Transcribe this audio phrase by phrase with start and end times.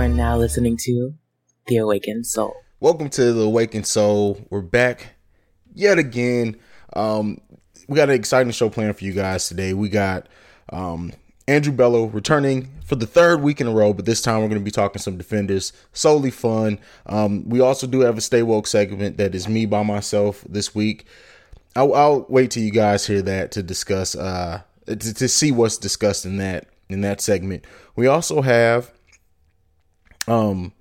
[0.00, 1.12] are now listening to
[1.66, 2.54] The Awakened Soul.
[2.80, 4.40] Welcome to The Awakened Soul.
[4.48, 5.08] We're back
[5.74, 6.56] yet again.
[6.94, 7.38] Um,
[7.86, 9.74] we got an exciting show planned for you guys today.
[9.74, 10.26] We got
[10.70, 11.12] um,
[11.46, 14.58] Andrew Bello returning for the third week in a row, but this time we're going
[14.58, 15.74] to be talking some defenders.
[15.92, 16.78] Solely fun.
[17.04, 20.74] Um, we also do have a Stay Woke segment that is me by myself this
[20.74, 21.04] week.
[21.76, 25.76] I'll, I'll wait till you guys hear that to discuss, uh, to, to see what's
[25.76, 27.66] discussed in that in that segment.
[27.96, 28.90] We also have
[30.30, 30.72] um,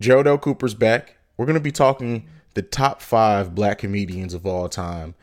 [0.00, 0.38] Gerald L.
[0.38, 1.16] Cooper's back.
[1.36, 5.14] We're to be talking the top five black comedians of all time.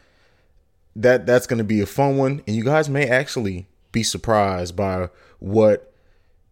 [0.96, 5.10] That that's to be a fun one, and you guys may actually be surprised by
[5.40, 5.92] what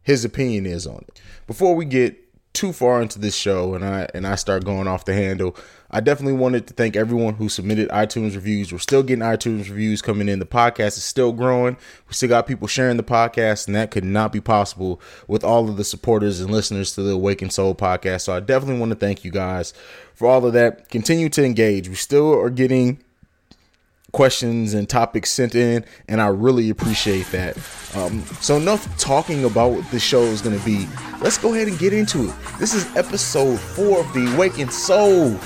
[0.02, 1.21] his opinion is on it.
[1.45, 2.17] Before we get
[2.54, 5.55] too far into this show and I and I start going off the handle,
[5.90, 8.72] I definitely wanted to thank everyone who submitted iTunes reviews.
[8.72, 10.40] We're still getting iTunes reviews coming in.
[10.40, 11.78] The podcast is still growing.
[12.08, 15.70] We still got people sharing the podcast, and that could not be possible with all
[15.70, 18.22] of the supporters and listeners to the Awakened Soul podcast.
[18.22, 19.73] So I definitely want to thank you guys
[20.14, 20.90] for all of that.
[20.90, 21.90] Continue to engage.
[21.90, 23.02] We still are getting
[24.12, 27.58] questions and topics sent in, and I really appreciate that.
[27.95, 30.88] Um, so, enough talking about what the show is going to be.
[31.22, 32.36] Let's go ahead and get into it.
[32.59, 35.38] This is episode four of The Awakened Soul.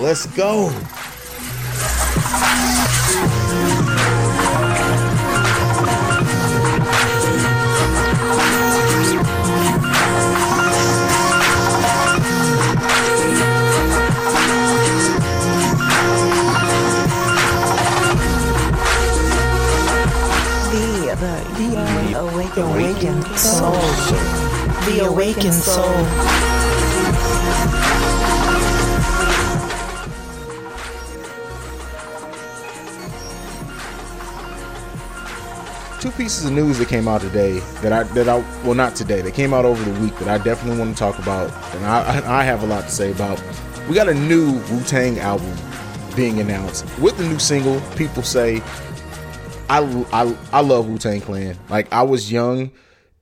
[0.00, 0.70] Let's go.
[22.56, 23.72] The awakened soul.
[24.86, 25.84] The awakened soul.
[36.00, 39.20] Two pieces of news that came out today that I that I well not today
[39.20, 42.40] they came out over the week that I definitely want to talk about and I
[42.40, 43.38] I have a lot to say about.
[43.86, 45.54] We got a new Wu Tang album
[46.16, 47.82] being announced with the new single.
[47.96, 48.62] People say
[49.68, 51.58] I, I, I love Wu Tang Clan.
[51.68, 52.70] Like I was young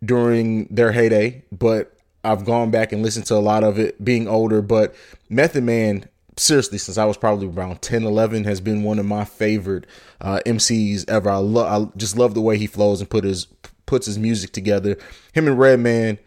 [0.04, 4.28] during their heyday, but I've gone back and listened to a lot of it being
[4.28, 4.60] older.
[4.60, 4.94] But
[5.28, 9.24] Method Man, seriously, since I was probably around 10, 11, has been one of my
[9.24, 9.86] favorite
[10.20, 11.30] uh, MCs ever.
[11.30, 13.46] I love, I just love the way he flows and put his
[13.86, 14.96] puts his music together.
[15.32, 16.18] Him and Redman.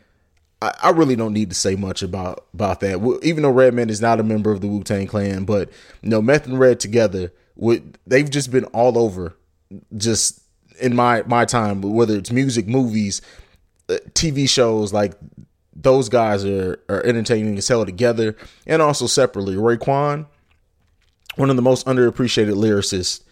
[0.59, 3.19] I, I really don't need to say much about about that.
[3.21, 5.69] Even though Redman is not a member of the Wu Tang Clan, but
[6.01, 9.35] you know, Meth and Red together, with they've just been all over
[9.95, 10.41] just
[10.79, 13.21] in my my time, whether it's music, movies,
[13.89, 15.13] uh, TV shows, like
[15.75, 18.35] those guys are are entertaining as hell together,
[18.65, 19.55] and also separately.
[19.55, 20.27] Raekwon,
[21.35, 23.23] one of the most underappreciated lyricists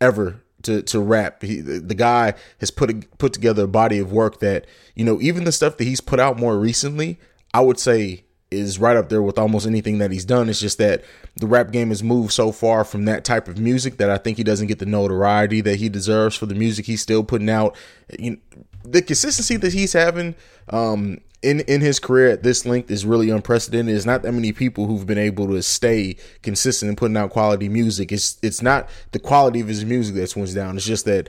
[0.00, 1.42] ever to to rap.
[1.42, 5.20] He, the guy has put a, put together a body of work that you know
[5.20, 7.18] even the stuff that he's put out more recently,
[7.52, 8.23] I would say
[8.54, 10.48] is right up there with almost anything that he's done.
[10.48, 11.04] It's just that
[11.36, 14.36] the rap game has moved so far from that type of music that I think
[14.36, 17.76] he doesn't get the notoriety that he deserves for the music he's still putting out.
[18.18, 18.36] You know,
[18.84, 20.34] the consistency that he's having
[20.68, 23.94] um, in in his career at this length is really unprecedented.
[23.94, 27.68] There's not that many people who've been able to stay consistent in putting out quality
[27.68, 28.12] music.
[28.12, 30.76] It's it's not the quality of his music that's went down.
[30.76, 31.28] It's just that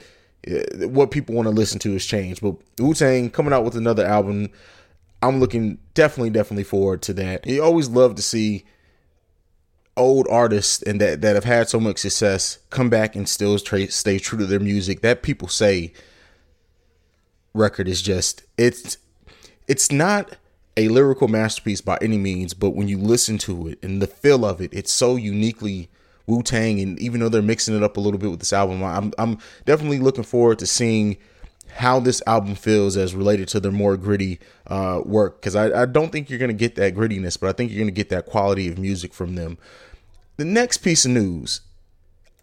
[0.49, 2.41] uh, what people want to listen to has changed.
[2.41, 4.49] But Wu Tang coming out with another album
[5.25, 7.47] I'm looking definitely, definitely forward to that.
[7.47, 8.65] You always love to see
[9.97, 13.89] old artists and that that have had so much success come back and still tra-
[13.89, 15.01] stay true to their music.
[15.01, 15.93] That people say
[17.53, 18.97] record is just it's
[19.67, 20.37] it's not
[20.77, 24.45] a lyrical masterpiece by any means, but when you listen to it and the feel
[24.45, 25.89] of it, it's so uniquely
[26.27, 26.79] Wu Tang.
[26.79, 29.39] And even though they're mixing it up a little bit with this album, I'm I'm
[29.65, 31.17] definitely looking forward to seeing
[31.75, 35.85] how this album feels as related to their more gritty uh, work because I, I
[35.85, 38.09] don't think you're going to get that grittiness, but I think you're going to get
[38.09, 39.57] that quality of music from them.
[40.37, 41.61] The next piece of news,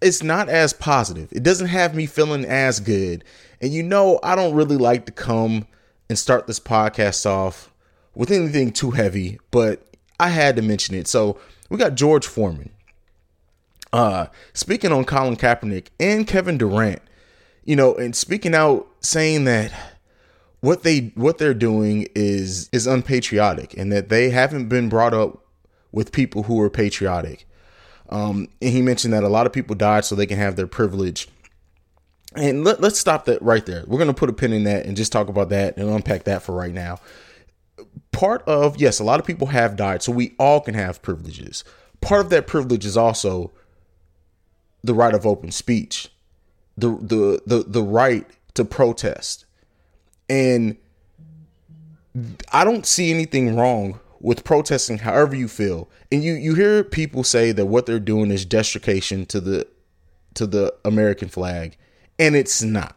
[0.03, 1.32] it's not as positive.
[1.32, 3.25] It doesn't have me feeling as good.
[3.62, 5.67] And you know, I don't really like to come
[6.11, 7.73] and start this podcast off
[8.14, 9.82] with anything too heavy, but
[10.20, 11.08] I had to mention it.
[11.08, 11.38] So
[11.70, 12.70] we got George Foreman.
[13.94, 17.00] Uh, speaking on Colin Kaepernick and Kevin Durant,
[17.64, 19.73] you know, and speaking out saying that
[20.61, 25.44] what they what they're doing is is unpatriotic and that they haven't been brought up
[25.91, 27.47] with people who are patriotic.
[28.09, 30.67] Um, and he mentioned that a lot of people died so they can have their
[30.67, 31.29] privilege.
[32.35, 33.85] And let, let's stop that right there.
[33.87, 36.25] We're going to put a pin in that and just talk about that and unpack
[36.25, 36.99] that for right now.
[38.11, 41.64] Part of, yes, a lot of people have died, so we all can have privileges.
[42.00, 43.50] Part of that privilege is also
[44.82, 46.12] the right of open speech
[46.76, 49.44] the the the the right to protest.
[50.28, 50.76] And
[52.52, 55.88] I don't see anything wrong with protesting however you feel.
[56.10, 59.66] And you you hear people say that what they're doing is desecration to the
[60.34, 61.76] to the American flag,
[62.19, 62.96] and it's not.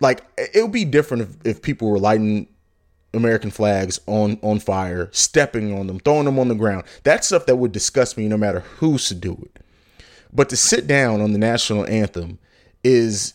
[0.00, 2.48] Like it would be different if, if people were lighting
[3.14, 6.84] American flags on on fire, stepping on them, throwing them on the ground.
[7.02, 9.62] That's stuff that would disgust me no matter who's to do it.
[10.32, 12.38] But to sit down on the national anthem
[12.86, 13.34] is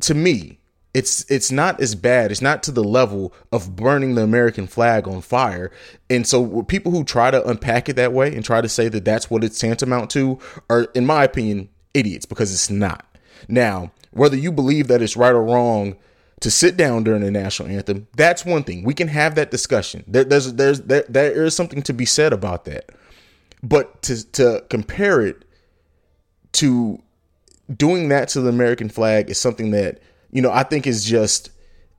[0.00, 0.58] to me
[0.96, 2.30] it's it's not as bad.
[2.30, 5.70] It's not to the level of burning the American flag on fire.
[6.08, 9.04] And so people who try to unpack it that way and try to say that
[9.04, 10.38] that's what it's tantamount to
[10.70, 13.04] are in my opinion idiots because it's not.
[13.46, 15.96] Now, whether you believe that it's right or wrong
[16.40, 18.82] to sit down during the national anthem, that's one thing.
[18.82, 20.02] We can have that discussion.
[20.06, 22.88] There, there's there's there, there is something to be said about that.
[23.62, 25.44] But to to compare it
[26.52, 27.02] to
[27.74, 31.50] doing that to the American flag is something that you know, I think is just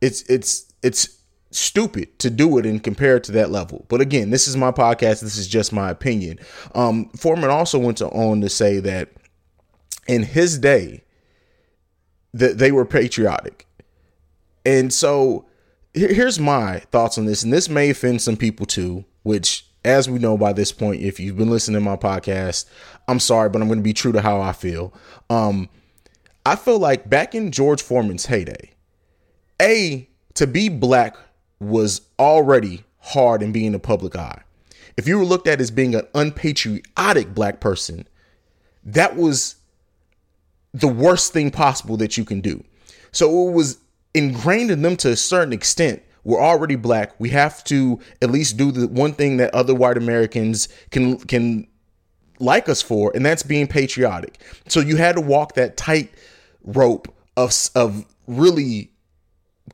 [0.02, 1.18] it's it's it's
[1.52, 3.86] stupid to do it and compare it to that level.
[3.90, 5.22] But again, this is my podcast.
[5.22, 6.40] This is just my opinion.
[6.76, 9.10] Um, Foreman also went to, on to say that
[10.08, 11.04] in his day
[12.34, 13.66] that they were patriotic,
[14.66, 15.46] and so
[15.94, 17.44] here's my thoughts on this.
[17.44, 19.67] And this may offend some people too, which.
[19.88, 22.66] As we know by this point, if you've been listening to my podcast,
[23.08, 24.94] I'm sorry, but I'm going to be true to how I feel.
[25.30, 25.70] Um,
[26.46, 28.72] I feel like back in George Foreman's heyday,
[29.62, 31.16] A, to be black
[31.62, 34.42] was already hard in being the public eye.
[34.98, 38.06] If you were looked at as being an unpatriotic black person,
[38.84, 39.56] that was
[40.74, 42.62] the worst thing possible that you can do.
[43.14, 43.78] So it was
[44.14, 46.04] ingrained in them to a certain extent.
[46.28, 47.18] We're already black.
[47.20, 51.66] We have to at least do the one thing that other white Americans can can
[52.38, 54.38] like us for, and that's being patriotic.
[54.68, 56.12] So you had to walk that tight
[56.66, 57.08] rope
[57.38, 58.92] of of really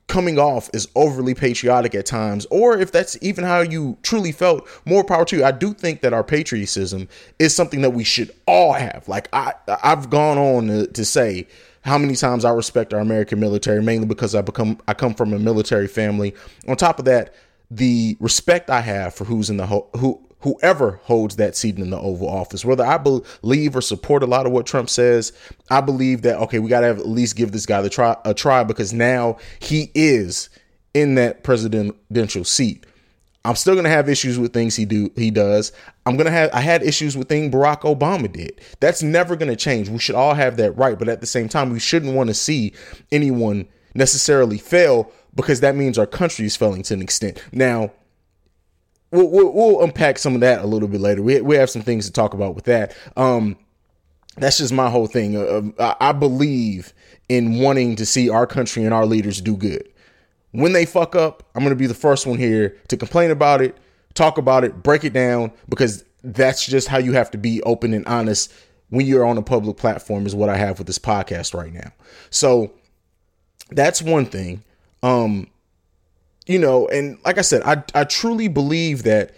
[0.06, 4.64] coming off as overly patriotic at times, or if that's even how you truly felt,
[4.84, 5.44] more power to you.
[5.44, 7.08] I do think that our patriotism
[7.40, 9.08] is something that we should all have.
[9.08, 11.48] Like I, I've gone on to, to say
[11.84, 15.32] how many times I respect our American military, mainly because I become I come from
[15.32, 16.34] a military family.
[16.66, 17.34] On top of that,
[17.70, 21.90] the respect I have for who's in the ho- who whoever holds that seat in
[21.90, 22.64] the Oval Office.
[22.64, 25.32] Whether I believe or support a lot of what Trump says,
[25.70, 28.32] I believe that okay, we got to at least give this guy the try a
[28.32, 30.48] try because now he is
[30.94, 32.86] in that presidential seat.
[33.44, 35.72] I'm still gonna have issues with things he do he does.
[36.06, 38.60] I'm gonna have I had issues with things Barack Obama did.
[38.80, 39.88] That's never gonna change.
[39.88, 42.34] We should all have that right, but at the same time, we shouldn't want to
[42.34, 42.72] see
[43.12, 47.42] anyone necessarily fail because that means our country is failing to an extent.
[47.52, 47.92] Now,
[49.10, 51.22] we'll, we'll, we'll, unpack some of that a little bit later.
[51.22, 52.96] We, we have some things to talk about with that.
[53.16, 53.56] Um,
[54.36, 55.36] that's just my whole thing.
[55.78, 56.92] Uh, I believe
[57.28, 59.88] in wanting to see our country and our leaders do good.
[60.54, 63.60] When they fuck up, I'm going to be the first one here to complain about
[63.60, 63.76] it,
[64.14, 67.92] talk about it, break it down, because that's just how you have to be open
[67.92, 68.52] and honest
[68.88, 71.90] when you're on a public platform, is what I have with this podcast right now.
[72.30, 72.72] So
[73.70, 74.62] that's one thing.
[75.02, 75.48] Um,
[76.46, 79.34] you know, and like I said, I I truly believe that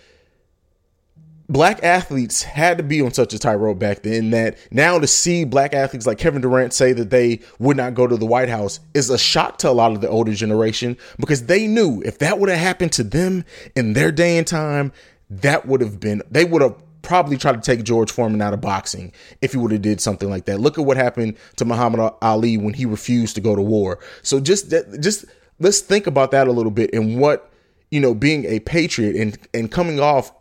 [1.49, 5.45] black athletes had to be on such a tightrope back then that now to see
[5.45, 8.81] black athletes like Kevin Durant say that they would not go to the White House
[8.95, 12.39] is a shock to a lot of the older generation because they knew if that
[12.39, 13.45] would have happened to them
[13.75, 14.93] in their day and time,
[15.31, 18.61] that would have been they would have probably tried to take George Foreman out of
[18.61, 20.59] boxing if he would have did something like that.
[20.59, 24.01] Look at what happened to Muhammad Ali when he refused to go to war.
[24.23, 25.25] So just just
[25.61, 27.51] let's think about that a little bit and what
[27.91, 30.33] you know being a patriot and and coming off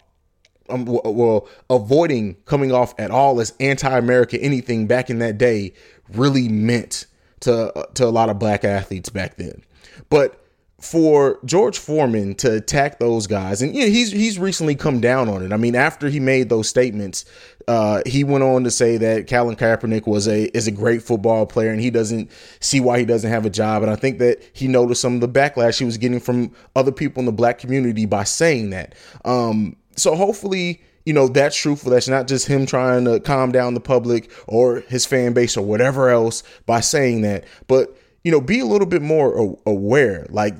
[0.70, 5.74] um, well avoiding coming off at all as anti-america anything back in that day
[6.14, 7.06] really meant
[7.40, 9.62] to to a lot of black athletes back then
[10.10, 10.42] but
[10.86, 15.52] for George Foreman to attack those guys, and he's he's recently come down on it.
[15.52, 17.26] I mean, after he made those statements,
[17.68, 21.46] uh, he went on to say that Colin Kaepernick was a is a great football
[21.46, 22.30] player, and he doesn't
[22.60, 23.82] see why he doesn't have a job.
[23.82, 26.92] And I think that he noticed some of the backlash he was getting from other
[26.92, 28.96] people in the black community by saying that.
[29.24, 31.92] Um, so hopefully, you know that's truthful.
[31.92, 35.66] That's not just him trying to calm down the public or his fan base or
[35.66, 40.26] whatever else by saying that, but you know, be a little bit more aware.
[40.32, 40.56] Like,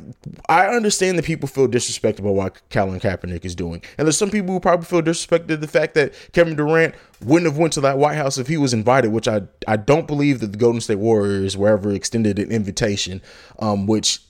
[0.48, 4.30] I understand that people feel disrespected by what Colin Kaepernick is doing, and there's some
[4.30, 7.98] people who probably feel disrespected the fact that Kevin Durant wouldn't have went to that
[7.98, 11.00] White House if he was invited, which I I don't believe that the Golden State
[11.00, 13.20] Warriors were ever extended an invitation.
[13.58, 14.22] Um, which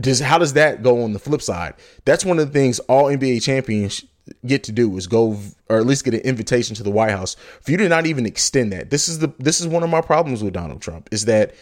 [0.00, 1.74] does how does that go on the flip side?
[2.06, 4.06] That's one of the things all NBA champions
[4.46, 7.36] get to do is go or at least get an invitation to the White House.
[7.60, 10.00] For you to not even extend that, this is the this is one of my
[10.00, 11.54] problems with Donald Trump is that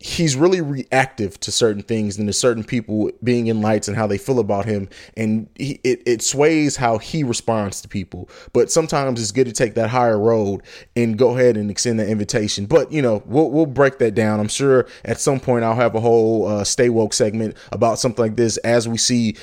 [0.00, 4.06] he's really reactive to certain things and to certain people being in lights and how
[4.06, 4.88] they feel about him.
[5.16, 8.28] And he, it, it sways how he responds to people.
[8.52, 10.62] But sometimes it's good to take that higher road
[10.94, 12.66] and go ahead and extend that invitation.
[12.66, 14.38] But you know we'll, we'll break that down.
[14.38, 18.24] I'm sure at some point i'll have a whole uh, stay woke segment about something
[18.24, 19.36] like this as we see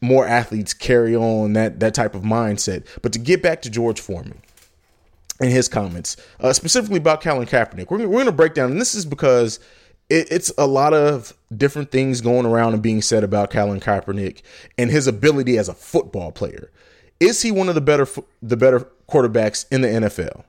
[0.00, 4.00] more athletes carry on that that type of mindset but to get back to george
[4.00, 4.40] foreman
[5.40, 7.90] and his comments, uh, specifically about Colin Kaepernick.
[7.90, 9.60] We're, we're going to break down, and this is because
[10.08, 14.42] it, it's a lot of different things going around and being said about Colin Kaepernick
[14.78, 16.70] and his ability as a football player.
[17.20, 18.06] Is he one of the better
[18.42, 20.44] the better quarterbacks in the NFL?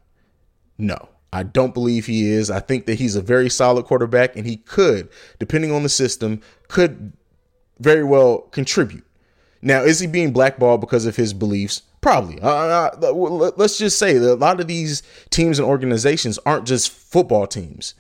[0.77, 1.09] No.
[1.33, 2.49] I don't believe he is.
[2.49, 6.41] I think that he's a very solid quarterback and he could, depending on the system,
[6.67, 7.13] could
[7.79, 9.05] very well contribute.
[9.67, 11.81] Now, is he being blackballed because of his beliefs?
[11.99, 12.39] Probably.
[12.41, 17.47] Uh, let's just say that a lot of these teams and organizations aren't just football
[17.47, 17.93] teams.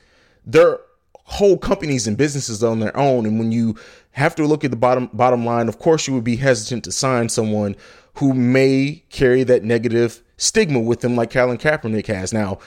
[0.45, 0.79] They're
[1.25, 3.25] whole companies and businesses on their own.
[3.25, 3.75] And when you
[4.11, 6.91] have to look at the bottom bottom line, of course you would be hesitant to
[6.93, 7.75] sign someone
[8.13, 12.31] who may carry that negative stigma with them, like Colin Kaepernick has.
[12.31, 12.59] Now,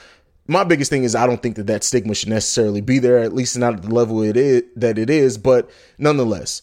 [0.45, 3.33] my biggest thing is I don't think that that stigma should necessarily be there, at
[3.33, 5.39] least not at the level it is that it is.
[5.39, 6.61] But nonetheless,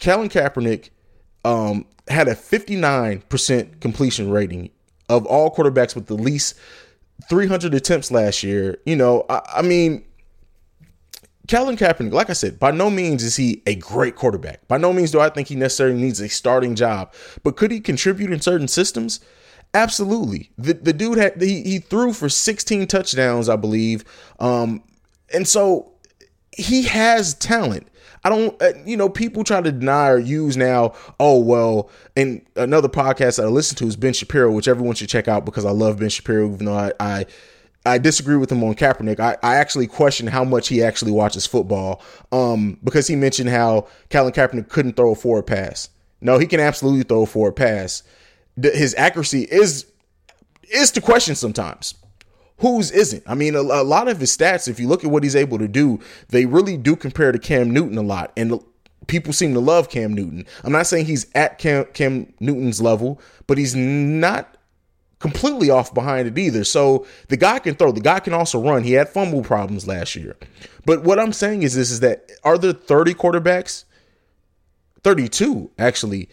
[0.00, 0.90] Colin Kaepernick
[1.44, 4.70] um, had a 59% completion rating
[5.08, 6.54] of all quarterbacks with the least
[7.28, 8.78] 300 attempts last year.
[8.84, 10.04] You know, I, I mean,
[11.48, 14.68] Colin Kaepernick, like I said, by no means is he a great quarterback.
[14.68, 17.12] By no means do I think he necessarily needs a starting job.
[17.42, 19.20] But could he contribute in certain systems?
[19.74, 20.50] Absolutely.
[20.56, 24.04] The the dude had he, he threw for 16 touchdowns, I believe.
[24.40, 24.82] Um,
[25.32, 25.92] and so
[26.52, 27.88] he has talent.
[28.28, 30.92] I don't, uh, you know, people try to deny or use now.
[31.18, 35.08] Oh well, and another podcast that I listen to is Ben Shapiro, which everyone should
[35.08, 37.26] check out because I love Ben Shapiro, even though I, I
[37.86, 39.18] I disagree with him on Kaepernick.
[39.18, 43.88] I, I actually question how much he actually watches football um, because he mentioned how
[44.10, 45.88] Colin Kaepernick couldn't throw a forward pass.
[46.20, 48.02] No, he can absolutely throw a forward pass.
[48.60, 49.86] His accuracy is
[50.64, 51.94] is to question sometimes.
[52.58, 53.22] Whose isn't?
[53.26, 55.58] I mean, a, a lot of his stats, if you look at what he's able
[55.58, 58.32] to do, they really do compare to Cam Newton a lot.
[58.36, 58.60] And
[59.06, 60.44] people seem to love Cam Newton.
[60.64, 64.56] I'm not saying he's at Cam, Cam Newton's level, but he's not
[65.18, 66.64] completely off behind it either.
[66.64, 68.84] So the guy can throw, the guy can also run.
[68.84, 70.36] He had fumble problems last year.
[70.84, 73.84] But what I'm saying is this is that are there 30 quarterbacks?
[75.04, 76.28] 32 actually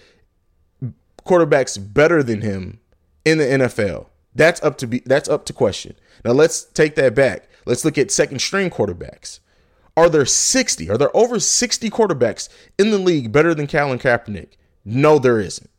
[1.25, 2.79] quarterbacks better than him
[3.24, 4.08] in the NFL.
[4.35, 5.95] That's up to be that's up to question.
[6.23, 7.47] Now let's take that back.
[7.65, 9.39] Let's look at second string quarterbacks.
[9.97, 10.89] Are there 60?
[10.89, 14.49] Are there over 60 quarterbacks in the league better than Colin Kaepernick?
[14.83, 15.69] No, there isn't.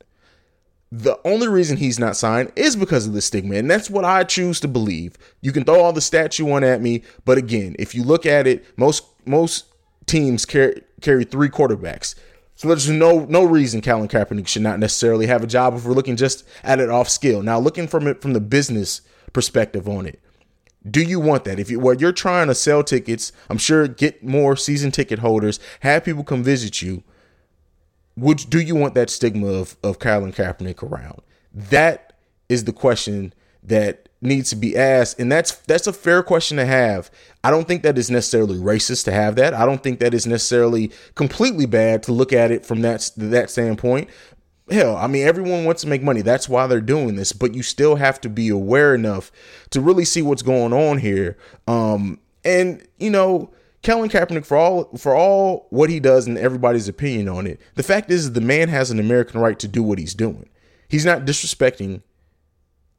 [0.91, 3.57] The only reason he's not signed is because of the stigma.
[3.57, 5.19] And that's what I choose to believe.
[5.43, 8.25] You can throw all the stats you want at me, but again, if you look
[8.25, 9.67] at it, most most
[10.07, 12.15] teams carry carry three quarterbacks.
[12.57, 15.93] So there's no no reason Colin Kaepernick should not necessarily have a job if we're
[15.93, 17.43] looking just at it off skill.
[17.43, 20.21] Now, looking from it from the business perspective on it,
[20.91, 21.59] do you want that?
[21.59, 25.61] If you where you're trying to sell tickets, I'm sure get more season ticket holders,
[25.81, 27.05] have people come visit you
[28.17, 31.21] would do you want that stigma of of Colin Kaepernick around?
[31.53, 32.15] That
[32.49, 36.67] is the question that needs to be asked, and that's that's a fair question to
[36.67, 37.11] have.
[37.45, 39.55] I don't think that is necessarily racist to have that.
[39.55, 43.51] I don't think that is necessarily completely bad to look at it from that that
[43.51, 44.09] standpoint.
[44.69, 46.23] Hell, I mean, everyone wants to make money.
[46.23, 47.33] That's why they're doing this.
[47.33, 49.31] But you still have to be aware enough
[49.71, 51.37] to really see what's going on here.
[51.69, 53.53] Um, and you know,
[53.85, 57.85] Colin Kaepernick, for all for all what he does and everybody's opinion on it, the
[57.85, 60.49] fact is the man has an American right to do what he's doing.
[60.89, 62.03] He's not disrespecting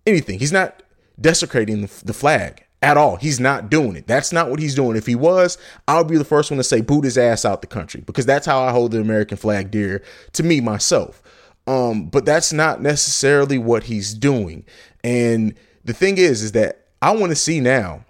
[0.06, 0.40] anything.
[0.40, 0.84] He's not
[1.20, 3.16] desecrating the, flag at all.
[3.16, 4.08] He's not doing it.
[4.08, 4.96] That's not what he's doing.
[4.96, 5.58] If he was,
[5.88, 8.46] I'll be the first one to say boot his ass out the country because that's
[8.46, 11.22] how I hold the American flag dear to me myself.
[11.66, 14.66] Um, but that's not necessarily what he's doing.
[15.04, 18.06] And the thing is, is that I want to see now,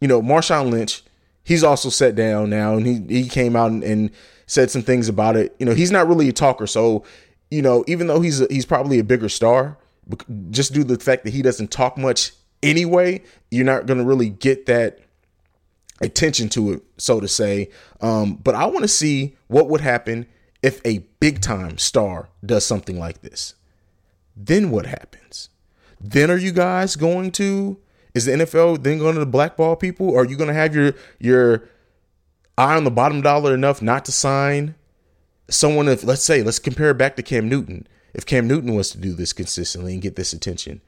[0.00, 1.02] you know, Marshawn Lynch
[1.48, 4.10] he's also sat down now and he he came out and, and
[4.46, 5.56] said some things about it.
[5.58, 7.04] You know, he's not really a talker, so
[7.50, 9.78] you know, even though he's a, he's probably a bigger star,
[10.50, 14.04] just due to the fact that he doesn't talk much anyway, you're not going to
[14.04, 15.00] really get that
[16.00, 17.70] attention to it, so to say.
[18.00, 20.26] Um, but I want to see what would happen
[20.62, 23.54] if a big time star does something like this.
[24.36, 25.50] Then what happens?
[26.00, 27.78] Then are you guys going to
[28.14, 30.16] is the NFL then going to blackball people?
[30.16, 31.68] Are you going to have your your
[32.56, 34.74] eye on the bottom dollar enough not to sign
[35.50, 35.88] someone?
[35.88, 37.86] If let's say let's compare it back to Cam Newton.
[38.14, 40.80] If Cam Newton was to do this consistently and get this attention,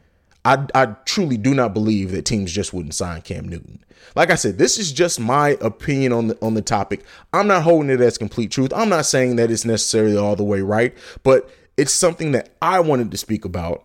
[0.45, 3.85] I, I truly do not believe that teams just wouldn't sign Cam Newton.
[4.17, 7.05] Like I said, this is just my opinion on the on the topic.
[7.33, 8.73] I'm not holding it as complete truth.
[8.75, 12.81] I'm not saying that it's necessarily all the way right, but it's something that I
[12.81, 13.85] wanted to speak about,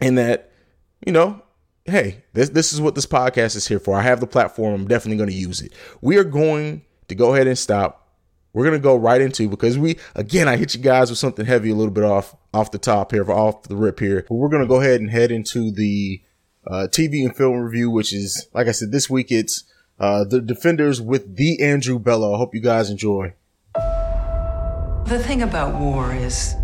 [0.00, 0.50] and that
[1.06, 1.42] you know,
[1.84, 3.96] hey, this this is what this podcast is here for.
[3.96, 4.74] I have the platform.
[4.74, 5.72] I'm definitely going to use it.
[6.00, 7.99] We are going to go ahead and stop
[8.52, 11.70] we're gonna go right into because we again I hit you guys with something heavy
[11.70, 14.66] a little bit off off the top here off the rip here but we're gonna
[14.66, 16.22] go ahead and head into the
[16.66, 19.64] uh, TV and film review which is like I said this week it's
[20.00, 22.34] uh, the Defenders with the Andrew Bello.
[22.34, 23.34] I hope you guys enjoy.
[23.74, 26.54] The thing about war is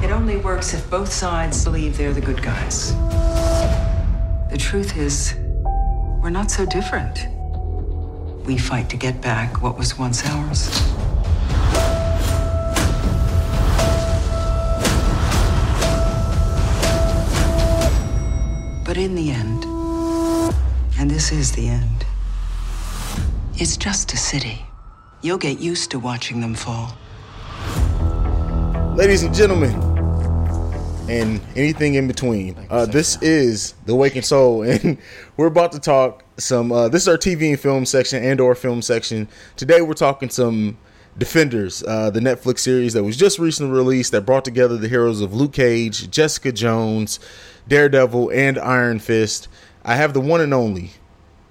[0.00, 2.94] it only works if both sides believe they're the good guys.
[4.50, 5.34] The truth is
[6.22, 7.26] we're not so different
[8.46, 10.68] we fight to get back what was once ours.
[18.84, 19.64] But in the end,
[20.98, 22.04] and this is the end,
[23.54, 24.66] it's just a city.
[25.22, 26.94] You'll get used to watching them fall.
[28.94, 29.72] Ladies and gentlemen,
[31.08, 32.66] and anything in between.
[32.70, 34.98] Uh, this is the Waking Soul, and
[35.36, 36.72] we're about to talk some.
[36.72, 39.28] Uh, this is our TV and film section and or film section.
[39.56, 40.76] Today we're talking some
[41.16, 45.20] Defenders, uh, the Netflix series that was just recently released that brought together the heroes
[45.20, 47.20] of Luke Cage, Jessica Jones,
[47.68, 49.46] Daredevil, and Iron Fist.
[49.84, 50.90] I have the one and only.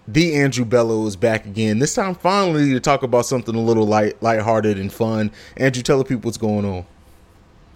[0.05, 1.79] The Andrew Bello is back again.
[1.79, 5.31] This time, finally, to talk about something a little light, lighthearted and fun.
[5.55, 6.85] Andrew, tell the people what's going on.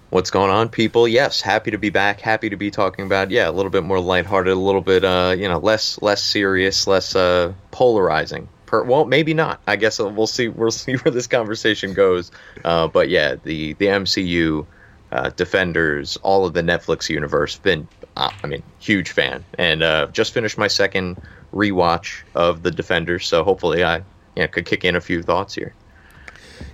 [0.10, 1.06] What's going on, people?
[1.06, 2.22] Yes, happy to be back.
[2.22, 5.36] Happy to be talking about yeah, a little bit more lighthearted, a little bit uh,
[5.38, 8.48] you know, less less serious, less uh, polarizing.
[8.68, 9.62] Per, well, maybe not.
[9.68, 10.48] I guess we'll see.
[10.48, 12.32] We'll see where this conversation goes.
[12.64, 14.66] Uh, but yeah, the the MCU,
[15.12, 17.58] uh, Defenders, all of the Netflix universe.
[17.58, 17.86] Been,
[18.16, 21.18] uh, I mean, huge fan, and uh, just finished my second
[21.54, 23.28] rewatch of the Defenders.
[23.28, 24.04] So hopefully, I you
[24.38, 25.76] know, could kick in a few thoughts here.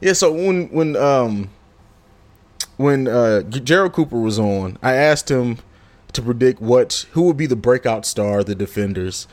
[0.02, 0.14] Yeah.
[0.14, 1.50] So when when um
[2.78, 5.60] when uh, Gerald Cooper was on, I asked him
[6.14, 9.28] to predict what who would be the breakout star the Defenders.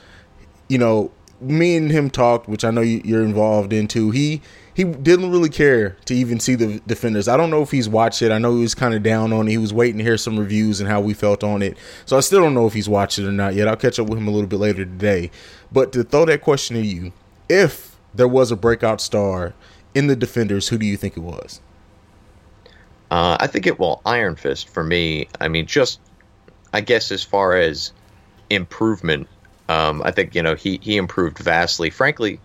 [0.68, 4.10] You know, me and him talked, which I know you're involved in too.
[4.10, 4.42] He
[4.74, 7.28] he didn't really care to even see the Defenders.
[7.28, 8.30] I don't know if he's watched it.
[8.30, 9.50] I know he was kind of down on it.
[9.50, 11.76] He was waiting to hear some reviews and how we felt on it.
[12.06, 13.68] So I still don't know if he's watched it or not yet.
[13.68, 15.30] I'll catch up with him a little bit later today.
[15.72, 17.12] But to throw that question to you,
[17.48, 19.54] if there was a breakout star
[19.94, 21.60] in the Defenders, who do you think it was?
[23.10, 25.28] Uh, I think it will Iron Fist for me.
[25.40, 26.00] I mean, just
[26.72, 27.92] I guess as far as
[28.50, 29.28] improvement,
[29.68, 31.90] um, I think you know he he improved vastly.
[31.90, 32.40] Frankly,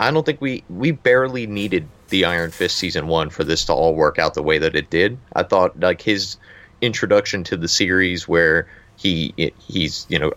[0.00, 3.72] I don't think we we barely needed the Iron Fist season one for this to
[3.72, 5.18] all work out the way that it did.
[5.34, 6.36] I thought like his
[6.80, 10.32] introduction to the series where he he's you know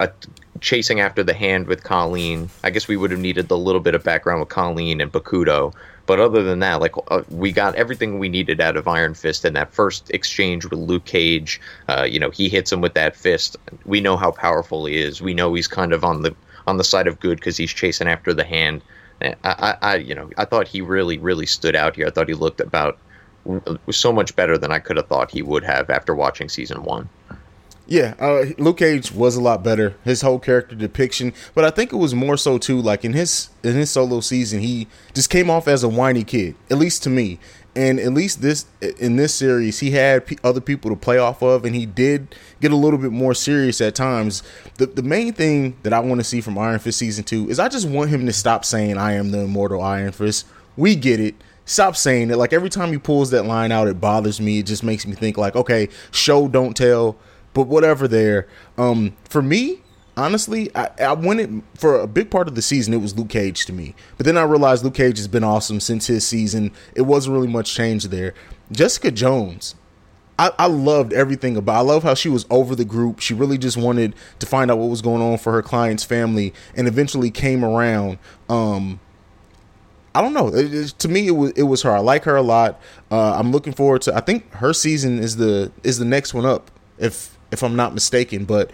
[0.60, 2.50] chasing after the hand with Colleen.
[2.63, 5.74] I guess we would have needed a little bit of background with Colleen and Bakuto,
[6.05, 9.45] but other than that, like uh, we got everything we needed out of Iron Fist
[9.45, 11.61] in that first exchange with Luke Cage.
[11.87, 13.57] Uh, you know, he hits him with that fist.
[13.85, 15.21] We know how powerful he is.
[15.21, 16.35] We know he's kind of on the
[16.67, 18.81] on the side of good because he's chasing after the hand.
[19.21, 22.07] I, I, I, you know, I thought he really, really stood out here.
[22.07, 22.97] I thought he looked about
[23.89, 27.09] so much better than I could have thought he would have after watching season one.
[27.91, 29.97] Yeah, uh, Luke Cage was a lot better.
[30.06, 32.82] His whole character depiction, but I think it was more so too.
[32.82, 36.56] Like in his in his solo season, he just came off as a whiny kid,
[36.69, 37.38] at least to me.
[37.75, 38.63] And at least this
[38.97, 42.34] in this series, he had p- other people to play off of, and he did
[42.62, 44.41] get a little bit more serious at times.
[44.77, 47.60] The the main thing that I want to see from Iron Fist season two is
[47.60, 51.19] I just want him to stop saying "I am the immortal Iron Fist." We get
[51.19, 52.38] it stop saying it.
[52.38, 54.60] Like every time he pulls that line out, it bothers me.
[54.60, 57.17] It just makes me think like, okay, show don't tell
[57.53, 58.47] but whatever there.
[58.77, 59.81] Um, for me,
[60.17, 62.93] honestly, I, I wanted for a big part of the season.
[62.93, 65.79] It was Luke Cage to me, but then I realized Luke Cage has been awesome
[65.79, 66.71] since his season.
[66.95, 68.33] It wasn't really much change there.
[68.71, 69.75] Jessica Jones,
[70.39, 71.75] I, I loved everything about.
[71.75, 73.19] I love how she was over the group.
[73.19, 76.53] She really just wanted to find out what was going on for her client's family,
[76.75, 78.17] and eventually came around.
[78.49, 78.99] Um,
[80.13, 80.47] I don't know.
[80.47, 81.91] It, it, to me, it was it was her.
[81.91, 82.81] I like her a lot.
[83.09, 84.15] Uh, I'm looking forward to.
[84.15, 86.71] I think her season is the is the next one up.
[86.97, 88.45] If if I'm not mistaken.
[88.45, 88.71] But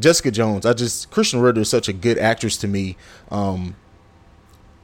[0.00, 2.96] Jessica Jones, I just Krysten Ritter is such a good actress to me.
[3.30, 3.76] Um,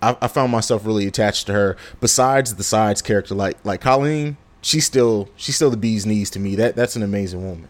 [0.00, 1.76] I, I, found myself really attached to her.
[2.00, 6.40] Besides the sides character, like like Colleen, she's still she's still the bee's knees to
[6.40, 6.56] me.
[6.56, 7.68] That that's an amazing woman.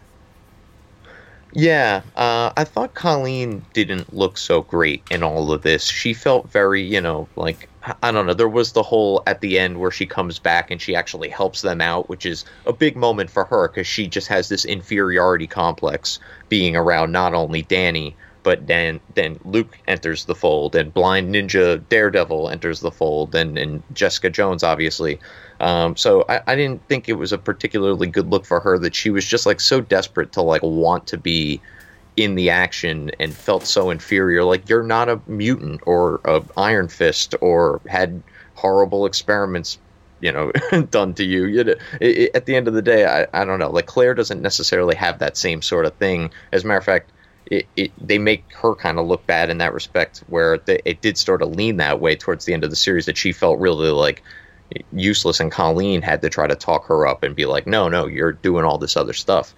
[1.55, 5.85] Yeah, uh, I thought Colleen didn't look so great in all of this.
[5.85, 7.69] She felt very, you know, like
[8.01, 8.33] I don't know.
[8.33, 11.61] There was the whole at the end where she comes back and she actually helps
[11.61, 15.45] them out, which is a big moment for her because she just has this inferiority
[15.45, 16.17] complex
[16.49, 21.81] being around not only Danny but then then Luke enters the fold and Blind Ninja
[21.89, 25.19] Daredevil enters the fold and and Jessica Jones obviously.
[25.63, 28.93] Um, so I, I didn't think it was a particularly good look for her that
[28.93, 31.61] she was just like so desperate to like want to be
[32.17, 34.43] in the action and felt so inferior.
[34.43, 38.21] Like you're not a mutant or a Iron Fist or had
[38.55, 39.77] horrible experiments,
[40.19, 40.51] you know,
[40.91, 41.45] done to you.
[41.45, 43.69] you know, it, it, at the end of the day, I, I don't know.
[43.69, 46.29] Like Claire doesn't necessarily have that same sort of thing.
[46.51, 47.09] As a matter of fact,
[47.45, 50.99] it, it, they make her kind of look bad in that respect, where they, it
[50.99, 53.59] did sort of lean that way towards the end of the series that she felt
[53.59, 54.21] really like
[54.91, 58.07] useless, and Colleen had to try to talk her up and be like, "No, no,
[58.07, 59.53] you're doing all this other stuff."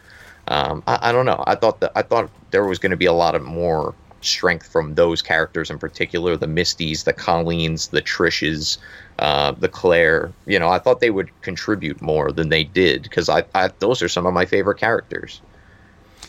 [0.48, 1.44] Um, I, I, don't know.
[1.48, 4.68] I thought that I thought there was going to be a lot of more strength
[4.68, 8.78] from those characters in particular, the Misties, the Colleens, the Trishes,
[9.20, 10.32] uh, the Claire.
[10.46, 14.02] You know, I thought they would contribute more than they did because I, I those
[14.02, 15.42] are some of my favorite characters.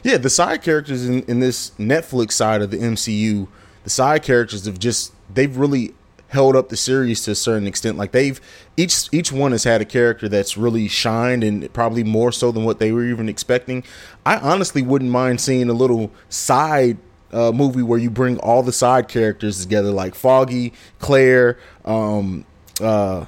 [0.03, 3.49] Yeah, the side characters in, in this Netflix side of the MCU,
[3.85, 5.95] the side characters have just they've really
[6.29, 7.97] held up the series to a certain extent.
[7.97, 8.41] Like they've
[8.77, 12.65] each each one has had a character that's really shined and probably more so than
[12.65, 13.85] what they were even expecting.
[14.25, 16.99] I honestly wouldn't mind seeing a little side
[17.33, 22.45] uh, movie where you bring all the side characters together, like Foggy, Claire, um,
[22.81, 23.27] uh,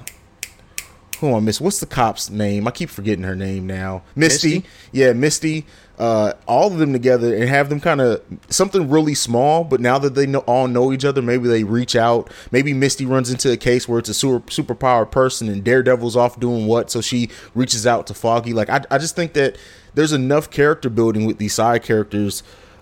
[1.19, 1.59] who I miss?
[1.59, 2.67] What's the cop's name?
[2.67, 4.03] I keep forgetting her name now.
[4.15, 4.55] Misty.
[4.55, 4.69] Misty?
[4.93, 5.65] Yeah, Misty
[5.99, 9.65] uh, all of them together and have them kind of something really small.
[9.65, 12.31] But now that they know, all know each other, maybe they reach out.
[12.51, 16.39] Maybe Misty runs into a case where it's a super superpowered person and Daredevil's off
[16.39, 18.53] doing what, so she reaches out to Foggy.
[18.53, 19.57] Like I, I just think that
[19.93, 22.41] there's enough character building with these side characters.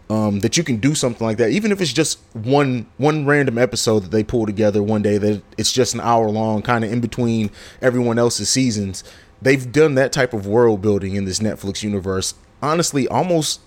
[0.09, 3.57] Um, that you can do something like that, even if it's just one one random
[3.57, 6.93] episode that they pull together one day that it's just an hour long, kind of
[6.93, 7.51] in between
[7.81, 9.03] everyone else's seasons.
[9.41, 13.61] They've done that type of world building in this Netflix universe honestly almost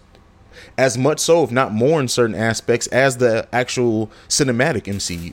[0.76, 5.33] as much so, if not more, in certain aspects as the actual cinematic MCU.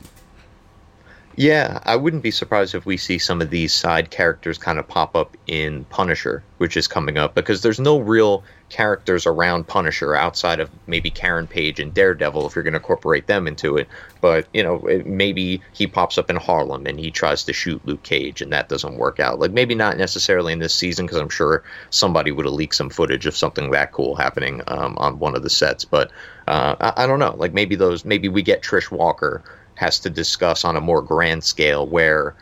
[1.39, 4.87] Yeah, I wouldn't be surprised if we see some of these side characters kind of
[4.87, 10.15] pop up in Punisher, which is coming up, because there's no real characters around Punisher
[10.15, 13.87] outside of maybe Karen Page and Daredevil if you're going to incorporate them into it.
[14.19, 18.01] But, you know, maybe he pops up in Harlem and he tries to shoot Luke
[18.01, 19.37] Cage and that doesn't work out.
[19.37, 22.89] Like, maybe not necessarily in this season, because I'm sure somebody would have leaked some
[22.89, 25.85] footage of something that cool happening um, on one of the sets.
[25.85, 26.11] But
[26.47, 27.35] uh, I, I don't know.
[27.37, 29.43] Like, maybe those, maybe we get Trish Walker
[29.77, 32.35] has to discuss on a more grand scale where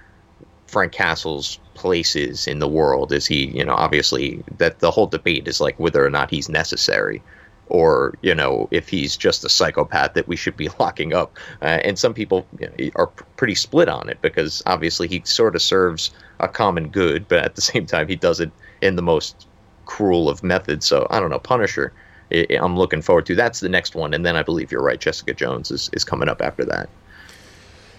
[0.67, 3.11] Frank Castle's place is in the world.
[3.11, 6.49] Is he, you know, obviously that the whole debate is like whether or not he's
[6.49, 7.21] necessary
[7.67, 11.37] or, you know, if he's just a psychopath that we should be locking up.
[11.61, 15.55] Uh, and some people you know, are pretty split on it because obviously he sort
[15.55, 19.01] of serves a common good, but at the same time, he does it in the
[19.01, 19.47] most
[19.85, 20.85] cruel of methods.
[20.85, 21.93] So I don't know, Punisher.
[22.31, 23.35] I'm looking forward to.
[23.35, 24.99] That's the next one, and then I believe you're right.
[24.99, 26.89] Jessica Jones is, is coming up after that.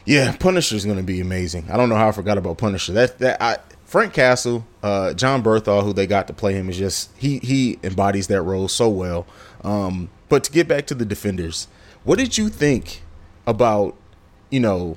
[0.06, 1.68] Yeah, Punisher is going to be amazing.
[1.68, 2.92] I don't know how I forgot about Punisher.
[2.92, 6.78] That that I, Frank Castle, uh, Jon Bernthal, who they got to play him, is
[6.78, 9.26] just he he embodies that role so well.
[9.62, 11.66] Um, but to get back to the Defenders,
[12.04, 13.02] what did you think
[13.46, 13.96] about
[14.48, 14.96] you know?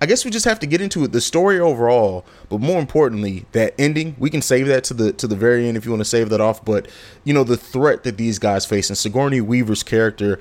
[0.00, 1.12] I guess we just have to get into it.
[1.12, 4.16] The story overall, but more importantly, that ending.
[4.18, 6.28] We can save that to the to the very end if you want to save
[6.30, 6.64] that off.
[6.64, 6.88] But
[7.24, 10.38] you know the threat that these guys face and Sigourney Weaver's character.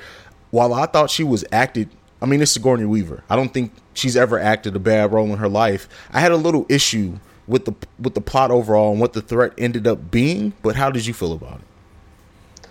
[0.51, 1.89] While I thought she was acted
[2.21, 3.23] I mean, it's Sigourney Weaver.
[3.29, 5.87] I don't think she's ever acted a bad role in her life.
[6.11, 9.53] I had a little issue with the with the plot overall and what the threat
[9.57, 10.53] ended up being.
[10.61, 12.67] But how did you feel about it?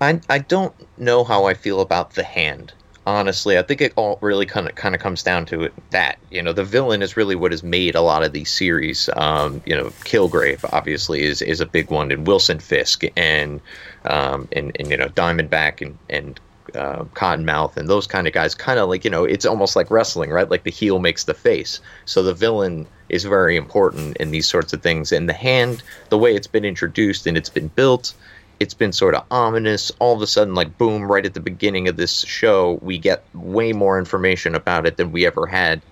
[0.00, 2.72] I I don't know how I feel about the hand.
[3.06, 6.18] Honestly, I think it all really kind of kind of comes down to it that
[6.30, 9.10] you know the villain is really what has made a lot of these series.
[9.16, 13.60] Um, you know, Kilgrave obviously is is a big one, and Wilson Fisk, and
[14.06, 16.40] um, and and you know Diamondback and and
[16.74, 19.90] uh, Cottonmouth and those kind of guys, kind of like you know, it's almost like
[19.90, 20.50] wrestling, right?
[20.50, 21.80] Like the heel makes the face.
[22.04, 25.12] So the villain is very important in these sorts of things.
[25.12, 28.14] And the hand, the way it's been introduced and it's been built,
[28.60, 29.92] it's been sort of ominous.
[29.98, 33.24] All of a sudden, like boom, right at the beginning of this show, we get
[33.34, 35.82] way more information about it than we ever had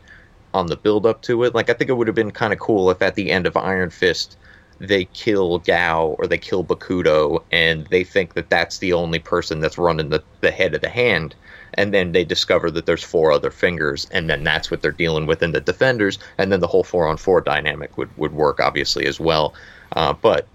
[0.54, 1.54] on the build up to it.
[1.54, 3.56] Like I think it would have been kind of cool if at the end of
[3.56, 4.36] Iron Fist
[4.82, 9.60] they kill Gao or they kill Bakuto, and they think that that's the only person
[9.60, 11.34] that's running the, the head of the hand.
[11.74, 15.26] And then they discover that there's four other fingers, and then that's what they're dealing
[15.26, 16.18] with in the defenders.
[16.36, 19.54] And then the whole four on four dynamic would, would work, obviously, as well.
[19.92, 20.46] Uh, but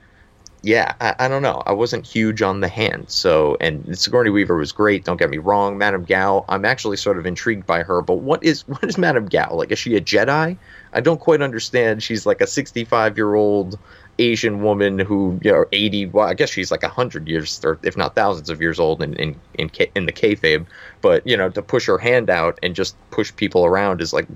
[0.63, 1.63] yeah, I, I, don't know.
[1.65, 3.09] I wasn't huge on the hand.
[3.09, 5.05] So, and Sigourney Weaver was great.
[5.05, 5.77] Don't get me wrong.
[5.77, 8.01] Madame Gao, I'm actually sort of intrigued by her.
[8.01, 9.71] But what is what is Madame Gao like?
[9.71, 10.57] Is she a Jedi?
[10.93, 12.03] I don't quite understand.
[12.03, 13.79] She's like a 65 year old
[14.19, 16.07] Asian woman who, you know, 80.
[16.07, 19.13] Well, I guess she's like hundred years, or if not thousands of years old in
[19.15, 20.65] in in, in the kayfabe.
[21.01, 24.27] But you know, to push her hand out and just push people around is like,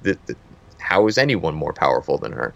[0.79, 2.53] how is anyone more powerful than her?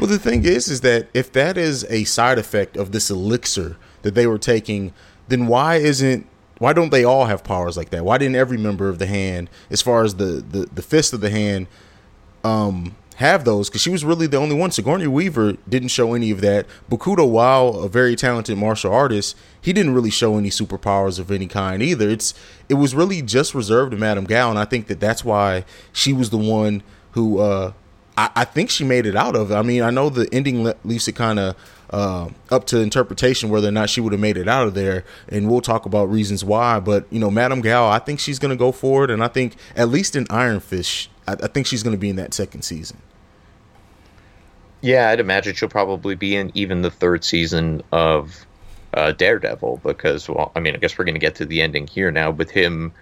[0.00, 3.76] Well, the thing is, is that if that is a side effect of this elixir
[4.02, 4.92] that they were taking,
[5.28, 6.26] then why isn't
[6.58, 8.04] why don't they all have powers like that?
[8.04, 11.20] Why didn't every member of the hand, as far as the the, the fist of
[11.20, 11.68] the hand,
[12.42, 13.68] um, have those?
[13.68, 14.70] Because she was really the only one.
[14.70, 16.66] Sigourney Weaver didn't show any of that.
[16.90, 21.46] Bakuto, while a very talented martial artist, he didn't really show any superpowers of any
[21.46, 22.08] kind either.
[22.08, 22.34] It's
[22.68, 26.12] it was really just reserved to Madame Gao, and I think that that's why she
[26.12, 27.72] was the one who uh,
[28.16, 29.52] I, I, think she made it out of.
[29.52, 31.56] I mean, I know the ending le- leaves it kind of
[31.90, 35.04] uh, up to interpretation whether or not she would have made it out of there,
[35.28, 36.80] and we'll talk about reasons why.
[36.80, 39.56] But you know, Madame Gao, I think she's going to go forward, and I think
[39.76, 42.62] at least in Iron Fist, I, I think she's going to be in that second
[42.62, 42.98] season.
[44.80, 48.46] Yeah, I'd imagine she'll probably be in even the third season of
[48.92, 51.86] uh, Daredevil because, well, I mean, I guess we're going to get to the ending
[51.86, 52.92] here now with him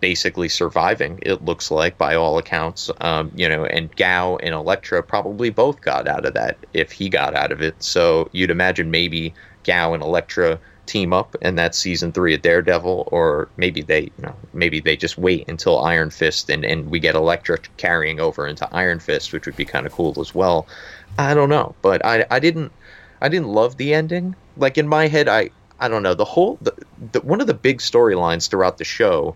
[0.00, 1.18] basically surviving.
[1.22, 5.80] It looks like, by all accounts, um, you know, and Gao and Elektra probably both
[5.80, 7.82] got out of that if he got out of it.
[7.82, 9.34] So you'd imagine maybe
[9.64, 10.60] Gao and Elektra
[10.92, 14.94] team up and that's season three of Daredevil, or maybe they, you know, maybe they
[14.94, 19.32] just wait until Iron Fist and and we get Elektra carrying over into Iron Fist,
[19.32, 20.66] which would be kind of cool as well.
[21.18, 22.72] I don't know, but I I didn't
[23.22, 24.36] I didn't love the ending.
[24.56, 25.50] Like in my head, I
[25.80, 26.74] I don't know the whole the,
[27.12, 29.34] the one of the big storylines throughout the show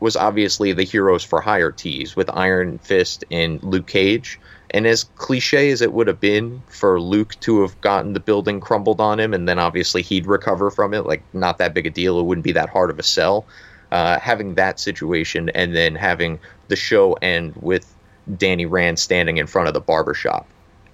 [0.00, 4.40] was obviously the heroes for hire tease with Iron Fist and Luke Cage.
[4.74, 8.58] And as cliche as it would have been for Luke to have gotten the building
[8.58, 11.90] crumbled on him and then obviously he'd recover from it, like not that big a
[11.90, 13.46] deal, it wouldn't be that hard of a sell.
[13.92, 17.94] Uh, having that situation and then having the show end with
[18.36, 20.44] Danny Rand standing in front of the barbershop.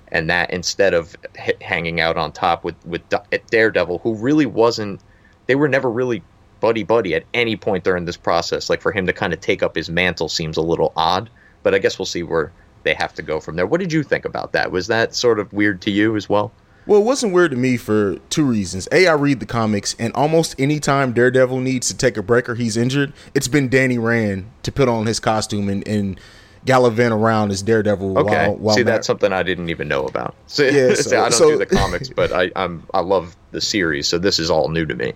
[0.08, 3.00] And that instead of h- hanging out on top with, with
[3.48, 5.00] Daredevil, who really wasn't,
[5.46, 6.22] they were never really
[6.60, 8.68] buddy buddy at any point during this process.
[8.68, 11.30] Like for him to kind of take up his mantle seems a little odd,
[11.62, 13.66] but I guess we'll see where they have to go from there.
[13.66, 14.70] What did you think about that?
[14.70, 16.52] Was that sort of weird to you as well?
[16.86, 18.88] Well, it wasn't weird to me for two reasons.
[18.90, 22.48] A, I read the comics, and almost any time Daredevil needs to take a break
[22.48, 26.18] or he's injured, it's been Danny Rand to put on his costume and, and
[26.64, 28.18] gallivant around as Daredevil.
[28.18, 30.34] Okay, while, while see, that's something I didn't even know about.
[30.46, 33.60] So, yeah, so, I don't so, do the comics, but I, I'm I love the
[33.60, 35.12] series, so this is all new to me.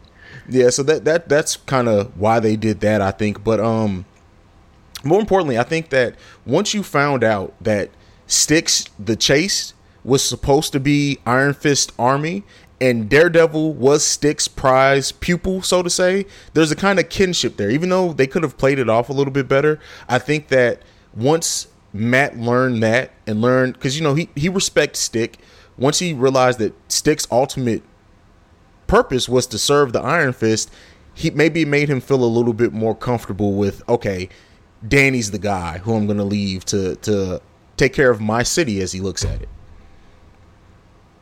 [0.49, 3.43] Yeah, so that that that's kind of why they did that, I think.
[3.43, 4.05] But um,
[5.05, 6.15] more importantly, I think that
[6.47, 7.91] once you found out that
[8.27, 12.45] Stick's the Chaste was supposed to be Iron Fist Army
[12.81, 17.71] and Daredevil was Stick's prize pupil, so to say, there's a kind of kinship there.
[17.71, 20.83] Even though they could have played it off a little bit better, I think that
[21.15, 25.39] once Matt learned that and learned because you know he he respects Stick.
[25.79, 27.83] Once he realized that Stick's ultimate
[28.87, 30.71] purpose was to serve the Iron Fist,
[31.15, 34.29] he maybe made him feel a little bit more comfortable with okay,
[34.87, 37.41] Danny's the guy who I'm going to leave to to
[37.77, 39.49] take care of my city as he looks at it.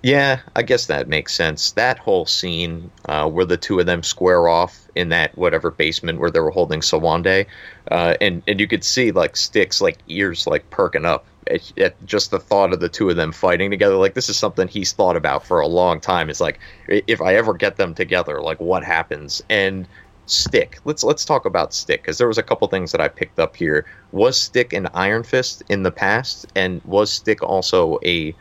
[0.03, 1.73] Yeah, I guess that makes sense.
[1.73, 6.19] That whole scene uh, where the two of them square off in that whatever basement
[6.19, 7.47] where they were holding Sowande,
[7.91, 12.05] uh, and and you could see like Stick's like ears like perking up at, at,
[12.05, 13.95] just the thought of the two of them fighting together.
[13.95, 16.31] Like this is something he's thought about for a long time.
[16.31, 19.41] It's like if I ever get them together, like what happens?
[19.49, 19.87] And
[20.27, 20.79] Stick.
[20.85, 23.57] Let's let's talk about Stick because there was a couple things that I picked up
[23.57, 23.87] here.
[24.13, 28.35] Was Stick an Iron Fist in the past, and was Stick also a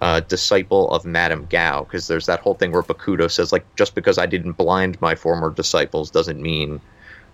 [0.00, 3.94] uh, disciple of Madame Gao, because there's that whole thing where Bakuto says, like, just
[3.94, 6.80] because I didn't blind my former disciples doesn't mean,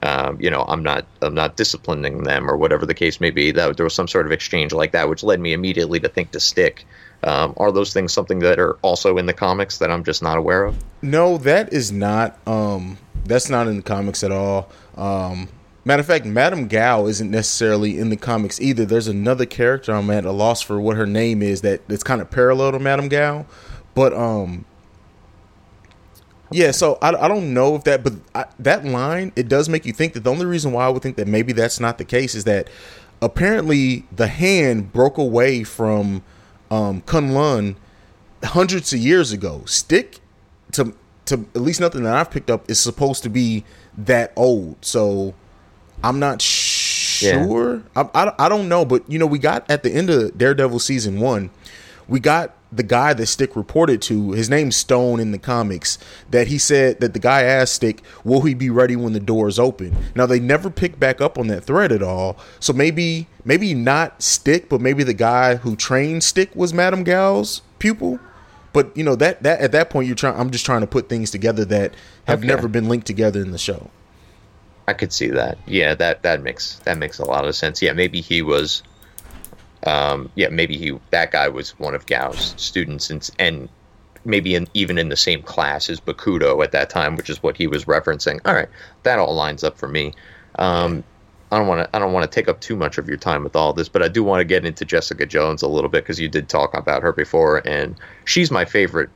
[0.03, 3.51] um, you know, I'm not I'm not disciplining them or whatever the case may be.
[3.51, 6.31] That there was some sort of exchange like that, which led me immediately to think
[6.33, 6.87] to Stick.
[7.25, 10.39] Um, are those things something that are also in the comics that I'm just not
[10.39, 10.77] aware of?
[11.03, 12.37] No, that is not.
[12.49, 14.71] Um, that's not in the comics at all.
[14.97, 15.49] Um,
[15.85, 18.85] Matter of fact, Madame Gao isn't necessarily in the comics either.
[18.85, 22.21] There's another character I'm at a loss for what her name is that that's kind
[22.21, 23.47] of parallel to Madame Gao,
[23.95, 24.65] but um,
[26.53, 26.71] yeah.
[26.71, 29.93] So I, I don't know if that, but I, that line it does make you
[29.93, 32.37] think that the only reason why I would think that maybe that's not the case
[32.37, 32.71] is that
[33.21, 36.23] apparently the hand broke away from
[36.73, 37.77] um Kunlun
[38.43, 39.63] hundreds of years ago.
[39.67, 40.19] Stick
[40.73, 40.95] to
[41.27, 43.65] to at least nothing that I've picked up is supposed to be
[43.97, 44.77] that old.
[44.81, 45.35] So
[46.03, 47.77] I'm not sure.
[47.77, 48.03] Yeah.
[48.15, 50.81] I, I, I don't know, but you know, we got at the end of Daredevil
[50.81, 51.51] season one,
[52.09, 55.99] we got the guy that Stick reported to, his name's Stone in the comics,
[56.31, 59.59] that he said that the guy asked Stick, "Will he be ready when the doors
[59.59, 62.39] open?" Now they never picked back up on that thread at all.
[62.61, 67.61] So maybe maybe not Stick, but maybe the guy who trained Stick was Madame Gao's
[67.79, 68.19] pupil.
[68.73, 70.39] But you know that that at that point you're trying.
[70.41, 71.93] I'm just trying to put things together that
[72.27, 72.49] have Okay.
[72.49, 73.91] never been linked together in the show.
[74.89, 75.59] I could see that.
[75.67, 77.83] Yeah, that that makes that makes a lot of sense.
[77.83, 78.83] Yeah, maybe he was.
[79.87, 83.69] Um, yeah, maybe he that guy was one of Gao's students, and and
[84.25, 87.57] maybe in, even in the same class as Bakuto at that time, which is what
[87.57, 88.41] he was referencing.
[88.45, 88.69] All right,
[89.03, 90.13] that all lines up for me.
[90.57, 91.03] Um,
[91.51, 93.45] I don't want to I don't want to take up too much of your time
[93.45, 96.05] with all this, but I do want to get into Jessica Jones a little bit
[96.05, 99.11] because you did talk about her before, and she's my favorite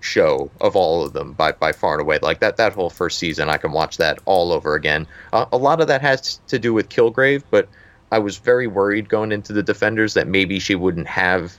[0.00, 2.18] show of all of them by, by far and away.
[2.22, 5.06] Like that that whole first season, I can watch that all over again.
[5.32, 7.68] Uh, a lot of that has to do with Kilgrave, but
[8.12, 11.58] I was very worried going into the Defenders that maybe she wouldn't have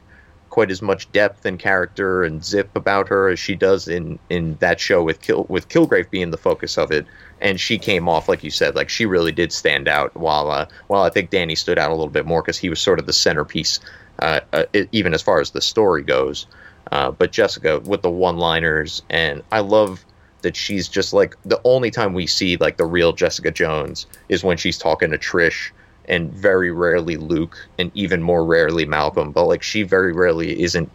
[0.52, 4.56] quite as much depth and character and zip about her as she does in in
[4.60, 7.08] that show with Kill with Kilgrave being the focus of it.
[7.42, 10.16] And she came off like you said, like she really did stand out.
[10.16, 12.80] While uh, while I think Danny stood out a little bit more because he was
[12.80, 13.80] sort of the centerpiece,
[14.20, 16.46] uh, uh, even as far as the story goes.
[16.92, 20.06] Uh, but Jessica with the one-liners, and I love
[20.44, 24.44] that she's just like the only time we see like the real Jessica Jones is
[24.44, 25.72] when she's talking to Trish,
[26.06, 29.32] and very rarely Luke, and even more rarely Malcolm.
[29.32, 30.90] But like she very rarely isn't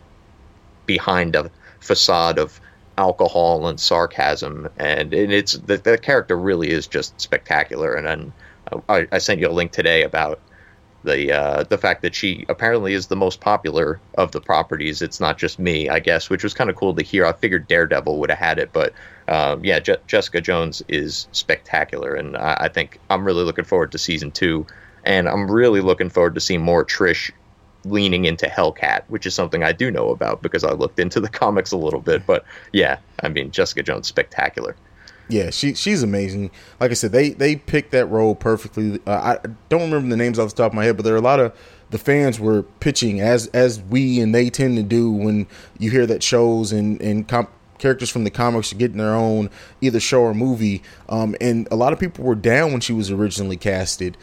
[0.87, 2.61] behind a facade of
[2.97, 7.95] alcohol and sarcasm, and, and it's the, the character really is just spectacular.
[7.95, 8.33] And then
[8.89, 10.41] I, I sent you a link today about
[11.05, 15.01] the uh, the fact that she apparently is the most popular of the properties.
[15.01, 17.25] It's not just me, I guess, which was kind of cool to hear.
[17.25, 18.93] I figured Daredevil would have had it, but
[19.29, 23.93] um, yeah, Je- Jessica Jones is spectacular, and I, I think I'm really looking forward
[23.93, 24.67] to season two,
[25.09, 27.33] and I'm really looking forward to seeing more Trish
[27.85, 31.29] leaning into Hellcat, which is something I do know about because I looked into the
[31.43, 32.25] comics a little bit.
[32.27, 34.77] But yeah, I mean Jessica Jones spectacular.
[35.31, 36.51] Yeah, she she's amazing.
[36.79, 39.01] Like I said, they they picked that role perfectly.
[39.07, 41.19] Uh, I don't remember the names off the top of my head, but there are
[41.19, 41.57] a lot of
[41.91, 45.47] the fans were pitching as as we and they tend to do when
[45.79, 49.51] you hear that shows and and comp- characters from the comics are getting their own
[49.81, 50.83] either show or movie.
[51.09, 54.17] Um, and a lot of people were down when she was originally casted,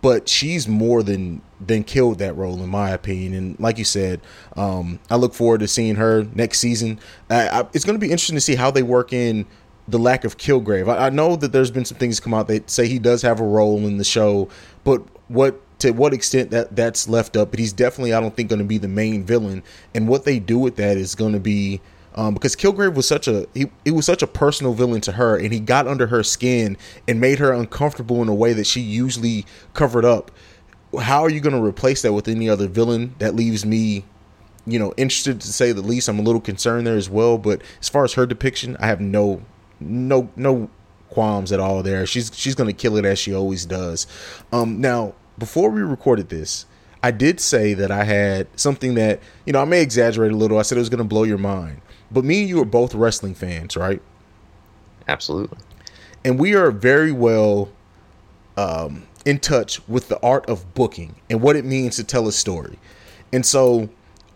[0.00, 3.34] but she's more than than killed that role in my opinion.
[3.34, 4.20] And like you said,
[4.56, 6.98] um, I look forward to seeing her next season.
[7.30, 9.46] I, I, it's going to be interesting to see how they work in
[9.86, 10.88] the lack of Kilgrave.
[10.88, 13.40] I, I know that there's been some things come out that say he does have
[13.40, 14.48] a role in the show,
[14.84, 17.50] but what to what extent that that's left up?
[17.50, 19.62] But he's definitely, I don't think, going to be the main villain.
[19.94, 21.80] And what they do with that is going to be
[22.14, 25.36] um, because Kilgrave was such a he, he was such a personal villain to her,
[25.36, 26.76] and he got under her skin
[27.08, 30.30] and made her uncomfortable in a way that she usually covered up.
[31.00, 33.14] How are you going to replace that with any other villain?
[33.18, 34.04] That leaves me
[34.66, 36.08] you know, interested to say the least.
[36.08, 37.38] I'm a little concerned there as well.
[37.38, 39.42] But as far as her depiction, I have no,
[39.80, 40.70] no, no
[41.12, 42.06] qualms at all there.
[42.06, 44.06] She's she's gonna kill it as she always does.
[44.52, 46.66] Um, now, before we recorded this,
[47.02, 50.58] I did say that I had something that you know I may exaggerate a little.
[50.58, 51.81] I said it was gonna blow your mind.
[52.12, 54.02] But me and you are both wrestling fans, right?
[55.08, 55.58] Absolutely.
[56.24, 57.70] and we are very well
[58.56, 62.32] um, in touch with the art of booking and what it means to tell a
[62.32, 62.78] story.
[63.32, 63.88] And so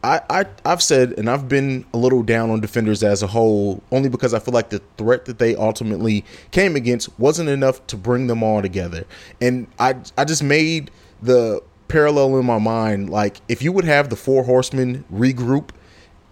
[0.03, 3.83] I, I I've said and I've been a little down on defenders as a whole
[3.93, 7.97] only because I feel like the threat that they ultimately came against wasn't enough to
[7.97, 9.05] bring them all together.
[9.41, 10.91] And I I just made
[11.23, 15.71] the parallel in my mind like if you would have the four horsemen regroup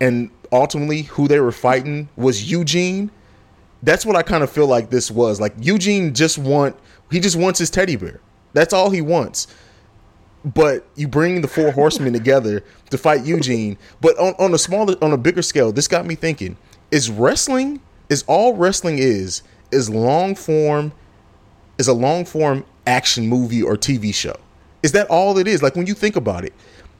[0.00, 3.10] and ultimately who they were fighting was Eugene
[3.84, 5.40] that's what I kind of feel like this was.
[5.40, 6.76] Like Eugene just want
[7.10, 8.20] he just wants his teddy bear.
[8.54, 9.46] That's all he wants.
[10.44, 13.78] But you bring the four horsemen together to fight Eugene.
[14.00, 16.56] But on, on a smaller on a bigger scale, this got me thinking,
[16.90, 20.92] is wrestling is all wrestling is is long form
[21.78, 24.36] is a long form action movie or TV show.
[24.82, 25.62] Is that all it is?
[25.62, 26.54] Like when you think about it,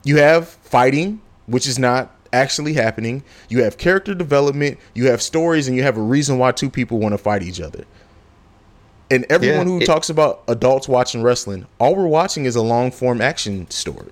[0.05, 3.23] you have fighting, which is not actually happening.
[3.49, 6.99] You have character development, you have stories, and you have a reason why two people
[6.99, 7.85] want to fight each other.
[9.11, 12.63] And everyone Yeah, who it- talks about adults watching wrestling, all we're watching is a
[12.63, 14.11] long form action story.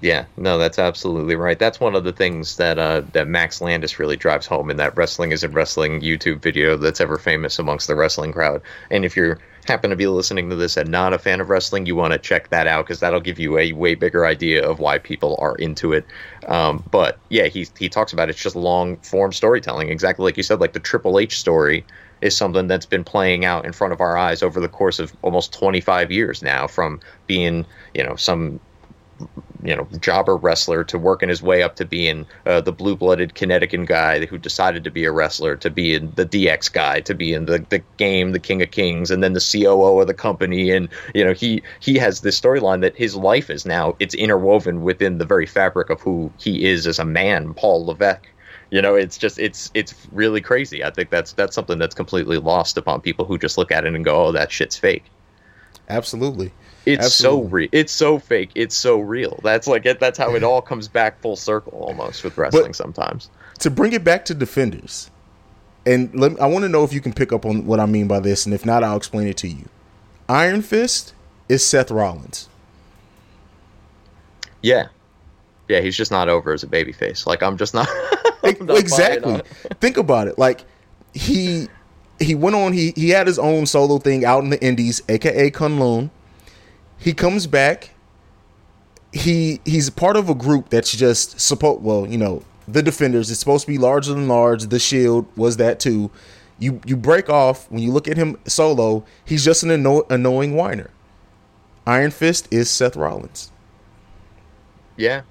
[0.00, 1.58] Yeah, no, that's absolutely right.
[1.58, 4.96] That's one of the things that uh, that Max Landis really drives home in that
[4.96, 8.62] wrestling isn't wrestling YouTube video that's ever famous amongst the wrestling crowd.
[8.92, 9.36] And if you
[9.68, 12.18] happen to be listening to this and not a fan of wrestling, you want to
[12.18, 15.54] check that out because that'll give you a way bigger idea of why people are
[15.56, 16.06] into it.
[16.48, 20.42] Um, but yeah, he he talks about it's just long form storytelling, exactly like you
[20.42, 20.60] said.
[20.60, 21.84] Like the Triple H story
[22.20, 25.14] is something that's been playing out in front of our eyes over the course of
[25.22, 27.64] almost 25 years now, from being
[27.94, 28.58] you know some
[29.62, 33.34] you know jobber wrestler to working his way up to being uh, the blue blooded
[33.34, 37.14] Connecticut guy who decided to be a wrestler to be in the DX guy to
[37.14, 40.14] be in the the game the King of Kings and then the COO of the
[40.14, 40.70] company.
[40.70, 44.82] And you know he he has this storyline that his life is now it's interwoven
[44.82, 48.28] within the very fabric of who he is as a man Paul Levesque.
[48.70, 50.84] You know it's just it's it's really crazy.
[50.84, 53.94] I think that's that's something that's completely lost upon people who just look at it
[53.94, 55.04] and go oh that shit's fake.
[55.88, 56.52] Absolutely.
[56.86, 57.46] It's Absolutely.
[57.46, 60.62] so real it's so fake it's so real that's like it that's how it all
[60.62, 65.10] comes back full circle almost with wrestling sometimes to bring it back to defenders,
[65.84, 67.86] and let me, I want to know if you can pick up on what I
[67.86, 69.64] mean by this, and if not, I'll explain it to you.
[70.28, 71.12] Iron Fist
[71.48, 72.48] is Seth Rollins.
[74.62, 74.88] yeah
[75.68, 77.88] yeah he's just not over as a babyface like i'm just not,
[78.44, 79.40] I'm not exactly.
[79.80, 80.38] Think about it.
[80.38, 80.64] Like
[81.14, 81.68] he
[82.20, 82.72] he went on.
[82.72, 86.10] He he had his own solo thing out in the Indies, aka Kunlun.
[86.98, 87.90] He comes back.
[89.12, 91.80] He he's part of a group that's just support.
[91.80, 93.30] Well, you know, the Defenders.
[93.30, 94.64] It's supposed to be larger than large.
[94.64, 96.10] The Shield was that too.
[96.58, 99.04] You you break off when you look at him solo.
[99.24, 100.90] He's just an anno- annoying whiner.
[101.86, 103.50] Iron Fist is Seth Rollins.
[104.98, 105.22] Yeah,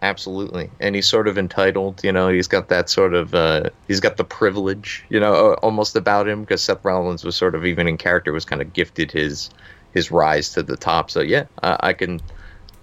[0.00, 0.70] absolutely.
[0.80, 4.16] And he's sort of entitled, you know, he's got that sort of, uh, he's got
[4.16, 7.98] the privilege, you know, almost about him because Seth Rollins was sort of, even in
[7.98, 9.50] character, was kind of gifted his
[9.96, 11.10] his rise to the top.
[11.10, 12.20] So yeah, I, I can,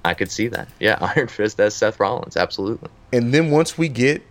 [0.03, 0.67] I could see that.
[0.79, 2.89] Yeah, Iron Fist as Seth Rollins, absolutely.
[3.13, 4.23] And then once we get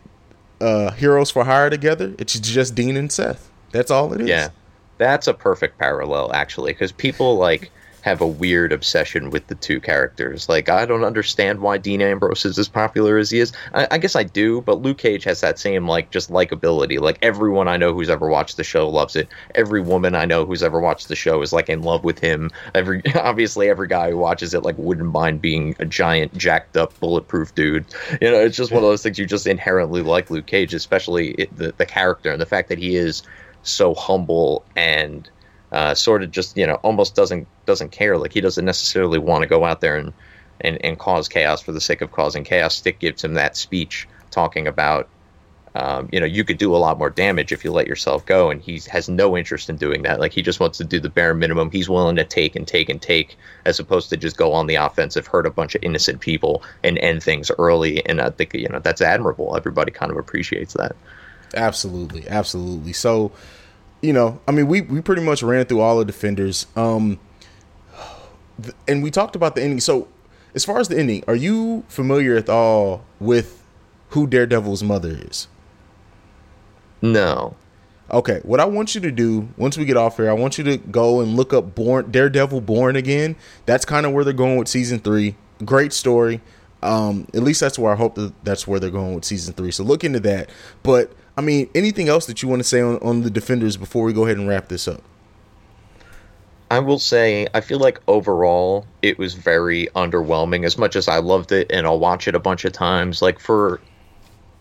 [0.61, 3.49] uh Heroes for Hire together, it's just Dean and Seth.
[3.71, 4.29] That's all it is.
[4.29, 4.51] Yeah,
[4.99, 7.71] that's a perfect parallel actually, because people like
[8.03, 10.49] have a weird obsession with the two characters.
[10.49, 13.53] Like I don't understand why Dean Ambrose is as popular as he is.
[13.73, 17.01] I, I guess I do, but Luke Cage has that same like just likability.
[17.01, 19.29] Like everyone I know who's ever watched the show loves it.
[19.55, 22.51] Every woman I know who's ever watched the show is like in love with him.
[22.75, 26.99] Every obviously every guy who watches it like wouldn't mind being a giant jacked up
[27.01, 27.87] bulletproof dude.
[28.21, 31.31] You know, it's just one of those things you just inherently like Luke Cage, especially
[31.33, 33.23] it, the the character and the fact that he is
[33.63, 35.31] so humble and
[35.73, 38.19] uh, sort of just you know almost doesn't doesn't care.
[38.19, 40.13] Like he doesn't necessarily want to go out there and,
[40.61, 42.77] and and cause chaos for the sake of causing chaos.
[42.77, 45.09] Stick gives him that speech talking about
[45.75, 48.51] um, you know you could do a lot more damage if you let yourself go
[48.51, 50.21] and he has no interest in doing that.
[50.21, 51.71] Like he just wants to do the bare minimum.
[51.71, 54.75] He's willing to take and take and take as opposed to just go on the
[54.75, 58.05] offensive hurt a bunch of innocent people and end things early.
[58.07, 59.57] And i think you know that's admirable.
[59.57, 60.95] Everybody kind of appreciates that.
[61.55, 62.93] Absolutely, absolutely.
[62.93, 63.33] So,
[64.03, 66.67] you know, I mean, we we pretty much ran through all the defenders.
[66.77, 67.19] Um,
[68.87, 69.81] and we talked about the ending.
[69.81, 70.09] So,
[70.55, 73.63] as far as the ending, are you familiar at all with
[74.11, 75.49] who Daredevil's mother is?
[77.01, 77.57] no
[78.13, 80.65] Okay, what I want you to do once we get off here, I want you
[80.65, 83.37] to go and look up Born Daredevil Born Again.
[83.65, 85.35] That's kind of where they're going with season three.
[85.65, 86.43] Great story.
[86.83, 89.71] Um, at least that's where I hope that that's where they're going with season three.
[89.71, 90.51] So look into that.
[90.83, 94.05] But I mean, anything else that you want to say on, on the defenders before
[94.05, 95.03] we go ahead and wrap this up?
[96.71, 100.65] I will say, I feel like overall it was very underwhelming.
[100.65, 103.39] As much as I loved it and I'll watch it a bunch of times, like
[103.39, 103.81] for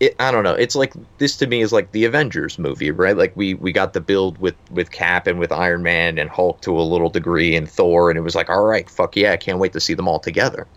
[0.01, 0.55] it, I don't know.
[0.55, 3.15] It's like this to me is like the Avengers movie, right?
[3.15, 6.59] Like we we got the build with with Cap and with Iron Man and Hulk
[6.61, 9.37] to a little degree and Thor, and it was like, all right, fuck yeah, I
[9.37, 10.67] can't wait to see them all together.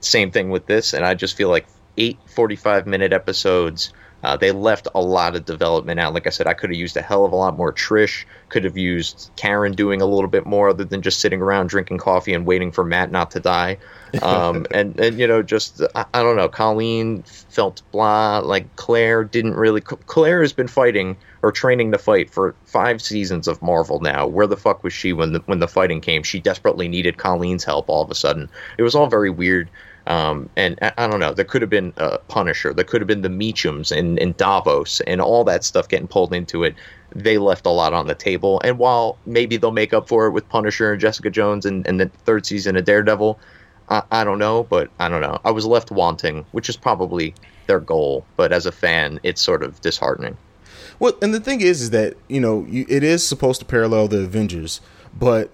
[0.00, 3.92] Same thing with this, and I just feel like eight 45 minute episodes.
[4.24, 6.12] Uh, they left a lot of development out.
[6.12, 8.24] Like I said, I could have used a hell of a lot more Trish.
[8.48, 11.98] Could have used Karen doing a little bit more, other than just sitting around drinking
[11.98, 13.78] coffee and waiting for Matt not to die.
[14.22, 16.48] Um, and and you know, just I, I don't know.
[16.48, 18.38] Colleen felt blah.
[18.38, 19.80] Like Claire didn't really.
[19.80, 24.26] Claire has been fighting or training to fight for five seasons of Marvel now.
[24.26, 26.24] Where the fuck was she when the when the fighting came?
[26.24, 27.88] She desperately needed Colleen's help.
[27.88, 29.70] All of a sudden, it was all very weird.
[30.08, 31.34] Um, and I, I don't know.
[31.34, 32.72] There could have been uh, Punisher.
[32.72, 36.32] There could have been the Meachums and, and Davos and all that stuff getting pulled
[36.32, 36.74] into it.
[37.14, 38.60] They left a lot on the table.
[38.64, 42.00] And while maybe they'll make up for it with Punisher and Jessica Jones and, and
[42.00, 43.38] the third season of Daredevil,
[43.90, 44.64] I, I don't know.
[44.64, 45.38] But I don't know.
[45.44, 47.34] I was left wanting, which is probably
[47.66, 48.24] their goal.
[48.36, 50.38] But as a fan, it's sort of disheartening.
[50.98, 54.08] Well, and the thing is, is that you know you, it is supposed to parallel
[54.08, 54.80] the Avengers,
[55.16, 55.50] but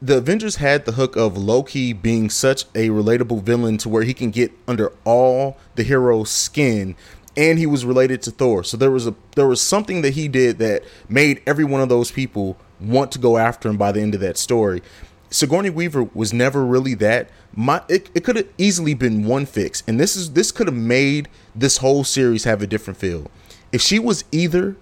[0.00, 4.14] the Avengers had the hook of Loki being such a relatable villain to where he
[4.14, 6.94] can get under all the hero's skin,
[7.36, 8.62] and he was related to Thor.
[8.62, 11.88] So there was a there was something that he did that made every one of
[11.88, 14.82] those people want to go after him by the end of that story.
[15.30, 17.28] Sigourney Weaver was never really that.
[17.54, 20.76] My it, it could have easily been one fix, and this is this could have
[20.76, 23.30] made this whole series have a different feel.
[23.72, 24.76] If she was either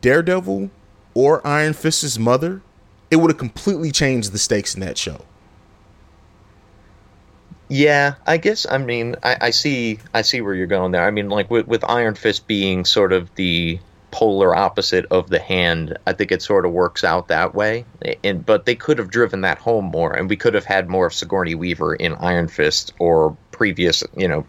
[0.00, 0.70] Daredevil
[1.14, 2.62] or Iron Fist's mother,
[3.14, 5.20] it would have completely changed the stakes in that show.
[7.68, 8.66] Yeah, I guess.
[8.68, 10.00] I mean, I, I see.
[10.12, 11.06] I see where you're going there.
[11.06, 13.78] I mean, like with, with Iron Fist being sort of the
[14.10, 17.84] polar opposite of the hand, I think it sort of works out that way.
[18.24, 21.06] And but they could have driven that home more, and we could have had more
[21.06, 24.44] of Sigourney Weaver in Iron Fist or previous, you know,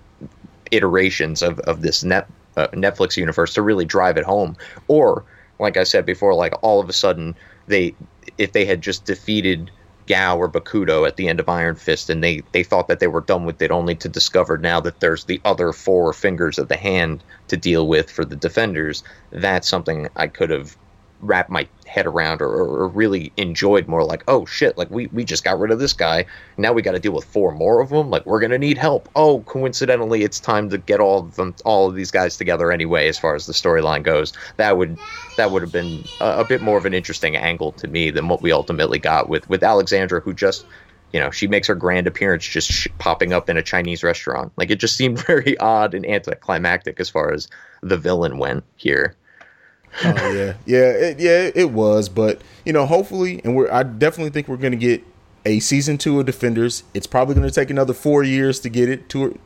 [0.71, 4.57] iterations of of this net uh, Netflix universe to really drive it home.
[4.87, 5.23] Or,
[5.59, 7.35] like I said before, like all of a sudden
[7.67, 7.95] they,
[8.37, 9.71] if they had just defeated
[10.07, 13.07] Gao or Bakuto at the end of Iron Fist, and they they thought that they
[13.07, 16.67] were done with it, only to discover now that there's the other four fingers of
[16.67, 19.03] the hand to deal with for the defenders.
[19.31, 20.77] That's something I could have
[21.19, 25.23] wrapped my head around or, or really enjoyed more like oh shit like we, we
[25.23, 26.25] just got rid of this guy.
[26.57, 28.09] Now we got to deal with four more of them.
[28.09, 29.09] Like we're gonna need help.
[29.15, 33.07] Oh coincidentally it's time to get all of them all of these guys together anyway
[33.07, 34.33] as far as the storyline goes.
[34.57, 34.99] That would
[35.35, 38.27] that would have been a, a bit more of an interesting angle to me than
[38.27, 40.65] what we ultimately got with with alexandra who just
[41.13, 44.51] you know she makes her grand appearance just sh- popping up in a chinese restaurant.
[44.57, 47.47] Like it just seemed very odd and anticlimactic as far as
[47.81, 49.15] the villain went here
[50.03, 51.51] oh yeah, yeah, it, yeah.
[51.55, 53.71] It was, but you know, hopefully, and we're.
[53.71, 55.03] I definitely think we're going to get
[55.45, 56.83] a season two of Defenders.
[56.93, 59.37] It's probably going to take another four years to get it, to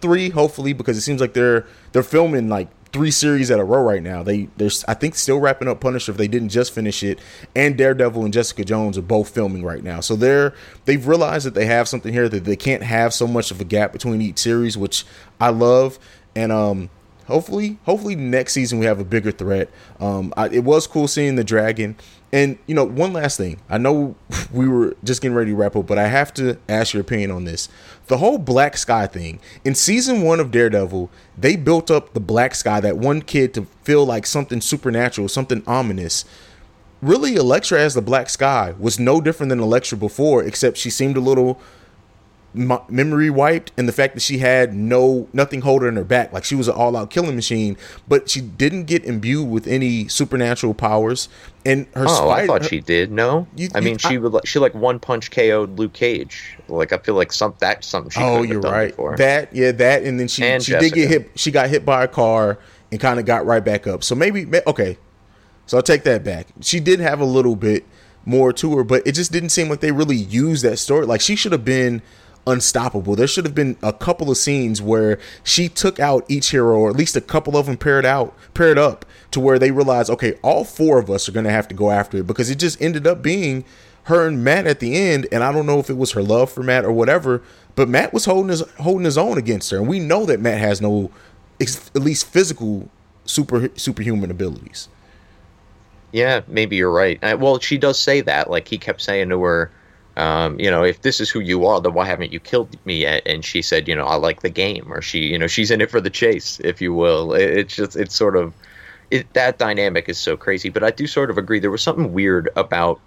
[0.00, 3.82] three, hopefully, because it seems like they're they're filming like three series at a row
[3.82, 4.22] right now.
[4.22, 7.18] They they're I think still wrapping up Punisher if they didn't just finish it,
[7.54, 10.00] and Daredevil and Jessica Jones are both filming right now.
[10.00, 13.50] So they're they've realized that they have something here that they can't have so much
[13.50, 15.04] of a gap between each series, which
[15.40, 15.98] I love.
[16.34, 16.90] And um
[17.26, 19.68] hopefully, hopefully next season we have a bigger threat.
[20.00, 21.96] Um, I, it was cool seeing the dragon.
[22.32, 23.60] And you know, one last thing.
[23.68, 24.16] I know
[24.52, 27.30] we were just getting ready to wrap up, but I have to ask your opinion
[27.30, 27.68] on this.
[28.06, 29.38] The whole black sky thing.
[29.64, 33.66] In season one of Daredevil, they built up the black sky, that one kid to
[33.82, 36.24] feel like something supernatural, something ominous.
[37.02, 41.16] Really, Elektra as the black sky was no different than Elektra before, except she seemed
[41.16, 41.60] a little
[42.54, 46.32] memory wiped and the fact that she had no nothing holding her back.
[46.32, 47.76] Like she was an all-out killing machine
[48.06, 51.28] but she didn't get imbued with any supernatural powers.
[51.64, 53.10] And her oh spider, i thought she did.
[53.10, 53.46] No?
[53.56, 56.58] You- i mean you- she I- would like she like one punch ko'd luke cage.
[56.68, 58.90] Like i feel like some that's something she oh you're right.
[58.90, 59.16] before.
[59.16, 62.04] that yeah that and then she And she did get hit she got hit by
[62.04, 62.58] a car
[62.90, 64.04] and kind of got right back up.
[64.04, 64.98] So maybe okay.
[65.66, 66.48] So i'll take that back.
[66.60, 67.84] She did have a little bit
[68.26, 71.06] more to her but it just didn't seem like they really used that story.
[71.06, 72.02] Like she should have been
[72.46, 76.76] unstoppable there should have been a couple of scenes where she took out each hero
[76.76, 80.10] or at least a couple of them paired out paired up to where they realized
[80.10, 82.58] okay all four of us are going to have to go after it because it
[82.58, 83.64] just ended up being
[84.04, 86.50] her and Matt at the end, and I don't know if it was her love
[86.50, 87.42] for Matt or whatever,
[87.74, 90.58] but Matt was holding his holding his own against her, and we know that Matt
[90.58, 91.10] has no,
[91.60, 92.88] at least physical
[93.24, 94.88] super superhuman abilities.
[96.10, 97.22] Yeah, maybe you're right.
[97.22, 98.50] Uh, well, she does say that.
[98.50, 99.70] Like he kept saying to her,
[100.16, 103.00] um, you know, if this is who you are, then why haven't you killed me
[103.00, 103.22] yet?
[103.26, 105.80] And she said, you know, I like the game, or she, you know, she's in
[105.80, 107.32] it for the chase, if you will.
[107.32, 108.52] It, it's just, it's sort of,
[109.10, 110.68] it, that dynamic is so crazy.
[110.68, 111.60] But I do sort of agree.
[111.60, 113.00] There was something weird about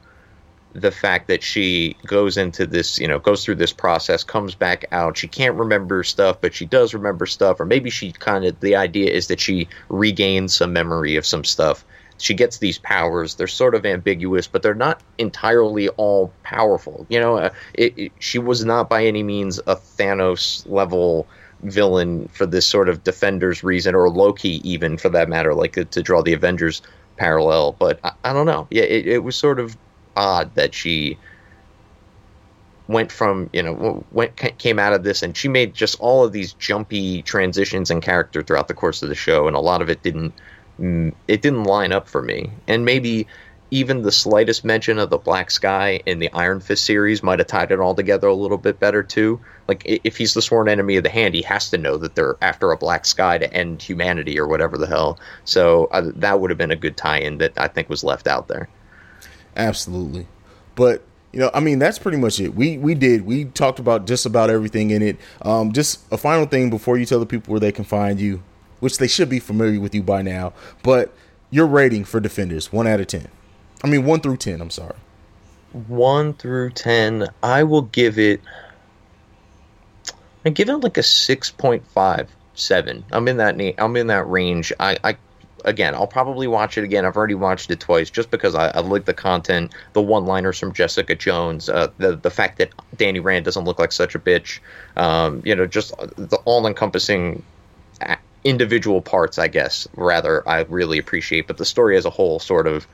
[0.74, 4.84] the fact that she goes into this, you know, goes through this process, comes back
[4.92, 5.18] out.
[5.18, 7.60] She can't remember stuff, but she does remember stuff.
[7.60, 11.46] Or maybe she kind of, the idea is that she regains some memory of some
[11.46, 11.86] stuff.
[12.18, 13.36] She gets these powers.
[13.36, 17.06] They're sort of ambiguous, but they're not entirely all powerful.
[17.10, 21.28] You know, uh, it, it, she was not by any means a Thanos level
[21.64, 25.84] villain for this sort of Defenders reason, or Loki even for that matter, like uh,
[25.92, 26.82] to draw the Avengers
[27.18, 27.74] parallel.
[27.74, 28.68] But I, I don't know.
[28.72, 29.76] Yeah, it, it was sort of
[30.16, 31.18] odd that she
[32.88, 36.32] went from you know went came out of this and she made just all of
[36.32, 39.90] these jumpy transitions and character throughout the course of the show and a lot of
[39.90, 40.34] it didn't
[40.80, 43.28] it didn't line up for me and maybe
[43.72, 47.48] even the slightest mention of the black sky in the iron fist series might have
[47.48, 50.98] tied it all together a little bit better too like if he's the sworn enemy
[50.98, 53.82] of the hand he has to know that they're after a black sky to end
[53.82, 57.54] humanity or whatever the hell so uh, that would have been a good tie-in that
[57.58, 58.70] i think was left out there
[59.56, 60.28] Absolutely.
[60.76, 62.56] But you know, I mean, that's pretty much it.
[62.56, 63.26] We we did.
[63.26, 65.18] We talked about just about everything in it.
[65.42, 68.42] Um, just a final thing before you tell the people where they can find you,
[68.86, 70.54] which they should be familiar with you by now.
[70.84, 71.12] But
[71.50, 73.30] your rating for Defenders, one out of ten.
[73.84, 74.62] I mean, one through ten.
[74.62, 74.96] I'm sorry.
[75.88, 78.40] 1 through 10 i will give it
[80.46, 83.04] i give it like a six point five seven.
[83.12, 85.18] i'm in that i'm in that range i i
[85.66, 88.80] again i'll probably watch it again i've already watched it twice just because i, I
[88.80, 93.20] like the content the one liners from jessica jones uh, the the fact that danny
[93.20, 94.60] rand doesn't look like such a bitch
[94.96, 97.44] um, you know just the all encompassing
[98.00, 102.40] a- individual parts i guess rather i really appreciate but the story as a whole
[102.40, 102.88] sort of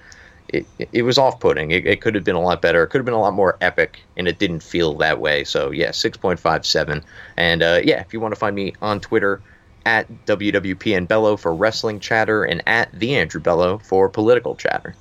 [0.54, 1.72] it, it was off-putting.
[1.72, 2.84] It, it could have been a lot better.
[2.84, 5.44] It could have been a lot more epic, and it didn't feel that way.
[5.44, 7.04] So yeah, six point five seven.
[7.38, 9.42] And uh, yeah, if you want to find me on Twitter
[9.86, 14.96] at WWPN Bello for wrestling chatter and at the Andrew Bello for political chatter.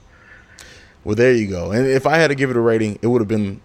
[1.05, 1.71] Well, there you go.
[1.71, 3.61] And if I had to give it a rating, it would have been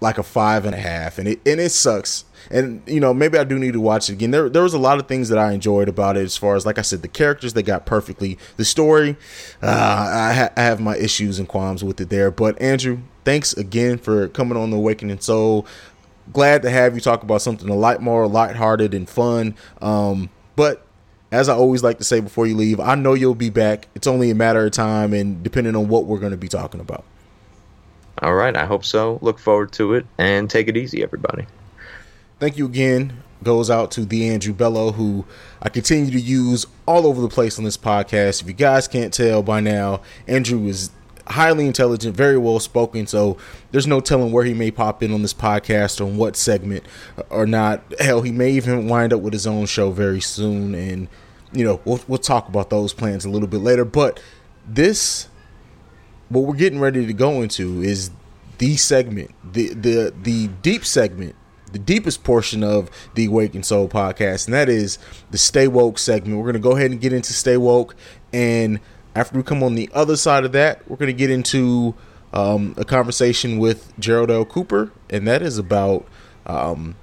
[0.00, 2.24] like a five and a half, and it and it sucks.
[2.50, 4.30] And you know, maybe I do need to watch it again.
[4.30, 6.64] There there was a lot of things that I enjoyed about it, as far as
[6.64, 8.38] like I said, the characters they got perfectly.
[8.56, 9.16] The story,
[9.62, 12.30] uh, I, ha- I have my issues and qualms with it there.
[12.30, 15.66] But Andrew, thanks again for coming on the Awakening Soul.
[16.32, 19.54] Glad to have you talk about something a lot more lighthearted and fun.
[19.80, 20.84] Um, but
[21.30, 23.88] as I always like to say before you leave, I know you'll be back.
[23.94, 26.80] It's only a matter of time, and depending on what we're going to be talking
[26.80, 27.04] about.
[28.20, 29.18] All right, I hope so.
[29.22, 31.46] Look forward to it, and take it easy, everybody.
[32.40, 33.22] Thank you again.
[33.42, 35.24] Goes out to the Andrew Bello, who
[35.62, 38.42] I continue to use all over the place on this podcast.
[38.42, 40.90] If you guys can't tell by now, Andrew is
[41.28, 43.06] highly intelligent, very well spoken.
[43.06, 43.36] So
[43.70, 46.84] there's no telling where he may pop in on this podcast or what segment
[47.30, 47.82] or not.
[48.00, 51.08] Hell, he may even wind up with his own show very soon, and
[51.52, 53.84] you know we'll we'll talk about those plans a little bit later.
[53.84, 54.20] But
[54.66, 55.28] this,
[56.28, 58.10] what we're getting ready to go into is
[58.58, 61.34] the segment, the the the deep segment.
[61.70, 64.98] The deepest portion of the Awakened Soul podcast, and that is
[65.30, 66.38] the Stay Woke segment.
[66.38, 67.94] We're to go ahead and get into Stay Woke,
[68.32, 68.80] and
[69.14, 71.94] after we come on the other side of that, we're to get into
[72.32, 74.44] um, a conversation with Gerald L.
[74.44, 76.06] Cooper, and that is about
[76.46, 76.94] um,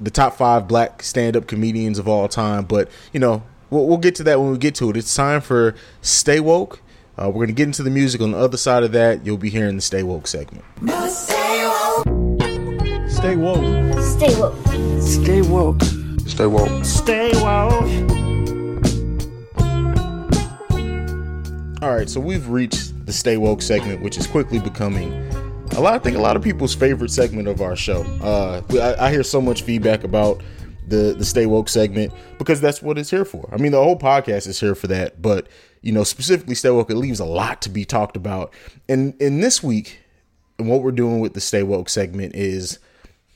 [0.00, 2.64] the top five black stand up comedians of all time.
[2.64, 4.96] But, you know, we'll, we'll, get to that when we get to it.
[4.96, 6.80] It's time for Stay Woke.
[7.16, 9.24] Uh, we're going to get into the music on the other side of that.
[9.24, 10.64] You'll be hearing the Stay Woke segment.
[11.08, 13.08] Stay woke.
[13.08, 14.00] Stay woke.
[14.02, 14.56] Stay woke.
[15.00, 15.82] Stay woke.
[16.26, 16.84] Stay woke.
[16.84, 18.14] Stay woke.
[21.82, 25.12] All right, so we've reached the Stay Woke segment, which is quickly becoming
[25.72, 25.94] a lot.
[25.94, 28.02] I think a lot of people's favorite segment of our show.
[28.22, 30.42] Uh, I, I hear so much feedback about
[30.88, 33.48] the the Stay Woke segment because that's what it's here for.
[33.52, 35.46] I mean, the whole podcast is here for that, but
[35.84, 38.54] you know, specifically Stay Woke, it leaves a lot to be talked about.
[38.88, 40.00] And in this week,
[40.58, 42.78] and what we're doing with the Stay Woke segment is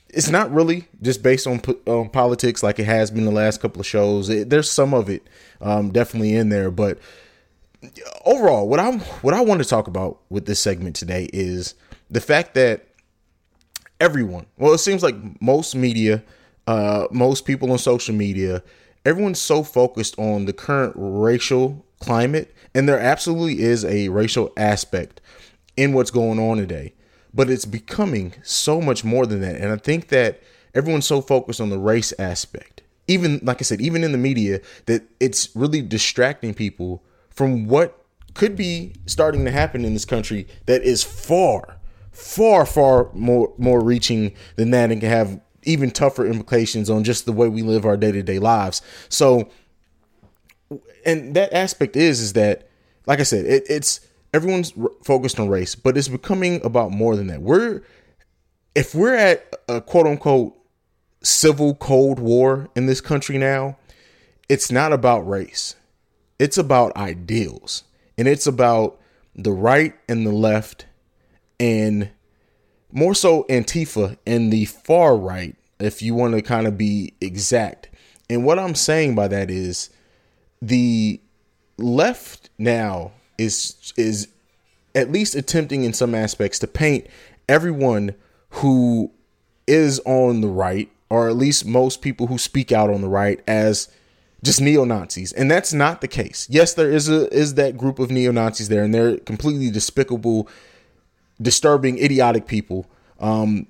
[0.09, 3.79] it's not really just based on, on politics like it has been the last couple
[3.79, 4.29] of shows.
[4.29, 5.29] It, there's some of it
[5.61, 6.97] um, definitely in there, but
[8.25, 11.75] overall, what I what I want to talk about with this segment today is
[12.09, 12.87] the fact that
[13.99, 16.23] everyone, well, it seems like most media,
[16.65, 18.63] uh, most people on social media,
[19.05, 25.21] everyone's so focused on the current racial climate, and there absolutely is a racial aspect
[25.75, 26.93] in what's going on today
[27.33, 29.55] but it's becoming so much more than that.
[29.55, 30.41] And I think that
[30.73, 34.61] everyone's so focused on the race aspect, even like I said, even in the media,
[34.85, 40.47] that it's really distracting people from what could be starting to happen in this country
[40.65, 41.77] that is far,
[42.11, 47.25] far, far more more reaching than that and can have even tougher implications on just
[47.25, 48.81] the way we live our day-to-day lives.
[49.09, 49.49] So
[51.05, 52.69] and that aspect is is that
[53.05, 54.01] like I said, it, it's
[54.33, 57.41] everyone's focused on race, but it's becoming about more than that.
[57.41, 57.81] We're
[58.75, 60.55] if we're at a quote unquote
[61.21, 63.77] civil cold war in this country now,
[64.47, 65.75] it's not about race.
[66.37, 67.83] It's about ideals.
[68.17, 68.99] And it's about
[69.35, 70.85] the right and the left
[71.59, 72.09] and
[72.91, 77.89] more so Antifa and the far right, if you want to kind of be exact.
[78.29, 79.89] And what I'm saying by that is
[80.61, 81.19] the
[81.77, 84.27] left now is is
[84.93, 87.07] at least attempting in some aspects to paint
[87.47, 88.13] everyone
[88.49, 89.11] who
[89.65, 93.41] is on the right or at least most people who speak out on the right
[93.47, 93.87] as
[94.43, 98.11] just neo-nazis and that's not the case yes there is a is that group of
[98.11, 100.47] neo-nazis there and they're completely despicable
[101.41, 103.65] disturbing idiotic people um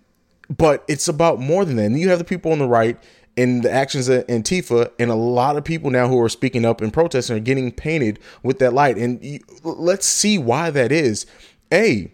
[0.49, 2.97] but it's about more than that and you have the people on the right
[3.39, 6.81] and the actions of Antifa and a lot of people now who are speaking up
[6.81, 8.97] and protesting are getting painted with that light.
[8.97, 11.25] And you, let's see why that is.
[11.71, 12.11] A,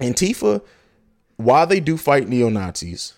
[0.00, 0.60] Antifa,
[1.36, 3.14] while they do fight neo Nazis,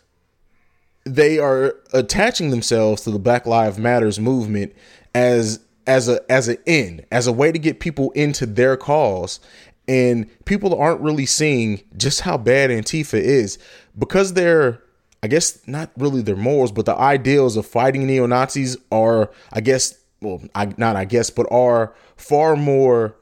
[1.04, 4.74] they are attaching themselves to the Black Lives Matters movement
[5.14, 9.40] as as a as an end, as a way to get people into their cause.
[9.88, 13.58] And people aren't really seeing just how bad Antifa is
[13.96, 14.82] because they're
[15.22, 19.60] I guess not really their morals, but the ideals of fighting neo Nazis are, I
[19.60, 23.16] guess, well, I, not I guess, but are far more,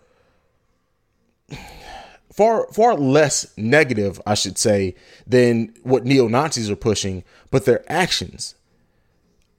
[2.32, 4.96] far far less negative, I should say,
[5.26, 7.24] than what neo Nazis are pushing.
[7.50, 8.54] But their actions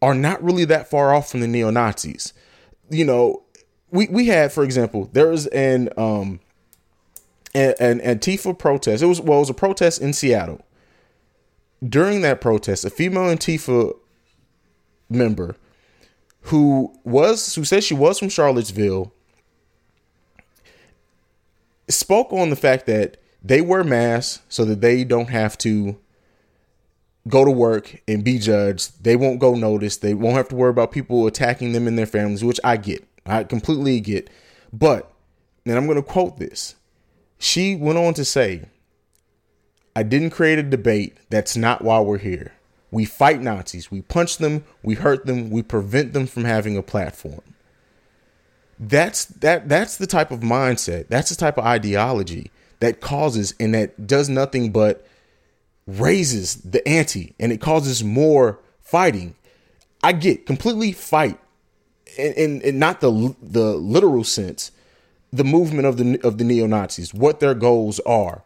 [0.01, 2.33] are not really that far off from the neo Nazis.
[2.89, 3.43] You know,
[3.89, 6.41] we we had, for example, there was an um
[7.55, 9.01] an, an Antifa protest.
[9.01, 10.61] It was well, it was a protest in Seattle.
[11.87, 13.93] During that protest, a female Antifa
[15.09, 15.55] member
[16.41, 19.11] who was who said she was from Charlottesville
[21.89, 25.97] spoke on the fact that they wear masks so that they don't have to
[27.27, 29.03] go to work and be judged.
[29.03, 30.01] They won't go noticed.
[30.01, 33.07] They won't have to worry about people attacking them and their families, which I get.
[33.25, 34.29] I completely get.
[34.71, 35.11] But,
[35.65, 36.75] and I'm going to quote this.
[37.37, 38.65] She went on to say,
[39.95, 41.17] I didn't create a debate.
[41.29, 42.53] That's not why we're here.
[42.91, 43.91] We fight Nazis.
[43.91, 44.63] We punch them.
[44.83, 45.49] We hurt them.
[45.49, 47.41] We prevent them from having a platform.
[48.79, 51.07] That's that that's the type of mindset.
[51.07, 55.07] That's the type of ideology that causes and that does nothing but
[55.87, 59.35] raises the ante and it causes more fighting.
[60.03, 61.39] I get completely fight
[62.17, 64.71] in, in, not the the literal sense,
[65.31, 68.43] the movement of the of the neo Nazis, what their goals are.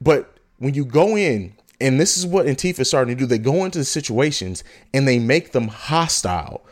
[0.00, 3.38] But when you go in, and this is what Antifa is starting to do, they
[3.38, 6.64] go into the situations and they make them hostile.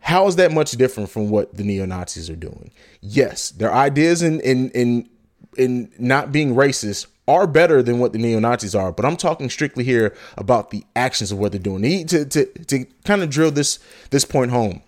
[0.00, 2.70] How is that much different from what the neo Nazis are doing?
[3.00, 5.08] Yes, their ideas in in in
[5.56, 9.50] in not being racist are better than what the neo Nazis are, but I'm talking
[9.50, 12.06] strictly here about the actions of what they're doing.
[12.06, 13.78] To to to kind of drill this
[14.10, 14.82] this point home,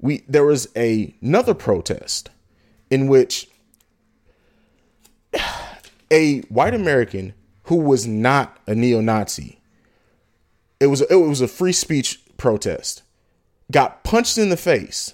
[0.00, 2.30] we there was a, another protest
[2.94, 3.48] in which
[6.12, 7.34] a white American
[7.64, 9.58] who was not a neo-Nazi,
[10.78, 13.02] it was it was a free speech protest,
[13.72, 15.12] got punched in the face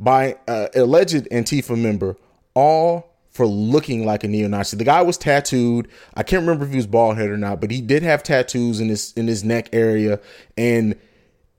[0.00, 2.16] by an alleged Antifa member,
[2.54, 4.76] all for looking like a neo-Nazi.
[4.76, 5.86] The guy was tattooed.
[6.14, 8.80] I can't remember if he was bald head or not, but he did have tattoos
[8.80, 10.18] in his in his neck area,
[10.56, 10.96] and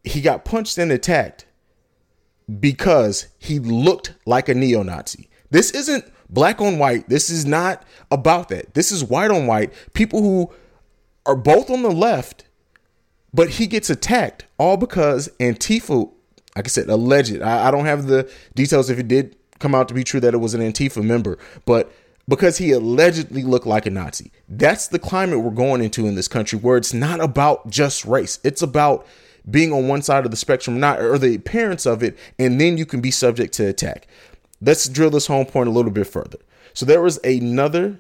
[0.04, 1.46] he got punched and attacked
[2.60, 5.30] because he looked like a neo-Nazi.
[5.54, 7.08] This isn't black on white.
[7.10, 8.74] This is not about that.
[8.74, 9.72] This is white on white.
[9.94, 10.52] People who
[11.28, 12.46] are both on the left,
[13.32, 16.12] but he gets attacked all because Antifa,
[16.56, 17.40] like I said, alleged.
[17.40, 20.34] I, I don't have the details if it did come out to be true that
[20.34, 21.94] it was an Antifa member, but
[22.28, 24.32] because he allegedly looked like a Nazi.
[24.50, 28.40] That's the climate we're going into in this country where it's not about just race.
[28.44, 29.06] It's about
[29.48, 32.78] being on one side of the spectrum, not or the appearance of it, and then
[32.78, 34.08] you can be subject to attack.
[34.64, 36.38] Let's drill this home point a little bit further.
[36.74, 38.00] So there was another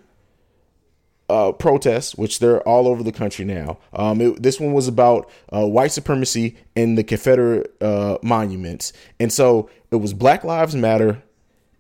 [1.29, 3.77] uh, protest, which they're all over the country now.
[3.93, 9.31] Um, it, this one was about uh, white supremacy in the Confederate uh, monuments, and
[9.31, 11.23] so it was Black Lives Matter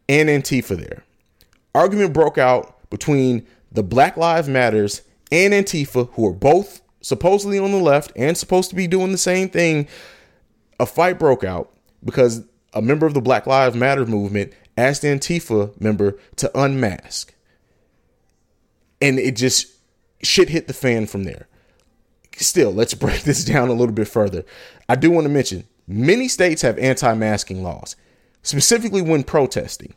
[0.09, 1.03] and Antifa there.
[1.75, 7.71] Argument broke out between the Black Lives Matters and Antifa, who are both supposedly on
[7.71, 9.87] the left and supposed to be doing the same thing.
[10.79, 11.71] A fight broke out
[12.03, 17.33] because a member of the Black Lives Matter movement asked the Antifa member to unmask.
[19.01, 19.67] And it just
[20.21, 21.47] shit hit the fan from there.
[22.37, 24.43] Still, let's break this down a little bit further.
[24.89, 27.95] I do want to mention many states have anti masking laws,
[28.41, 29.93] specifically when protesting.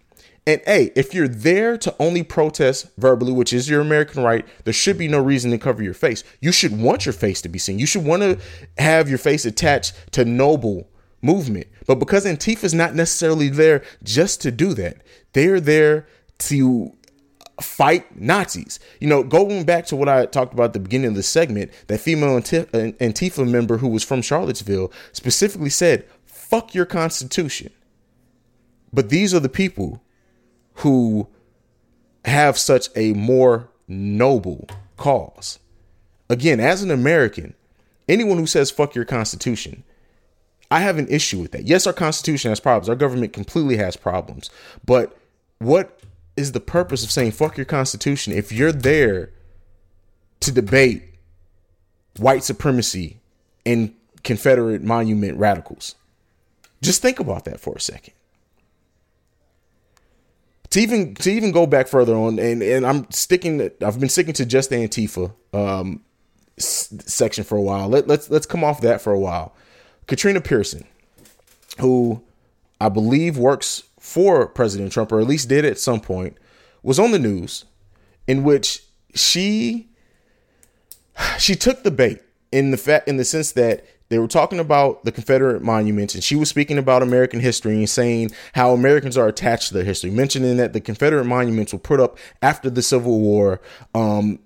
[0.48, 4.72] And hey, if you're there to only protest verbally, which is your American right, there
[4.72, 6.22] should be no reason to cover your face.
[6.40, 7.80] You should want your face to be seen.
[7.80, 8.38] You should want to
[8.78, 10.88] have your face attached to noble
[11.26, 11.66] movement.
[11.86, 15.02] But because Antifa is not necessarily there just to do that,
[15.32, 16.06] they're there
[16.38, 16.92] to
[17.60, 18.78] fight Nazis.
[19.00, 21.72] You know, going back to what I talked about at the beginning of the segment,
[21.88, 27.72] that female Antifa member who was from Charlottesville specifically said, fuck your constitution.
[28.92, 30.02] But these are the people
[30.74, 31.28] who
[32.24, 35.58] have such a more noble cause.
[36.28, 37.54] Again, as an American,
[38.08, 39.84] anyone who says fuck your constitution
[40.70, 41.64] I have an issue with that.
[41.64, 42.88] Yes, our Constitution has problems.
[42.88, 44.50] Our government completely has problems.
[44.84, 45.16] But
[45.58, 46.00] what
[46.36, 49.30] is the purpose of saying fuck your Constitution if you're there
[50.40, 51.02] to debate
[52.18, 53.18] white supremacy
[53.64, 53.94] and
[54.24, 55.94] Confederate monument radicals?
[56.82, 58.14] Just think about that for a second.
[60.70, 63.70] To even to even go back further on, and and I'm sticking.
[63.80, 66.02] I've been sticking to just the Antifa um,
[66.58, 67.88] s- section for a while.
[67.88, 69.54] Let, let's let's come off that for a while
[70.06, 70.84] Katrina Pearson,
[71.80, 72.22] who
[72.80, 76.36] I believe works for President Trump, or at least did at some point,
[76.82, 77.64] was on the news
[78.26, 78.82] in which
[79.14, 79.88] she
[81.38, 82.20] she took the bait
[82.52, 86.22] in the fact in the sense that they were talking about the Confederate monuments, and
[86.22, 90.10] she was speaking about American history and saying how Americans are attached to their history,
[90.10, 93.60] mentioning that the Confederate monuments were put up after the Civil War.
[93.94, 94.38] Um,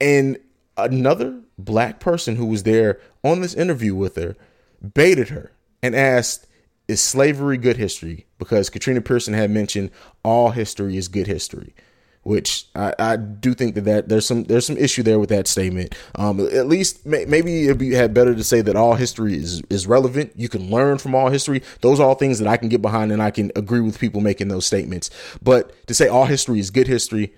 [0.00, 0.36] and
[0.76, 4.34] another black person who was there on this interview with her
[4.82, 5.52] baited her
[5.82, 6.46] and asked,
[6.88, 8.26] Is slavery good history?
[8.38, 9.90] Because Katrina Pearson had mentioned
[10.24, 11.74] all history is good history.
[12.22, 15.48] which I, I do think that, that there's some there's some issue there with that
[15.48, 15.94] statement.
[16.14, 19.62] Um, at least may, maybe it'd be had better to say that all history is
[19.70, 20.32] is relevant.
[20.36, 21.62] You can learn from all history.
[21.80, 24.20] Those are all things that I can get behind, and I can agree with people
[24.20, 25.10] making those statements.
[25.42, 27.32] But to say all history is good history,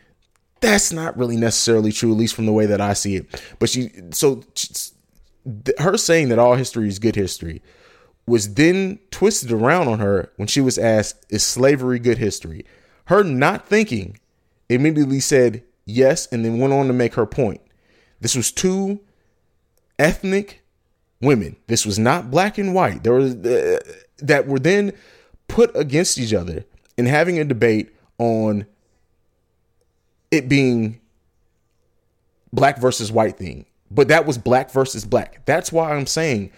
[0.61, 3.43] that's not really necessarily true, at least from the way that I see it.
[3.59, 4.43] But she, so
[5.79, 7.63] her saying that all history is good history
[8.27, 12.65] was then twisted around on her when she was asked, "Is slavery good history?"
[13.07, 14.19] Her not thinking
[14.69, 17.61] immediately said yes and then went on to make her point.
[18.21, 19.01] This was two
[19.99, 20.63] ethnic
[21.21, 21.57] women.
[21.67, 23.03] This was not black and white.
[23.03, 23.81] There was uh,
[24.19, 24.93] that were then
[25.49, 26.65] put against each other
[26.97, 28.67] and having a debate on
[30.31, 31.01] it being
[32.53, 33.67] black versus white thing.
[33.95, 35.45] But that was black versus black.
[35.45, 36.51] That's why I'm saying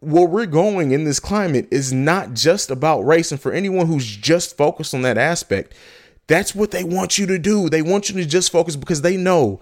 [0.00, 3.32] where we're going in this climate is not just about race.
[3.32, 5.74] And for anyone who's just focused on that aspect,
[6.28, 7.68] that's what they want you to do.
[7.68, 9.60] They want you to just focus because they know.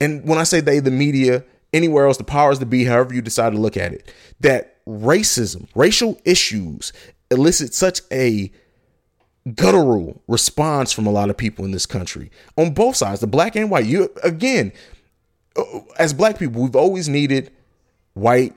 [0.00, 3.20] And when I say they, the media, anywhere else, the powers to be, however you
[3.20, 6.92] decide to look at it, that racism, racial issues
[7.30, 8.50] elicit such a
[9.54, 13.56] guttural response from a lot of people in this country on both sides, the black
[13.56, 13.86] and white.
[13.86, 14.72] You again,
[15.98, 17.50] as black people, we've always needed
[18.14, 18.54] white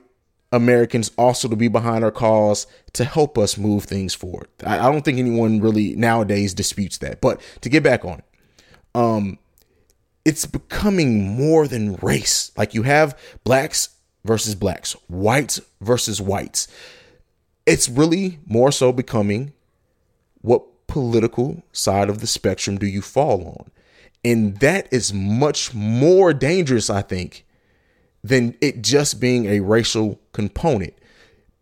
[0.52, 4.48] Americans also to be behind our cause to help us move things forward.
[4.66, 7.20] I, I, don't think anyone really nowadays disputes that.
[7.20, 8.24] But to get back on it,
[8.94, 9.38] um,
[10.24, 12.50] it's becoming more than race.
[12.56, 13.90] Like you have blacks
[14.24, 16.66] versus blacks, whites versus whites.
[17.64, 19.52] It's really more so becoming
[20.40, 23.70] what political side of the spectrum do you fall on?
[24.24, 27.46] And that is much more dangerous, I think,
[28.22, 30.94] than it just being a racial component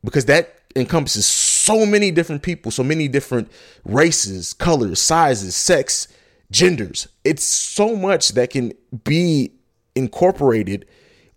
[0.03, 3.51] because that encompasses so many different people, so many different
[3.85, 6.09] races, colors, sizes, sex,
[6.51, 7.09] genders.
[7.25, 8.73] It's so much that can
[9.05, 9.53] be
[9.95, 10.87] incorporated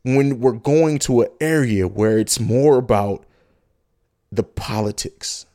[0.03, 3.25] when we're going to an area where it's more about
[4.31, 5.45] the politics.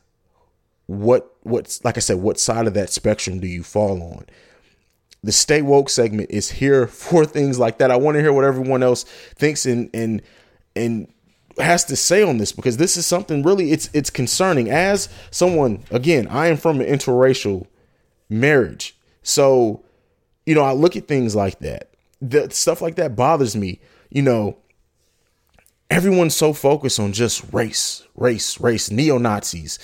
[0.85, 4.25] What what's like I said, what side of that spectrum do you fall on?
[5.23, 7.91] The Stay Woke segment is here for things like that.
[7.91, 10.21] I want to hear what everyone else thinks and and
[10.75, 11.07] and
[11.59, 14.69] has to say on this because this is something really it's it's concerning.
[14.69, 17.67] As someone again, I am from an interracial
[18.29, 19.83] marriage, so
[20.45, 21.89] you know I look at things like that.
[22.21, 23.79] The stuff like that bothers me.
[24.09, 24.57] You know,
[25.89, 29.79] everyone's so focused on just race, race, race, neo Nazis,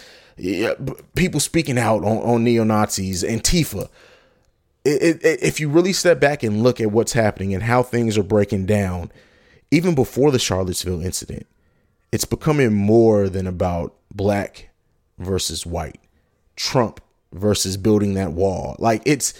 [1.15, 3.89] people speaking out on, on neo Nazis, Antifa
[4.85, 8.17] it, it, if you really step back and look at what's happening and how things
[8.17, 9.11] are breaking down,
[9.71, 11.47] even before the Charlottesville incident,
[12.11, 14.69] it's becoming more than about black
[15.17, 15.99] versus white,
[16.55, 16.99] Trump
[17.31, 18.75] versus building that wall.
[18.77, 19.33] Like it's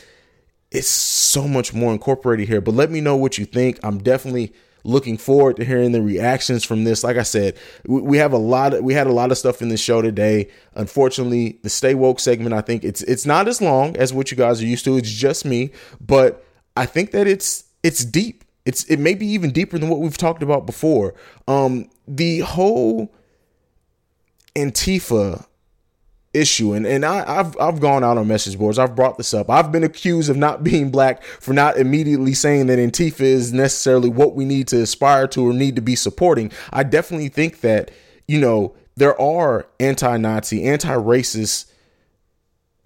[0.72, 2.62] it's so much more incorporated here.
[2.62, 3.80] But let me know what you think.
[3.84, 7.03] I'm definitely looking forward to hearing the reactions from this.
[7.03, 9.69] Like I said, we, have a lot of we had a lot of stuff in
[9.69, 10.49] the show today.
[10.75, 14.38] Unfortunately, the stay woke segment, I think it's it's not as long as what you
[14.38, 14.97] guys are used to.
[14.97, 15.71] It's just me,
[16.01, 18.43] but I think that it's it's deep.
[18.65, 21.13] It's it may be even deeper than what we've talked about before.
[21.47, 23.13] Um, the whole
[24.55, 25.45] Antifa
[26.34, 26.73] issue.
[26.73, 28.79] And and I, have I've gone out on message boards.
[28.79, 29.49] I've brought this up.
[29.49, 34.09] I've been accused of not being black for not immediately saying that Antifa is necessarily
[34.09, 36.51] what we need to aspire to or need to be supporting.
[36.71, 37.91] I definitely think that
[38.27, 41.71] you know there are anti-Nazi anti-racist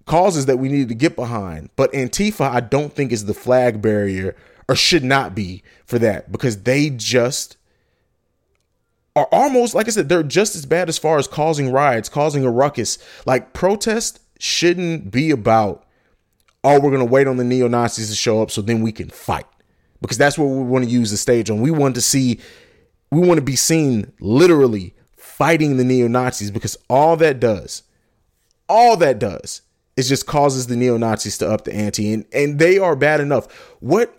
[0.06, 1.70] causes that we need to get behind.
[1.76, 4.34] But Antifa I don't think is the flag barrier
[4.68, 7.57] or should not be for that because they just
[9.18, 12.44] are almost like I said, they're just as bad as far as causing riots, causing
[12.44, 12.98] a ruckus.
[13.26, 15.84] Like protest shouldn't be about,
[16.64, 19.10] oh, we're gonna wait on the neo Nazis to show up so then we can
[19.10, 19.46] fight.
[20.00, 21.60] Because that's what we want to use the stage on.
[21.60, 22.38] We want to see,
[23.10, 27.82] we want to be seen literally fighting the neo Nazis because all that does,
[28.68, 29.62] all that does
[29.96, 32.12] is just causes the neo Nazis to up the ante.
[32.12, 33.50] And and they are bad enough.
[33.80, 34.17] What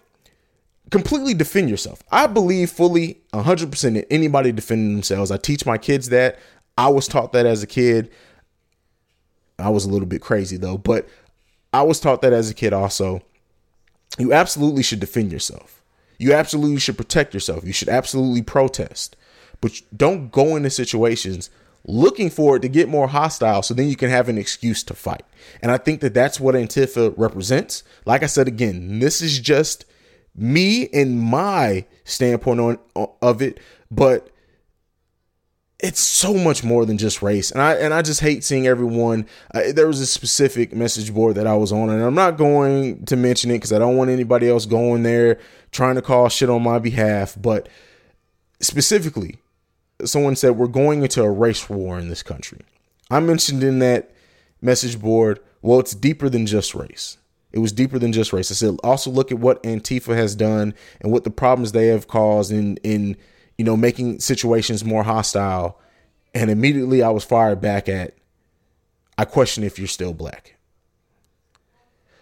[0.91, 2.03] completely defend yourself.
[2.11, 5.31] I believe fully 100% in anybody defending themselves.
[5.31, 6.39] I teach my kids that.
[6.77, 8.09] I was taught that as a kid.
[9.57, 11.07] I was a little bit crazy though, but
[11.73, 13.21] I was taught that as a kid also.
[14.17, 15.83] You absolutely should defend yourself.
[16.17, 17.65] You absolutely should protect yourself.
[17.65, 19.15] You should absolutely protest.
[19.61, 21.49] But don't go into situations
[21.85, 24.93] looking for it to get more hostile so then you can have an excuse to
[24.93, 25.23] fight.
[25.61, 27.83] And I think that that's what Antifa represents.
[28.05, 29.85] Like I said again, this is just
[30.39, 33.59] me and my standpoint on of it,
[33.91, 34.29] but
[35.79, 37.51] it's so much more than just race.
[37.51, 41.35] And i and i just hate seeing everyone uh, there was a specific message board
[41.35, 44.09] that i was on and i'm not going to mention it because i don't want
[44.09, 45.39] anybody else going there
[45.71, 47.69] trying to call shit on my behalf but
[48.59, 49.37] specifically
[50.05, 52.59] someone said we're going into a race war in this country.
[53.11, 54.11] I mentioned in that
[54.61, 57.17] message board well it's deeper than just race
[57.51, 60.73] it was deeper than just race i said also look at what antifa has done
[61.01, 63.15] and what the problems they have caused in in
[63.59, 65.77] you know, making situations more hostile.
[66.33, 68.13] And immediately I was fired back at,
[69.17, 70.55] I question if you're still black.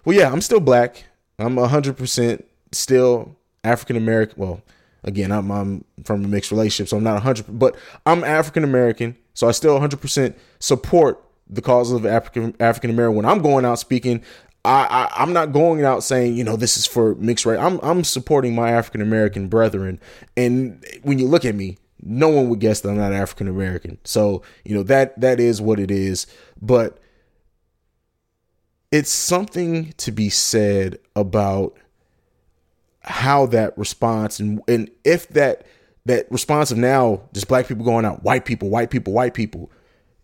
[0.03, 1.03] Well, yeah, I'm still black.
[1.37, 4.41] I'm 100% still African American.
[4.41, 4.63] Well,
[5.03, 7.75] again, I'm, I'm from a mixed relationship, so I'm not 100, but
[8.07, 9.15] I'm African American.
[9.35, 13.15] So I still 100% support the cause of African African American.
[13.15, 14.23] When I'm going out speaking,
[14.65, 17.59] I, I am not going out saying you know this is for mixed race.
[17.59, 19.99] I'm I'm supporting my African American brethren,
[20.35, 23.97] and when you look at me, no one would guess that I'm not African American.
[24.03, 26.27] So you know that that is what it is.
[26.61, 26.99] But
[28.91, 31.77] it's something to be said about
[33.01, 35.65] how that response and and if that
[36.05, 39.71] that response of now just black people going out, white people, white people, white people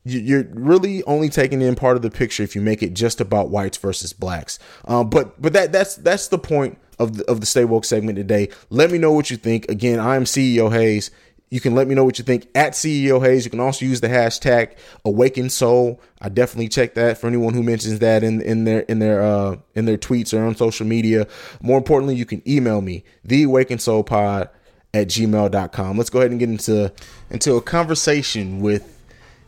[0.05, 3.49] you're really only taking in part of the picture if you make it just about
[3.49, 4.59] whites versus blacks.
[4.85, 8.17] Um, but but that that's that's the point of the, of the Stay Woke segment
[8.17, 8.49] today.
[8.69, 9.69] Let me know what you think.
[9.69, 11.11] Again, I am CEO Haize.
[11.49, 13.45] You can let me know what you think at CEO Haize.
[13.45, 14.75] You can also use the hashtag
[15.05, 16.01] Awakened Soul.
[16.19, 19.57] I definitely check that for anyone who mentions that in in their in their uh
[19.75, 21.27] in their tweets or on social media.
[21.61, 24.49] More importantly, you can email me the Awakened Soul Pod
[24.93, 25.97] at gmail.com.
[25.97, 26.91] Let's go ahead and get into
[27.29, 28.92] into a conversation with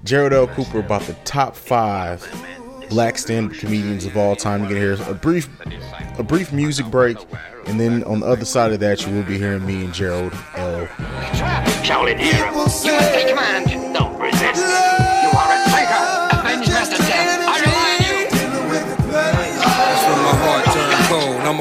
[0.06, 0.48] Gerald L.
[0.48, 2.24] Cooper about the top five
[2.90, 4.62] black stand comedians of all time.
[4.62, 5.50] You can hear a brief
[6.20, 7.18] a brief music break,
[7.66, 10.32] and then on the other side of that, you will be hearing me and Gerald
[10.56, 10.86] L.
[11.84, 12.52] Shaolin hero.
[12.52, 13.85] You must take command.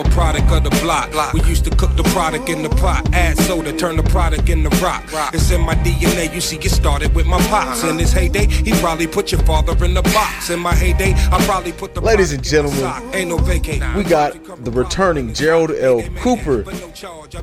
[0.05, 1.33] A product of the block.
[1.33, 4.71] We used to cook the product in the pot, add soda, turn the product into
[4.83, 5.05] rock.
[5.33, 6.33] It's in my DNA.
[6.35, 7.85] You see, it started with my pops.
[7.85, 10.51] In his heyday, he probably put your father in the box.
[10.51, 13.39] In my heyday, I probably put the Ladies and product in the gentlemen, ain't no
[13.39, 13.83] vacate.
[13.97, 14.33] We got
[14.65, 16.03] the returning Gerald L.
[16.19, 16.65] Cooper.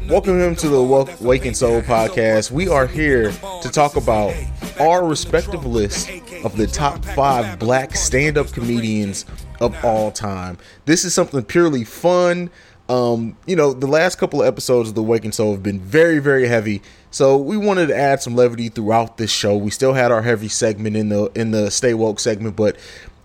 [0.08, 2.52] Welcome him to the Waking Soul podcast.
[2.52, 4.34] We are here to talk about
[4.80, 6.10] our respective list
[6.44, 9.26] of the top five black stand up comedians
[9.62, 10.58] of all time.
[10.86, 12.50] This is something purely fun.
[12.90, 16.20] Um, you know, the last couple of episodes of the Waking Soul have been very,
[16.20, 16.82] very heavy.
[17.12, 19.56] So we wanted to add some levity throughout this show.
[19.56, 22.76] We still had our heavy segment in the in the Stay Woke segment, but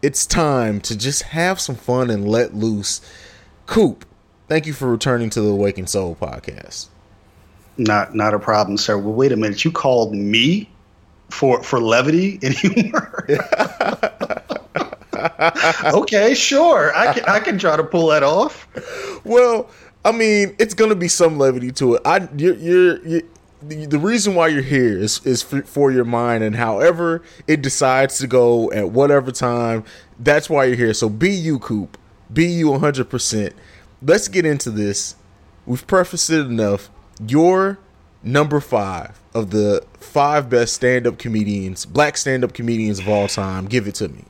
[0.03, 3.01] it's time to just have some fun and let loose.
[3.66, 4.05] Coop,
[4.47, 6.87] thank you for returning to the Awakened Soul podcast.
[7.76, 8.99] Not not a problem, sir.
[8.99, 9.64] Well, wait a minute.
[9.64, 10.70] You called me
[11.30, 13.26] for for levity and humor.
[15.85, 16.95] okay, sure.
[16.97, 18.68] I can I can try to pull that off.
[19.24, 19.68] Well,
[20.05, 22.03] I mean, it's gonna be some levity to it.
[22.05, 23.29] I you're, you're, you
[23.62, 28.18] the, reason why you're here is is for, for your mind, and however it decides
[28.18, 29.85] to go at whatever time,
[30.18, 30.95] that's why you're here.
[30.95, 31.99] So be you, Coop.
[32.33, 33.09] Be you 100.
[33.09, 33.55] percent
[34.03, 35.16] Let's get into this.
[35.64, 36.91] We've prefaced it enough.
[37.27, 37.79] Your
[38.22, 43.66] number five of the five best stand-up comedians, black stand-up comedians of all time.
[43.66, 44.24] Give it to me.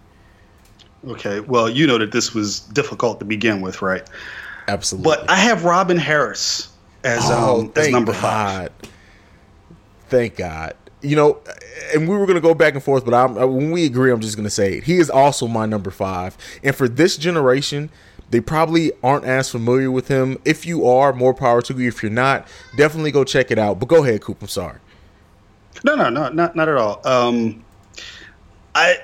[1.06, 1.40] Okay.
[1.40, 4.02] Well, you know that this was difficult to begin with, right?
[4.68, 5.04] Absolutely.
[5.04, 6.68] But I have Robin Harris
[7.04, 8.70] as Oh, um, as number five.
[8.80, 8.90] God.
[10.08, 10.74] Thank God.
[11.02, 11.38] You know,
[11.94, 14.20] and we were gonna go back and forth, but I'm, uh, when we agree, I'm
[14.20, 14.84] just gonna say it.
[14.84, 17.90] He is also my number five, and for this generation,
[18.30, 20.38] they probably aren't as familiar with him.
[20.44, 21.86] If you are, more power to you.
[21.86, 23.78] If you're not, definitely go check it out.
[23.78, 24.38] But go ahead, Coop.
[24.42, 24.78] I'm sorry.
[25.84, 27.00] No, no, no, not not at all.
[27.04, 27.64] Um,
[28.76, 28.98] I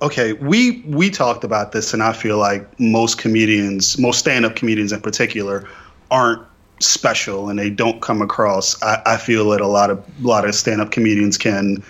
[0.00, 0.32] okay.
[0.32, 5.02] We we talked about this, and I feel like most comedians, most stand-up comedians in
[5.02, 5.68] particular,
[6.10, 6.42] aren't
[6.80, 8.82] special, and they don't come across.
[8.82, 11.84] I, I feel that a lot of a lot of stand-up comedians can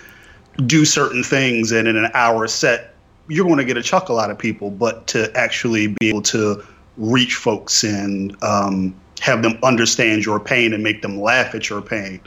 [0.65, 2.95] do certain things, and in an hour set,
[3.29, 4.69] you're going to get a chuckle out of people.
[4.69, 6.61] But to actually be able to
[6.97, 11.81] reach folks and um, have them understand your pain and make them laugh at your
[11.81, 12.19] pain,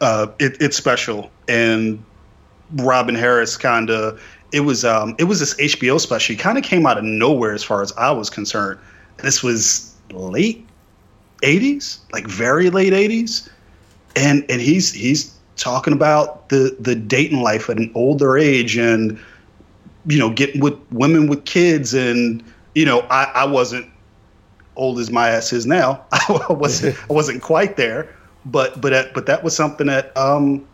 [0.00, 1.28] uh, it, it's special.
[1.48, 2.04] And
[2.76, 4.20] Robin Harris kind of
[4.54, 6.32] it was um, it was this HBO special.
[6.32, 8.78] He kind of came out of nowhere as far as I was concerned.
[9.18, 10.64] This was late
[11.42, 13.48] '80s, like very late '80s,
[14.14, 19.18] and and he's he's talking about the the dating life at an older age and
[20.06, 22.42] you know getting with women with kids and
[22.76, 23.90] you know I, I wasn't
[24.76, 26.04] old as my ass is now.
[26.12, 28.14] I wasn't I wasn't quite there,
[28.46, 30.64] but but that, but that was something that um,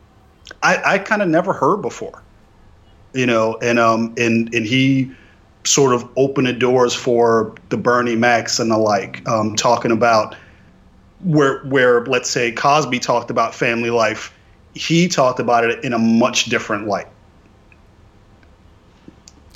[0.63, 2.23] I, I kind of never heard before.
[3.13, 5.11] You know, and um and and he
[5.65, 10.35] sort of opened the doors for the Bernie Macs and the like, um, talking about
[11.23, 14.35] where where let's say Cosby talked about family life,
[14.75, 17.09] he talked about it in a much different light.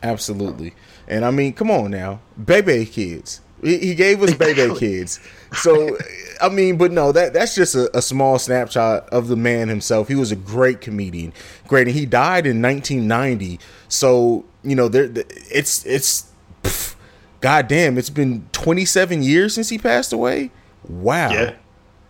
[0.03, 0.75] Absolutely.
[1.09, 3.41] And I mean, come on now, Bebe kids.
[3.63, 5.21] He, he gave us Bebe kids.
[5.55, 5.97] So,
[6.41, 10.09] I mean, but no, that that's just a, a, small snapshot of the man himself.
[10.09, 11.33] He was a great comedian,
[11.67, 13.59] great, and he died in 1990.
[13.89, 15.11] So, you know, there,
[15.51, 16.31] it's it's,
[16.63, 16.97] pff,
[17.41, 20.51] goddamn, it's been 27 years since he passed away.
[20.89, 21.31] Wow.
[21.31, 21.55] Yeah.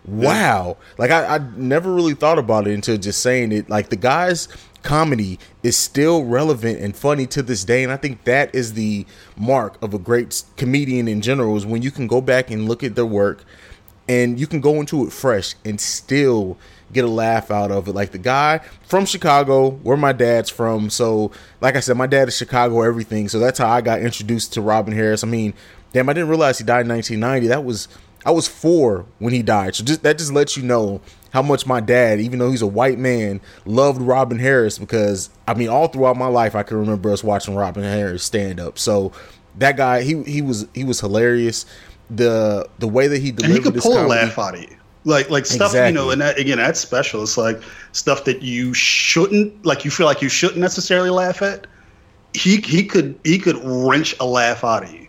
[0.07, 0.76] Wow.
[0.99, 3.70] Like I, I never really thought about it until just saying it.
[3.70, 4.49] Like the guy's
[4.85, 7.82] comedy is still relevant and funny to this day.
[7.82, 9.07] And I think that is the
[9.37, 12.85] mark of a great comedian in general is when you can go back and look
[12.85, 13.45] at their work
[14.09, 16.59] and you can go into it fresh and still
[16.93, 17.95] get a laugh out of it.
[17.95, 20.91] Like the guy from Chicago, where my dad's from.
[20.91, 23.28] So, like I said, my dad is Chicago everything.
[23.28, 25.24] So that's how I got introduced to Robin Harris.
[25.24, 25.55] I mean,
[25.93, 27.49] damn, I didn't realize he died in 1990.
[27.49, 27.89] That was
[28.26, 29.74] I was four when he died.
[29.74, 31.01] So just that just lets you know
[31.35, 35.55] how much my dad, even though he's a white man, loved Robin Harris because I
[35.55, 38.78] mean all throughout my life I can remember us watching Robin Harris stand up.
[38.78, 39.11] So
[39.59, 41.66] that guy he he was he was hilarious.
[42.09, 44.61] The the way that he delivered and he could pull comedy, a laugh out of
[44.61, 44.76] you.
[45.03, 45.89] Like like stuff exactly.
[45.89, 47.24] you know, and that, again that's special.
[47.24, 47.61] It's like
[47.91, 49.85] stuff that you shouldn't like.
[49.85, 51.66] You feel like you shouldn't necessarily laugh at.
[52.32, 55.09] He he could he could wrench a laugh out of you.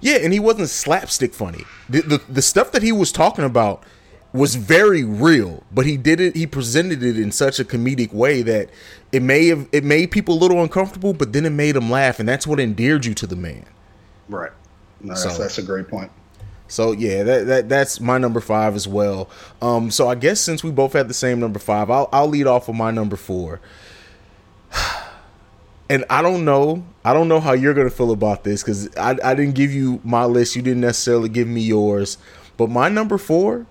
[0.00, 1.64] Yeah, and he wasn't slapstick funny.
[1.88, 3.82] The, the, the stuff that he was talking about
[4.36, 6.36] was very real, but he did it.
[6.36, 8.70] He presented it in such a comedic way that
[9.12, 12.20] it may have it made people a little uncomfortable, but then it made them laugh,
[12.20, 13.64] and that's what endeared you to the man.
[14.28, 14.52] Right.
[15.00, 16.10] No, that's, so, that's a great point.
[16.68, 19.30] So yeah, that, that that's my number five as well.
[19.62, 22.46] Um, so I guess since we both had the same number five, I'll I'll lead
[22.46, 23.60] off with my number four.
[25.88, 29.16] and I don't know, I don't know how you're gonna feel about this because I,
[29.22, 32.18] I didn't give you my list, you didn't necessarily give me yours,
[32.56, 33.66] but my number four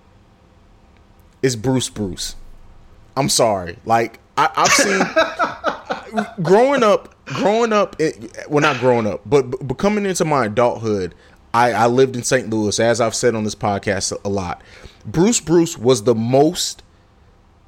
[1.46, 2.36] is Bruce Bruce.
[3.16, 9.22] I'm sorry, like I, have seen growing up, growing up, it, well not growing up,
[9.24, 11.14] but, but coming into my adulthood,
[11.54, 12.50] I, I lived in St.
[12.50, 14.60] Louis, as I've said on this podcast a lot.
[15.06, 16.82] Bruce Bruce was the most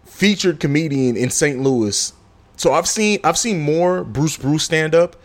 [0.05, 1.61] featured comedian in St.
[1.61, 2.13] Louis
[2.59, 5.17] so I've seen I've seen more Bruce Bruce stand up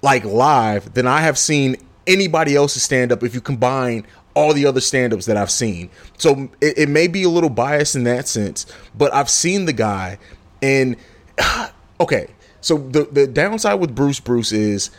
[0.00, 1.76] like live than I have seen
[2.06, 5.90] anybody else's stand up if you combine all the other stand-ups that I've seen.
[6.16, 8.66] So it, it, may be a little biased in that sense,
[8.96, 10.18] but I've seen the guy
[10.62, 10.96] and
[12.00, 12.28] okay.
[12.60, 14.90] So the the downside with Bruce Bruce is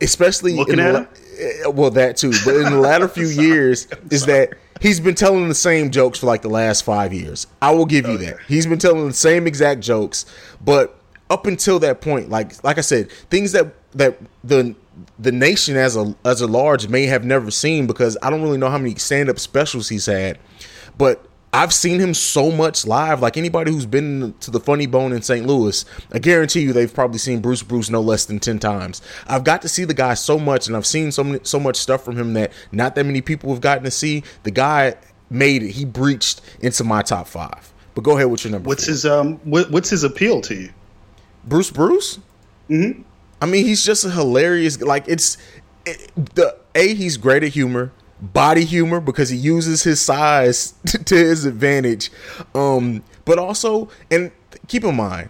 [0.00, 1.08] especially looking at him?
[1.38, 5.48] Eh, well that too, but in the latter few years is that he's been telling
[5.48, 7.46] the same jokes for like the last five years.
[7.60, 8.38] I will give you that.
[8.46, 10.26] He's been telling the same exact jokes,
[10.64, 10.98] but
[11.30, 14.74] up until that point, like like I said, things that that the
[15.18, 18.58] the nation as a as a large may have never seen because I don't really
[18.58, 20.38] know how many stand up specials he's had,
[20.96, 23.22] but I've seen him so much live.
[23.22, 25.46] Like anybody who's been to the Funny Bone in St.
[25.46, 29.00] Louis, I guarantee you they've probably seen Bruce Bruce no less than ten times.
[29.28, 31.76] I've got to see the guy so much, and I've seen so many, so much
[31.76, 34.24] stuff from him that not that many people have gotten to see.
[34.42, 34.96] The guy
[35.30, 35.70] made it.
[35.70, 37.72] He breached into my top five.
[37.94, 38.66] But go ahead with your number.
[38.66, 38.92] What's four.
[38.92, 39.36] his um?
[39.44, 40.70] What, what's his appeal to you?
[41.44, 42.18] Bruce Bruce.
[42.66, 43.02] Hmm.
[43.44, 44.80] I mean, he's just a hilarious.
[44.80, 45.36] Like it's
[45.84, 46.94] it, the a.
[46.94, 47.92] He's great at humor
[48.32, 52.10] body humor because he uses his size to his advantage.
[52.54, 54.30] Um, but also, and
[54.66, 55.28] keep in mind,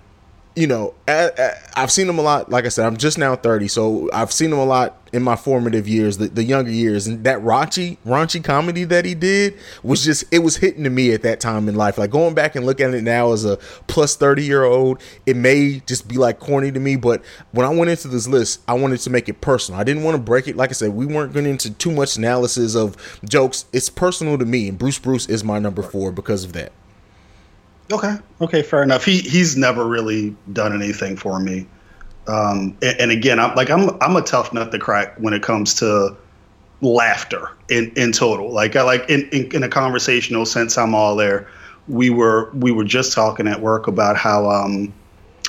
[0.57, 1.31] you know, I,
[1.75, 2.49] have seen him a lot.
[2.49, 5.35] Like I said, I'm just now 30, so I've seen him a lot in my
[5.35, 10.05] formative years, the, the younger years, and that raunchy, raunchy comedy that he did was
[10.05, 11.99] just it was hitting to me at that time in life.
[11.99, 13.57] Like going back and looking at it now as a
[13.89, 16.97] plus 30 year old, it may just be like corny to me.
[16.97, 19.81] But when I went into this list, I wanted to make it personal.
[19.81, 20.57] I didn't want to break it.
[20.57, 23.65] Like I said, we weren't going into too much analysis of jokes.
[23.73, 26.73] It's personal to me, and Bruce Bruce is my number four because of that.
[27.93, 28.17] Okay.
[28.41, 28.63] Okay.
[28.63, 29.05] Fair enough.
[29.05, 31.67] He he's never really done anything for me.
[32.27, 35.43] Um, and, and, again, I'm like I'm I'm a tough nut to crack when it
[35.43, 36.17] comes to
[36.81, 38.51] laughter in in total.
[38.51, 41.49] Like I like in, in, in a conversational sense, I'm all there.
[41.87, 44.93] We were we were just talking at work about how um,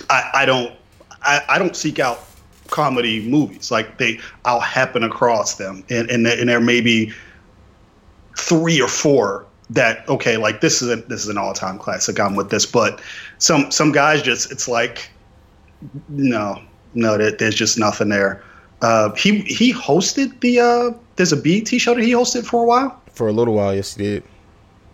[0.09, 0.73] I, I don't
[1.21, 2.25] I, I don't seek out
[2.69, 3.71] comedy movies.
[3.71, 7.13] Like they I'll happen across them, and and, and there may be
[8.37, 12.19] three or four that okay, like this is a, this is an all time classic.
[12.19, 13.01] I'm with this, but
[13.37, 15.09] some some guys just it's like
[16.09, 16.61] no,
[16.93, 18.43] no, there, there's just nothing there.
[18.81, 22.65] Uh, he he hosted the uh, there's a BET show that he hosted for a
[22.65, 23.01] while.
[23.11, 24.23] For a little while, yes, he did.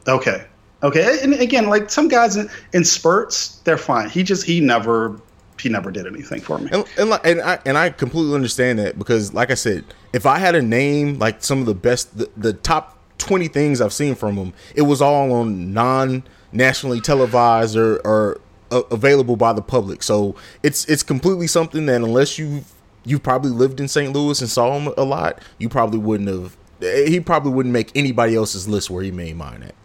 [0.07, 0.45] Okay,
[0.83, 4.09] Okay, and again, like some guys in, in spurts, they're fine.
[4.09, 5.19] He just he never
[5.59, 6.69] he never did anything for me.
[6.71, 10.25] And and, like, and I and I completely understand that because, like I said, if
[10.25, 13.93] I had a name like some of the best, the, the top twenty things I've
[13.93, 18.41] seen from him, it was all on non nationally televised or, or
[18.71, 20.03] uh, available by the public.
[20.03, 22.63] So it's it's completely something that unless you
[23.03, 24.13] you probably lived in St.
[24.13, 26.57] Louis and saw him a lot, you probably wouldn't have.
[26.79, 29.75] He probably wouldn't make anybody else's list where he made mine at.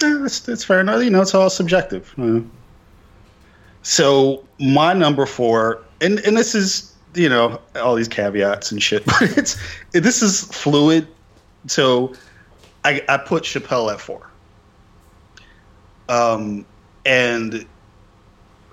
[0.00, 1.02] Yeah, that's, that's fair enough.
[1.02, 2.14] You know, it's all subjective.
[3.82, 9.04] So my number four, and and this is you know all these caveats and shit,
[9.06, 9.56] but it's
[9.92, 11.06] this is fluid.
[11.66, 12.14] So
[12.84, 14.26] I I put Chappelle at four.
[16.08, 16.64] Um,
[17.06, 17.66] and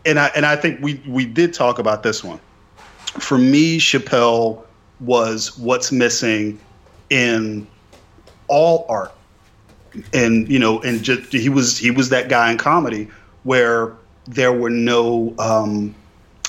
[0.06, 2.40] and I and I think we we did talk about this one.
[3.20, 4.64] For me, Chappelle
[5.00, 6.60] was what's missing
[7.10, 7.68] in
[8.48, 9.14] all art
[10.14, 13.08] and you know, and just he was he was that guy in comedy
[13.44, 13.94] where
[14.26, 15.94] there were no um,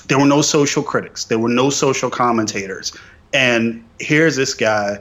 [0.08, 2.96] there were no social critics, there were no social commentators,
[3.32, 4.98] and here's this guy,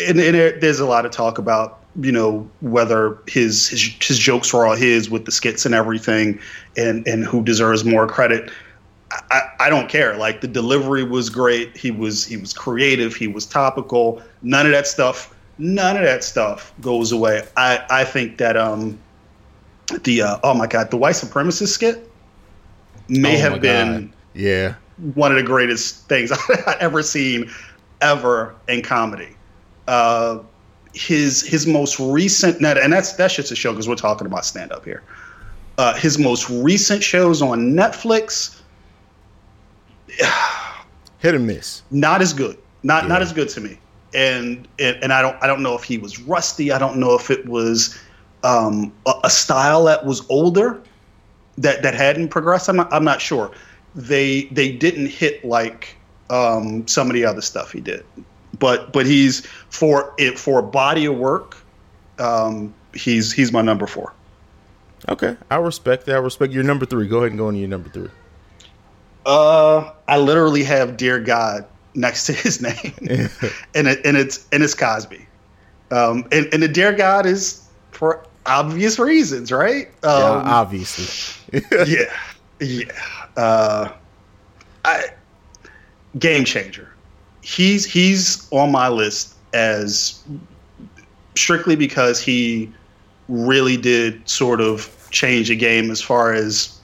[0.00, 4.52] and, and there's a lot of talk about you know whether his, his his jokes
[4.52, 6.40] were all his with the skits and everything,
[6.76, 8.50] and and who deserves more credit.
[9.32, 10.16] I, I don't care.
[10.16, 11.76] Like the delivery was great.
[11.76, 13.14] He was he was creative.
[13.16, 14.22] He was topical.
[14.42, 17.46] None of that stuff none of that stuff goes away.
[17.56, 18.98] I, I think that um
[20.04, 22.10] the uh, oh my god the white supremacist skit
[23.08, 24.16] may Oh have been God.
[24.34, 24.74] yeah.
[25.14, 26.32] one of the greatest things
[26.66, 27.50] I've ever seen
[28.00, 29.36] ever in comedy.
[29.86, 30.40] Uh,
[30.92, 34.44] his his most recent net and that's that's just a show because we're talking about
[34.44, 35.02] stand up here.
[35.78, 38.60] Uh, his most recent shows on Netflix
[41.18, 41.82] Hit or miss.
[41.90, 42.58] not as good.
[42.82, 43.78] Not not as good to me.
[44.14, 46.72] And, and and I don't I don't know if he was rusty.
[46.72, 47.98] I don't know if it was
[48.42, 50.82] um, a, a style that was older
[51.58, 52.68] that that hadn't progressed.
[52.68, 53.52] I'm not, I'm not sure.
[53.94, 55.96] They they didn't hit like
[56.30, 58.04] um, some of the other stuff he did.
[58.60, 61.56] But but he's for it for a body of work.
[62.20, 64.12] Um, he's he's my number four.
[65.08, 66.14] Okay, I respect that.
[66.14, 67.08] I respect your number three.
[67.08, 68.10] Go ahead and go on your number three.
[69.26, 72.94] Uh, I literally have "Dear God" next to his name,
[73.74, 75.26] and it, and it's and it's Cosby.
[75.90, 79.88] Um, and and the "Dear God" is for obvious reasons, right?
[80.02, 81.60] Yeah, Um, obviously.
[81.86, 82.14] yeah,
[82.60, 82.92] yeah.
[83.36, 83.92] Uh,
[84.84, 85.04] I
[86.18, 86.89] game changer.
[87.42, 90.22] He's he's on my list as
[91.36, 92.72] strictly because he
[93.28, 96.78] really did sort of change the game as far as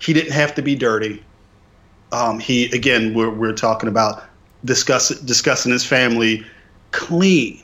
[0.00, 1.22] he didn't have to be dirty.
[2.12, 4.24] Um, he again, we're we're talking about
[4.64, 6.44] discuss discussing his family
[6.92, 7.62] clean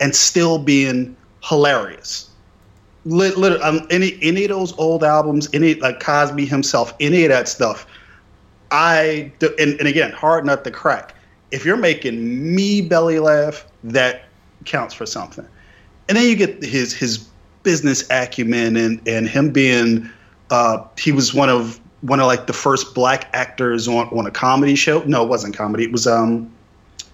[0.00, 2.30] and still being hilarious.
[3.04, 7.30] Lit, lit, um, any any of those old albums, any like Cosby himself, any of
[7.30, 7.86] that stuff.
[8.70, 11.14] I and, and again, hard nut to crack.
[11.50, 14.24] If you're making me belly laugh, that
[14.64, 15.46] counts for something.
[16.08, 17.28] And then you get his his
[17.62, 20.10] business acumen and and him being
[20.50, 24.30] uh, he was one of one of like the first black actors on, on a
[24.30, 25.02] comedy show.
[25.04, 25.84] No, it wasn't comedy.
[25.84, 26.52] It was um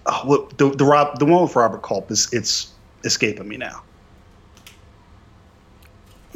[0.05, 2.71] oh, the the Rob the one with Robert Culp is it's
[3.03, 3.81] escaping me now.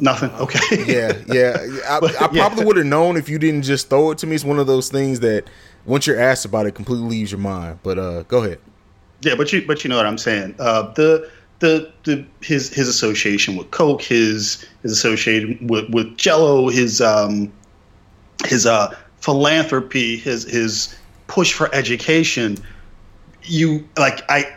[0.00, 0.30] Nothing.
[0.32, 0.84] Okay.
[0.86, 1.80] yeah, yeah.
[1.88, 2.46] I, I Yeah.
[2.48, 4.34] probably would have known if you didn't just throw it to me.
[4.36, 5.44] It's one of those things that
[5.84, 7.80] once you're asked about it, completely leaves your mind.
[7.82, 8.60] But uh, go ahead.
[9.22, 10.54] Yeah, but you but you know what I'm saying.
[10.60, 16.68] Uh, the the the his his association with Coke, his his association with with Jello,
[16.68, 17.52] his um
[18.46, 20.96] his uh philanthropy, his his
[21.26, 22.56] push for education.
[23.42, 24.54] You like I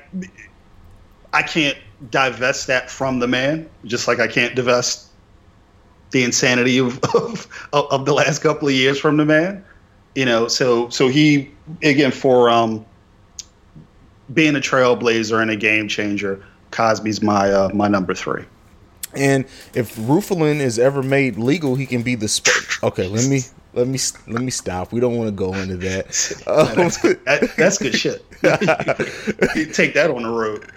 [1.34, 1.78] I can't
[2.12, 5.08] divest that from the man, just like I can't divest
[6.12, 9.64] the insanity of of, of the last couple of years from the man.
[10.16, 11.52] You know, so so he
[11.84, 12.86] again for um
[14.34, 18.44] being a trailblazer and a game changer, Cosby's my uh, my number three.
[19.14, 22.28] And if Rufalin is ever made legal, he can be the.
[22.32, 23.42] Sp- okay, let me
[23.74, 24.94] let me let me stop.
[24.94, 26.08] We don't want to go into that.
[26.48, 28.26] Um, That, that's good shit.
[29.56, 30.70] You take that on the road.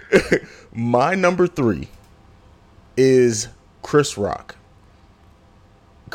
[0.73, 1.87] my number three
[2.97, 3.47] is
[3.83, 4.55] Chris Rock.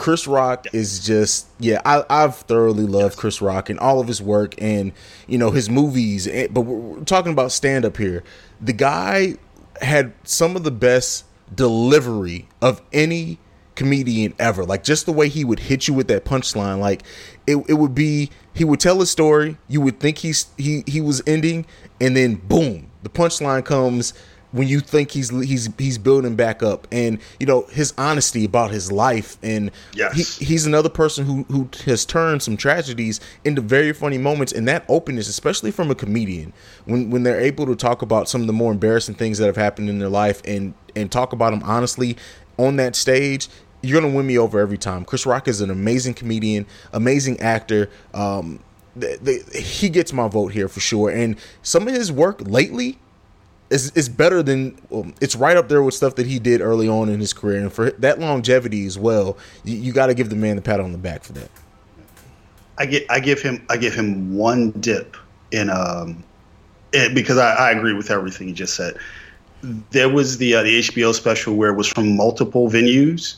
[0.00, 4.22] Chris Rock is just yeah, I, I've thoroughly loved Chris Rock and all of his
[4.22, 4.92] work and
[5.26, 6.26] you know his movies.
[6.26, 8.24] But we're, we're talking about stand up here.
[8.62, 9.34] The guy
[9.82, 13.40] had some of the best delivery of any
[13.74, 14.64] comedian ever.
[14.64, 16.78] Like just the way he would hit you with that punchline.
[16.78, 17.02] Like
[17.46, 19.58] it, it would be he would tell a story.
[19.68, 21.66] You would think he's he he was ending,
[22.00, 24.14] and then boom, the punchline comes
[24.52, 28.70] when you think he's he's he's building back up and you know his honesty about
[28.70, 30.38] his life and yes.
[30.38, 34.66] he, he's another person who who has turned some tragedies into very funny moments and
[34.66, 36.52] that openness especially from a comedian
[36.84, 39.56] when when they're able to talk about some of the more embarrassing things that have
[39.56, 42.16] happened in their life and and talk about them honestly
[42.58, 43.48] on that stage
[43.82, 45.04] you're gonna win me over every time.
[45.04, 47.90] Chris rock is an amazing comedian amazing actor.
[48.14, 48.60] Um
[48.96, 51.10] the, the, he gets my vote here for sure.
[51.10, 52.98] And some of his work lately
[53.70, 54.76] is is better than
[55.20, 57.72] it's right up there with stuff that he did early on in his career, and
[57.72, 60.92] for that longevity as well, you, you got to give the man the pat on
[60.92, 61.50] the back for that.
[62.78, 65.16] I get I give him I give him one dip
[65.52, 66.24] in um
[66.92, 68.96] it, because I, I agree with everything he just said.
[69.90, 73.36] There was the uh, the HBO special where it was from multiple venues,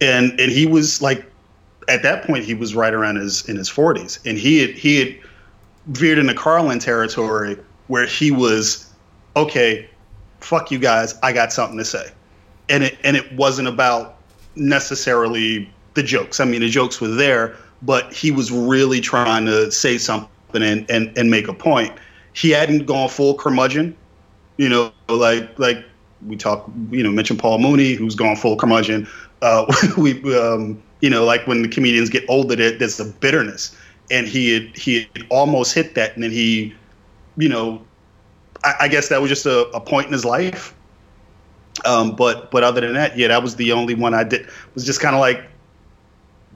[0.00, 1.24] and and he was like
[1.88, 4.98] at that point he was right around his in his forties, and he had he
[4.98, 5.16] had
[5.86, 8.89] veered into Carlin territory where he was
[9.36, 9.88] okay,
[10.40, 12.10] fuck you guys, I got something to say.
[12.68, 14.16] And it and it wasn't about
[14.54, 16.40] necessarily the jokes.
[16.40, 20.88] I mean, the jokes were there, but he was really trying to say something and
[20.90, 21.92] and, and make a point.
[22.32, 23.96] He hadn't gone full curmudgeon,
[24.56, 25.84] you know, like like
[26.26, 29.08] we talk, you know, mention Paul Mooney, who's gone full curmudgeon.
[29.42, 29.64] Uh,
[29.98, 33.76] we, um, you know, like when the comedians get older, there, there's a bitterness,
[34.10, 36.74] and he had he had almost hit that, and then he,
[37.36, 37.82] you know,
[38.64, 40.74] I, I guess that was just a, a point in his life.
[41.84, 44.48] Um, but but other than that, yeah, that was the only one I did.
[44.74, 45.42] Was just kind of like,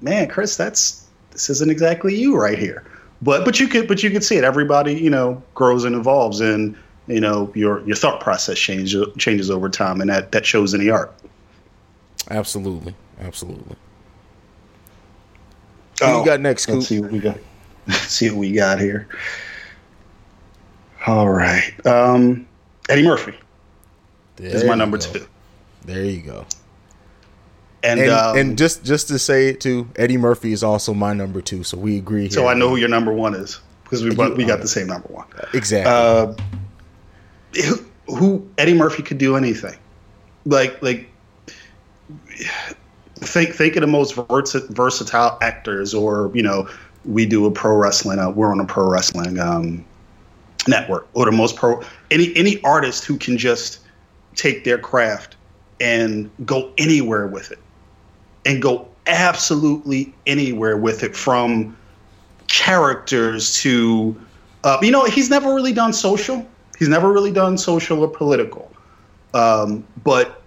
[0.00, 2.84] man, Chris, that's this isn't exactly you right here.
[3.22, 4.44] But but you could but you could see it.
[4.44, 6.76] Everybody you know grows and evolves, and
[7.06, 10.80] you know your your thought process changes changes over time, and that that shows in
[10.80, 11.14] the art.
[12.30, 13.76] Absolutely, absolutely.
[16.00, 16.68] Who oh, you got next?
[16.68, 17.38] Let's see what we got.
[17.86, 19.08] Let's see what we got here.
[21.06, 21.74] All right.
[21.86, 22.46] Um,
[22.88, 23.34] Eddie Murphy
[24.36, 25.12] there is my number go.
[25.12, 25.26] two.
[25.84, 26.46] There you go.
[27.82, 31.12] And and, um, and, just just to say it too, Eddie Murphy is also my
[31.12, 32.30] number two, so we agree.
[32.30, 34.86] So I know who your number one is because we you, we got the same
[34.86, 35.26] number one.
[35.52, 35.92] Exactly.
[35.92, 36.34] Uh,
[37.62, 39.76] who, who Eddie Murphy could do anything,
[40.46, 41.10] like like
[43.16, 46.66] think think of the most versatile actors, or you know,
[47.04, 48.18] we do a pro wrestling.
[48.18, 49.84] Uh, we're on a pro wrestling um,
[50.66, 53.80] network or the most pro any any artist who can just
[54.34, 55.36] take their craft
[55.80, 57.58] and go anywhere with it
[58.46, 61.76] and go absolutely anywhere with it from
[62.48, 64.18] characters to
[64.64, 66.46] uh, you know he's never really done social.
[66.78, 68.70] He's never really done social or political.
[69.34, 70.42] Um, but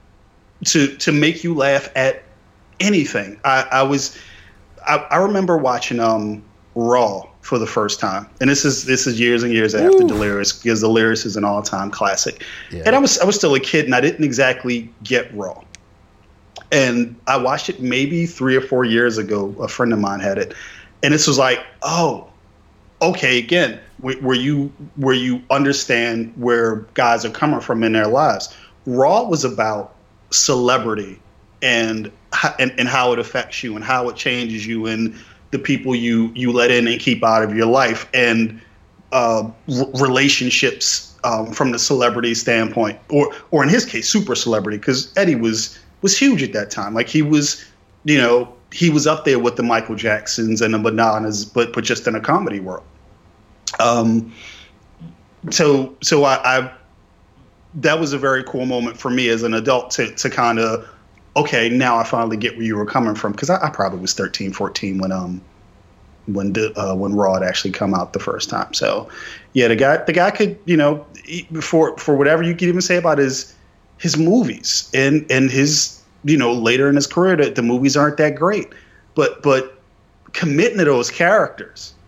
[0.66, 2.24] to to make you laugh at
[2.80, 4.18] anything i, I was
[4.88, 6.44] I, I remember watching um
[6.76, 10.08] raw for the first time, and this is this is years and years after Ooh.
[10.08, 12.44] Delirious because Delirious is an all time classic.
[12.70, 12.84] Yeah.
[12.86, 15.64] And I was I was still a kid, and I didn't exactly get Raw.
[16.74, 19.56] And I watched it maybe three or four years ago.
[19.62, 20.54] A friend of mine had it,
[21.04, 22.28] and this was like, oh,
[23.02, 23.40] okay.
[23.40, 28.54] Again, where you where you understand where guys are coming from in their lives.
[28.86, 29.96] Raw was about
[30.32, 31.18] celebrity
[31.62, 32.12] and
[32.60, 35.16] and, and how it affects you and how it changes you and
[35.52, 38.62] the people you you let in and keep out of your life and
[39.12, 44.78] uh, r- relationships um, from the celebrity standpoint, or or in his case, super celebrity,
[44.78, 46.94] because Eddie was was huge at that time.
[46.94, 47.66] Like he was,
[48.04, 51.84] you know, he was up there with the Michael Jacksons and the Madonnas, but but
[51.84, 52.84] just in a comedy world.
[53.80, 54.34] Um,
[55.50, 56.72] so so I, I
[57.76, 60.88] that was a very cool moment for me as an adult to to kind of
[61.38, 64.14] okay, now I finally get where you were coming from because I, I, probably was
[64.14, 65.42] 13, 14 when um
[66.26, 68.74] when uh, when Raw had actually come out the first time.
[68.74, 69.08] So
[69.54, 71.06] yeah, the guy the guy could you know
[71.62, 73.56] for for whatever you could even say about his
[73.98, 78.18] his movies and and his you know later in his career that the movies aren't
[78.18, 78.68] that great,
[79.16, 79.80] but but
[80.34, 81.94] committing to those characters.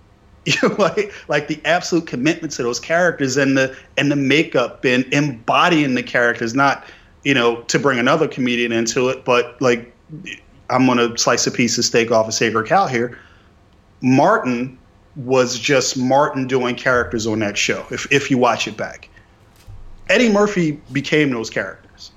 [0.46, 4.84] You know, like like the absolute commitment to those characters and the and the makeup
[4.84, 6.86] and embodying the characters, not
[7.30, 9.94] you know, to bring another comedian into it, but like
[10.72, 13.20] I'm gonna slice a piece of steak off a sacred cow here.
[14.02, 14.80] Martin
[15.16, 17.86] was just Martin doing characters on that show.
[17.92, 19.10] If if you watch it back,
[20.10, 22.10] Eddie Murphy became those characters.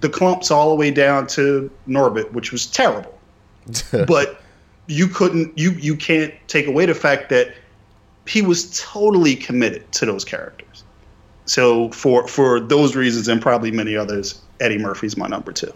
[0.00, 3.18] The Klumps all the way down to Norbit, which was terrible,
[4.06, 4.40] but
[4.86, 7.56] you couldn't you you can't take away the fact that
[8.28, 10.84] he was totally committed to those characters.
[11.46, 15.72] So for for those reasons and probably many others, Eddie Murphy's my number two.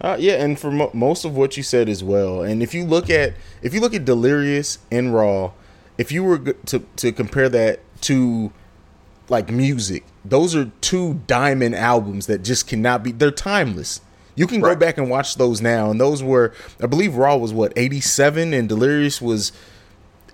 [0.00, 2.42] Uh, yeah, and for mo- most of what you said as well.
[2.42, 5.52] And if you look at if you look at Delirious and Raw,
[5.96, 8.52] if you were to to compare that to
[9.28, 13.12] like music, those are two diamond albums that just cannot be.
[13.12, 14.00] They're timeless.
[14.34, 17.52] You can go back and watch those now, and those were, I believe, Raw was
[17.52, 19.52] what eighty seven, and Delirious was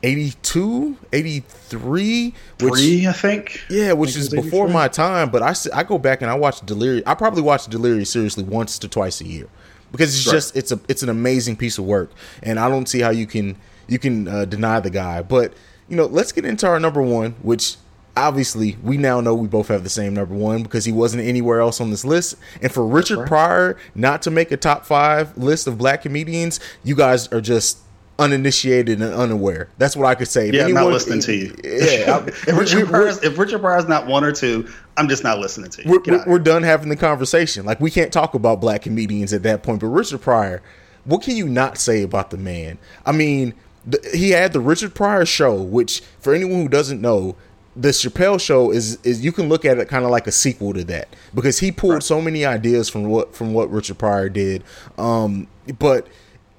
[0.03, 3.61] 82, 83, which Three, I think.
[3.69, 5.31] yeah, which think is before my time.
[5.31, 7.03] But I, I go back and I watch Delirious.
[7.07, 9.49] I probably watch Delirious seriously once to twice a year
[9.93, 10.33] because it's Right.
[10.33, 12.11] just it's a it's an amazing piece of work,
[12.43, 13.57] and I don't see how you can
[13.89, 15.23] you can uh, deny the guy.
[15.23, 15.55] But
[15.89, 17.77] you know, let's get into our number one, which
[18.17, 21.61] obviously we now know we both have the same number one because he wasn't anywhere
[21.61, 22.35] else on this list.
[22.61, 26.95] And for Richard Pryor not to make a top five list of black comedians, you
[26.97, 27.79] guys are just
[28.19, 29.69] uninitiated and unaware.
[29.79, 30.49] That's what I could say.
[30.49, 31.55] If Yeah, I'm not listening to you.
[31.65, 35.39] Yeah, I- if, Richard Pryor's, if Richard Pryor's not one or two, I'm just not
[35.39, 35.91] listening to you.
[35.91, 37.65] we're, we're, we're done having the conversation.
[37.65, 39.81] Like we can't talk about black comedians at that point.
[39.81, 40.63] But Richard Pryor,
[41.05, 42.79] what can you not say about the man?
[43.07, 43.55] I mean,
[43.87, 47.37] the, he had the Richard Pryor show, which for anyone who doesn't know,
[47.77, 50.73] the Chappelle show is is you can look at it kind of like a sequel
[50.75, 54.65] to that because he pulled so many ideas from what from what Richard Pryor did.
[54.99, 55.47] Um,
[55.79, 56.09] but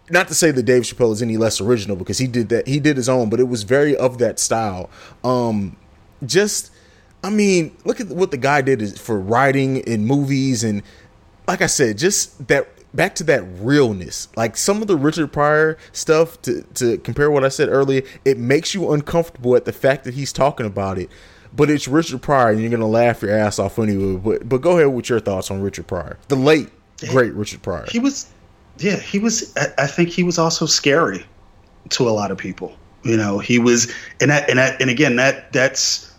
[0.09, 2.79] not to say that Dave Chappelle is any less original because he did that he
[2.79, 4.89] did his own, but it was very of that style.
[5.23, 5.75] Um,
[6.25, 6.71] just
[7.23, 10.83] I mean, look at what the guy did is for writing in movies and
[11.47, 14.27] like I said, just that back to that realness.
[14.35, 18.37] Like some of the Richard Pryor stuff to to compare what I said earlier, it
[18.37, 21.09] makes you uncomfortable at the fact that he's talking about it.
[21.51, 24.15] But it's Richard Pryor and you're gonna laugh your ass off anyway.
[24.15, 26.17] But but go ahead with your thoughts on Richard Pryor.
[26.27, 26.69] The late
[27.07, 27.85] great Richard Pryor.
[27.89, 28.29] he was,
[28.79, 29.55] yeah, he was.
[29.77, 31.25] I, think he was also scary
[31.89, 32.75] to a lot of people.
[33.03, 36.13] You know, he was, and that, and that, and again, that that's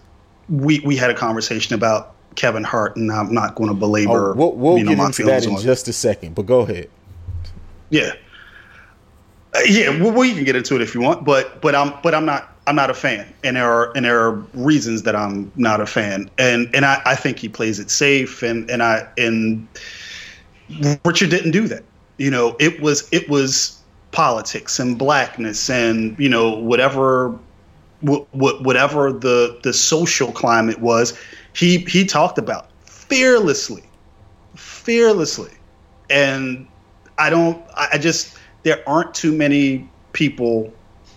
[0.48, 4.32] we we had a conversation about Kevin Hart, and I'm not going to belabor.
[4.32, 6.46] Oh, we'll we'll you know, get my into that in on- just a second, but
[6.46, 6.90] go ahead.
[7.90, 8.12] Yeah.
[9.54, 12.14] Uh, yeah, well, we can get into it if you want, but but I'm but
[12.14, 15.50] I'm not I'm not a fan, and there are and there are reasons that I'm
[15.56, 19.08] not a fan, and and I, I think he plays it safe, and and I
[19.18, 19.66] and
[21.04, 21.82] Richard didn't do that.
[22.20, 23.80] You know, it was it was
[24.12, 27.30] politics and blackness and you know whatever
[28.06, 31.18] wh- wh- whatever the the social climate was,
[31.54, 33.84] he he talked about fearlessly,
[34.54, 35.50] fearlessly,
[36.10, 36.68] and
[37.16, 37.64] I don't.
[37.74, 40.70] I I just there aren't too many people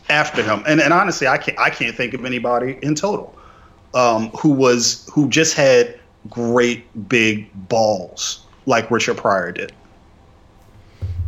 [0.07, 3.35] after him, and and honestly, I can't I can't think of anybody in total
[3.93, 5.99] um, who was who just had
[6.29, 9.73] great big balls like Richard Pryor did.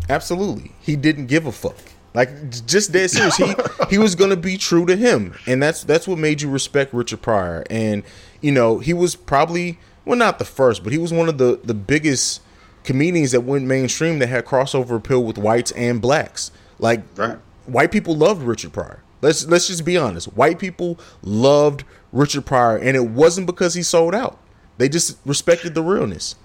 [0.09, 0.71] Absolutely.
[0.81, 1.75] He didn't give a fuck.
[2.13, 2.29] Like
[2.65, 3.35] just dead serious.
[3.35, 3.53] He
[3.89, 5.35] he was gonna be true to him.
[5.47, 7.63] And that's that's what made you respect Richard Pryor.
[7.69, 8.03] And,
[8.41, 11.59] you know, he was probably well not the first, but he was one of the,
[11.63, 12.41] the biggest
[12.83, 16.51] comedians that went mainstream that had crossover appeal with whites and blacks.
[16.79, 17.37] Like Right.
[17.65, 19.01] white people loved Richard Pryor.
[19.21, 20.27] Let's let's just be honest.
[20.35, 21.83] White people loved
[22.13, 24.37] Richard Pryor, and it wasn't because he sold out.
[24.77, 26.35] They just respected the realness.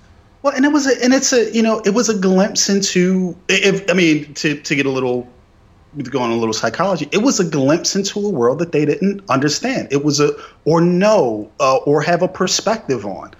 [0.42, 3.36] Well, and it was a, and it's a, you know, it was a glimpse into,
[3.48, 5.28] if I mean, to to get a little,
[5.98, 8.86] to go on a little psychology, it was a glimpse into a world that they
[8.86, 9.88] didn't understand.
[9.90, 10.32] It was a
[10.64, 13.32] or know uh, or have a perspective on,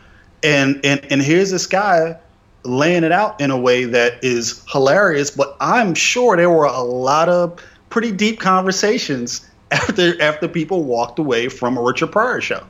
[0.43, 2.19] and and and here's this guy
[2.65, 5.31] laying it out in a way that is hilarious.
[5.31, 7.59] But I'm sure there were a lot of
[7.89, 12.67] pretty deep conversations after after people walked away from a Richard Pryor show.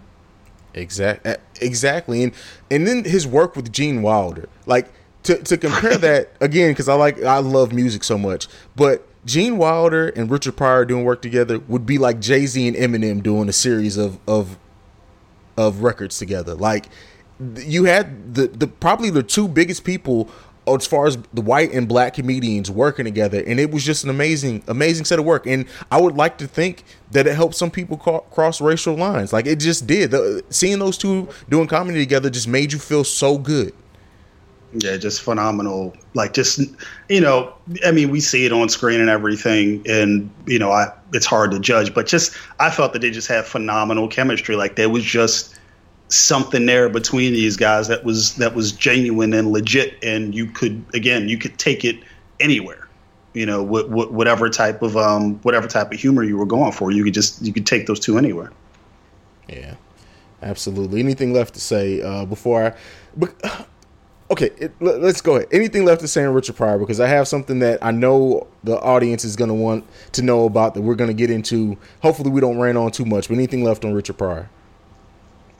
[0.74, 2.32] Exact, uh, exactly, and
[2.70, 4.92] and then his work with Gene Wilder, like
[5.24, 9.58] to to compare that again, because I like I love music so much, but Gene
[9.58, 13.48] Wilder and Richard Pryor doing work together would be like Jay Z and Eminem doing
[13.48, 14.58] a series of of
[15.56, 16.54] of records together.
[16.54, 16.86] Like
[17.56, 20.30] you had the the probably the two biggest people
[20.74, 24.10] as far as the white and black comedians working together and it was just an
[24.10, 27.70] amazing amazing set of work and i would like to think that it helped some
[27.70, 31.98] people ca- cross racial lines like it just did the, seeing those two doing comedy
[31.98, 33.72] together just made you feel so good
[34.72, 35.94] Yeah, just phenomenal.
[36.14, 36.60] Like just
[37.08, 37.52] you know,
[37.84, 41.50] I mean, we see it on screen and everything, and you know, I it's hard
[41.50, 44.54] to judge, but just I felt that they just had phenomenal chemistry.
[44.54, 45.58] Like there was just
[46.10, 50.84] something there between these guys that was that was genuine and legit, and you could
[50.92, 51.96] again, you could take it
[52.40, 52.88] anywhere.
[53.32, 56.72] You know, wh- wh- whatever type of um, whatever type of humor you were going
[56.72, 58.50] for, you could just you could take those two anywhere.
[59.48, 59.74] Yeah,
[60.42, 61.00] absolutely.
[61.00, 62.76] Anything left to say uh, before I?
[63.16, 63.34] But,
[64.30, 65.48] okay, it, let, us go ahead.
[65.52, 68.78] Anything left to say on Richard Pryor because I have something that I know the
[68.80, 71.78] audience is going to want to know about that we're going to get into.
[72.02, 73.28] Hopefully, we don't rain on too much.
[73.28, 74.48] But anything left on Richard Pryor?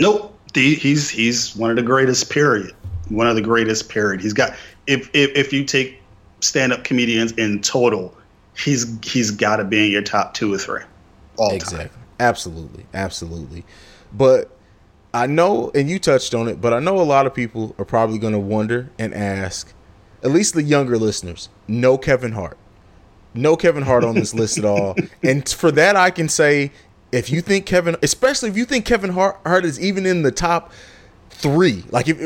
[0.01, 0.35] Nope.
[0.53, 2.31] The, he's he's one of the greatest.
[2.31, 2.75] Period.
[3.09, 3.89] One of the greatest.
[3.89, 4.21] Period.
[4.21, 4.55] He's got
[4.87, 6.01] if if, if you take
[6.41, 8.17] stand up comedians in total,
[8.57, 10.83] he's he's got to be in your top two or three.
[11.37, 11.89] All exactly.
[11.89, 11.99] time.
[12.19, 13.65] Absolutely, absolutely.
[14.13, 14.51] But
[15.15, 17.85] I know, and you touched on it, but I know a lot of people are
[17.85, 19.73] probably going to wonder and ask,
[20.23, 22.59] at least the younger listeners, no Kevin Hart.
[23.33, 24.97] No Kevin Hart on this list at all.
[25.23, 26.73] And for that, I can say,
[27.13, 30.31] if you think Kevin, especially if you think Kevin Hart, Hart is even in the
[30.31, 30.73] top
[31.31, 32.19] three, like if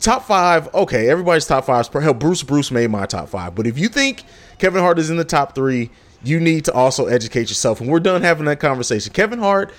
[0.00, 1.88] top five, okay, everybody's top five.
[1.88, 3.54] Hell, Bruce Bruce made my top five.
[3.54, 4.24] But if you think
[4.58, 5.90] Kevin Hart is in the top three,
[6.22, 7.80] you need to also educate yourself.
[7.80, 9.12] And we're done having that conversation.
[9.12, 9.72] Kevin Hart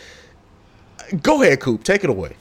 [1.21, 1.83] go ahead, Coop.
[1.83, 2.35] Take it away.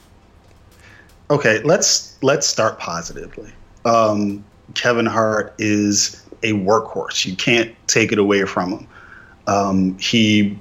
[1.29, 3.51] Okay, let's let's start positively.
[3.85, 4.43] Um,
[4.73, 7.25] Kevin Hart is a workhorse.
[7.25, 8.87] You can't take it away from him.
[9.47, 10.57] Um, he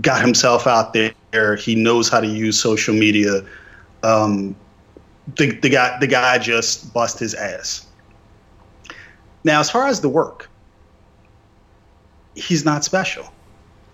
[0.00, 1.56] got himself out there.
[1.56, 3.44] He knows how to use social media.
[4.02, 4.54] Um,
[5.36, 7.86] the, the guy the guy just bust his ass.
[9.44, 10.48] Now, as far as the work,
[12.34, 13.30] he's not special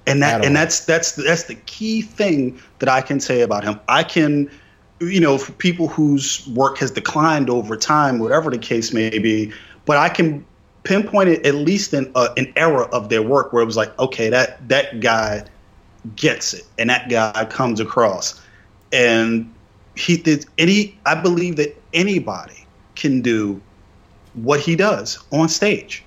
[0.07, 3.81] and that and that's that's that's the key thing that I can say about him.
[3.89, 4.51] I can,
[5.01, 9.53] you know, for people whose work has declined over time, whatever the case may be,
[9.87, 10.45] but I can
[10.83, 13.99] pinpoint it at least in uh, an era of their work where it was like,
[13.99, 15.45] okay, that that guy
[16.17, 18.41] gets it, and that guy comes across,
[18.93, 19.53] and
[19.97, 20.99] he did any.
[21.07, 23.61] I believe that anybody can do
[24.35, 26.05] what he does on stage.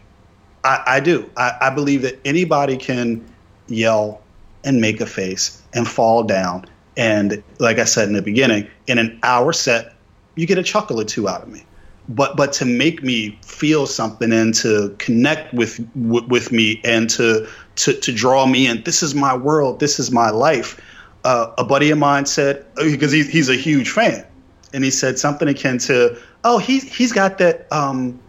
[0.64, 1.30] I, I do.
[1.38, 3.26] I, I believe that anybody can
[3.68, 4.22] yell,
[4.64, 6.66] and make a face and fall down.
[6.98, 9.94] And like I said in the beginning, in an hour set,
[10.36, 11.64] you get a chuckle or two out of me.
[12.10, 17.48] But but to make me feel something and to connect with with me and to
[17.78, 18.84] to to draw me in.
[18.84, 19.80] This is my world.
[19.80, 20.80] This is my life.
[21.24, 24.26] Uh, a buddy of mine said because he's he's a huge fan,
[24.74, 28.20] and he said something akin to, "Oh, he's he's got that." Um,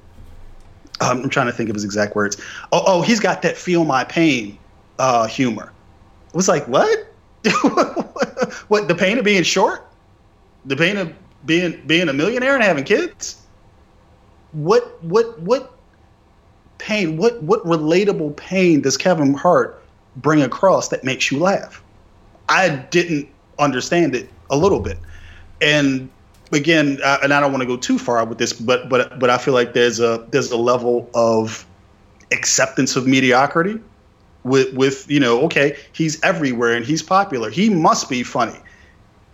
[1.00, 2.36] I'm trying to think of his exact words.
[2.72, 4.58] Oh, oh, he's got that feel my pain
[4.98, 5.72] uh, humor.
[6.28, 7.06] It was like, what?
[8.68, 9.86] what the pain of being short?
[10.64, 11.14] The pain of
[11.46, 13.40] being being a millionaire and having kids?
[14.52, 15.72] What what what
[16.78, 17.16] pain?
[17.16, 19.82] What what relatable pain does Kevin Hart
[20.16, 21.82] bring across that makes you laugh?
[22.48, 24.98] I didn't understand it a little bit,
[25.60, 26.08] and
[26.52, 29.28] again, uh, and I don't want to go too far with this, but but but
[29.28, 31.66] I feel like there's a there's a level of
[32.32, 33.78] acceptance of mediocrity
[34.44, 38.58] with with you know okay he's everywhere and he's popular he must be funny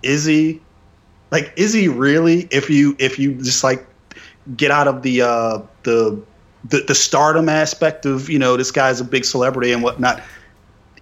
[0.02, 0.60] is he
[1.30, 3.86] like is he really if you if you just like
[4.56, 6.20] get out of the uh the
[6.64, 10.22] the, the stardom aspect of you know this guy's a big celebrity and whatnot.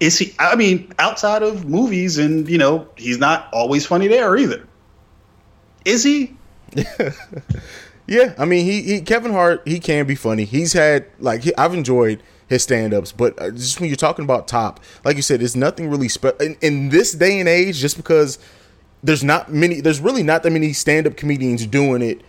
[0.00, 4.36] Is he i mean outside of movies and you know he's not always funny there
[4.36, 4.66] either.
[5.84, 6.36] Is he?
[8.06, 10.44] Yeah i mean he, he kevin hart he can be funny.
[10.44, 14.46] He's had like he, i've enjoyed his stand-ups but uh, just when you're talking about
[14.48, 17.96] top like you said there's nothing really special in, in, this day and age just
[17.96, 18.38] because
[19.02, 22.20] there's not many there's really not that many stand-up comedians doing it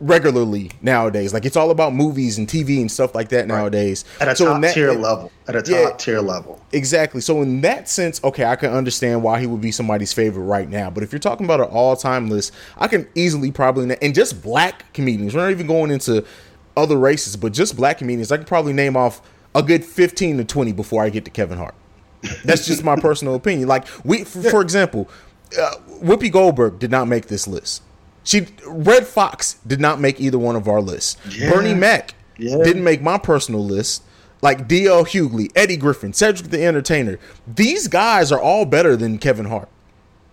[0.00, 1.32] regularly nowadays.
[1.32, 4.04] Like it's all about movies and tv and stuff like that nowadays.
[4.20, 5.30] At a so top that, tier level.
[5.46, 6.60] At a top yeah, tier level.
[6.72, 7.20] Exactly.
[7.20, 10.68] So in that sense okay i can understand why he would be somebody's favorite right
[10.68, 10.90] now.
[10.90, 14.92] But if you're talking about an all-time list i can easily probably and just black
[14.92, 15.34] comedians.
[15.34, 16.24] We're not even going into
[16.76, 19.20] other races, but just black comedians, I can probably name off
[19.54, 21.74] a good 15 to 20 before I get to Kevin Hart.
[22.44, 23.68] That's just my personal opinion.
[23.68, 25.08] Like we, for, for example,
[25.58, 27.82] uh, Whoopi Goldberg did not make this list.
[28.24, 31.16] She Redd Foxx did not make either one of our lists.
[31.30, 31.52] Yeah.
[31.52, 32.56] Bernie Mac yeah.
[32.62, 34.02] didn't make my personal list.
[34.42, 35.06] Like D.L.
[35.06, 37.18] Hughley, Eddie Griffin, Cedric the Entertainer.
[37.46, 39.70] These guys are all better than Kevin Hart.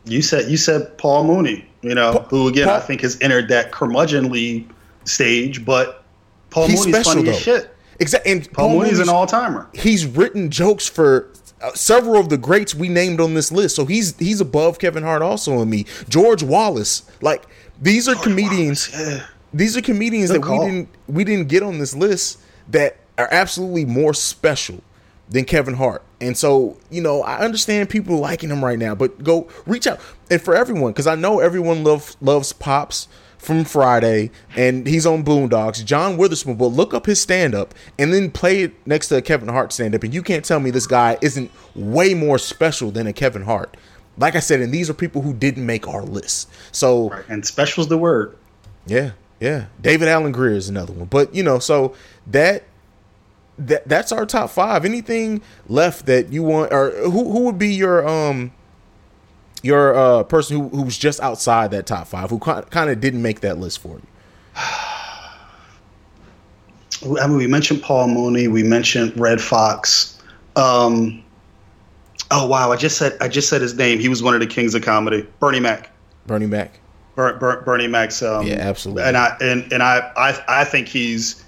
[0.04, 3.18] You said you said Paul Mooney, you know, pa- who again Paul, I think has
[3.22, 4.68] entered that curmudgeonly
[5.06, 6.04] stage, but
[6.50, 7.32] Paul he's Mooney's special, funny though.
[7.32, 7.76] as shit.
[8.00, 8.32] Exactly.
[8.32, 9.70] And Paul, Paul Mooney's, Mooney's an all timer.
[9.74, 11.32] He's written jokes for
[11.62, 13.76] uh, several of the greats we named on this list.
[13.76, 15.86] So he's he's above Kevin Hart also and me.
[16.10, 17.04] George Wallace.
[17.22, 17.46] Like
[17.82, 18.90] these are oh, George comedians.
[18.94, 19.26] Yeah.
[19.54, 20.60] These are comedians Good that call.
[20.60, 22.40] we didn't we didn't get on this list
[22.70, 24.82] that are absolutely more special
[25.30, 26.04] than Kevin Hart.
[26.20, 30.00] And so, you know, I understand people liking him right now, but go reach out.
[30.30, 35.24] And for everyone, because I know everyone love loves Pops from Friday, and he's on
[35.24, 35.84] Boondocks.
[35.84, 39.22] John Witherspoon, but look up his stand up and then play it next to a
[39.22, 42.92] Kevin Hart stand up, and you can't tell me this guy isn't way more special
[42.92, 43.76] than a Kevin Hart.
[44.22, 46.48] Like I said, and these are people who didn't make our list.
[46.72, 47.26] So right.
[47.28, 48.38] and special's the word.
[48.86, 49.66] Yeah, yeah.
[49.82, 51.96] David Alan Grier is another one, but you know, so
[52.28, 52.64] that
[53.58, 54.86] that that's our top five.
[54.86, 58.52] Anything left that you want, or who who would be your um
[59.64, 63.40] your uh, person who who's just outside that top five, who kind of didn't make
[63.40, 64.08] that list for you?
[67.20, 70.22] I mean, we mentioned Paul Mooney, we mentioned Redd Foxx.
[70.56, 71.24] Um,
[72.32, 74.00] oh wow, I just said I just said his name.
[74.00, 75.28] He was one of the kings of comedy.
[75.40, 75.92] Bernie Mac.
[76.26, 76.80] Bernie Mac.
[77.16, 78.22] Ber- Ber- Bernie Mac's.
[78.24, 79.04] Um, Yeah, absolutely.
[79.04, 81.44] And I and and I I, I think he's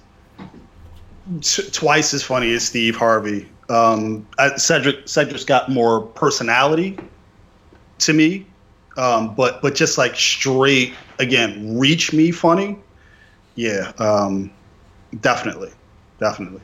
[1.42, 3.50] t- twice as funny as Steve Harvey.
[3.70, 6.98] Um, I, Cedric Cedric's got more personality
[8.00, 8.46] to me,
[8.98, 12.78] um, but but just like straight again, reach me funny.
[13.56, 14.52] Yeah, um,
[15.22, 15.72] definitely,
[16.20, 16.62] definitely.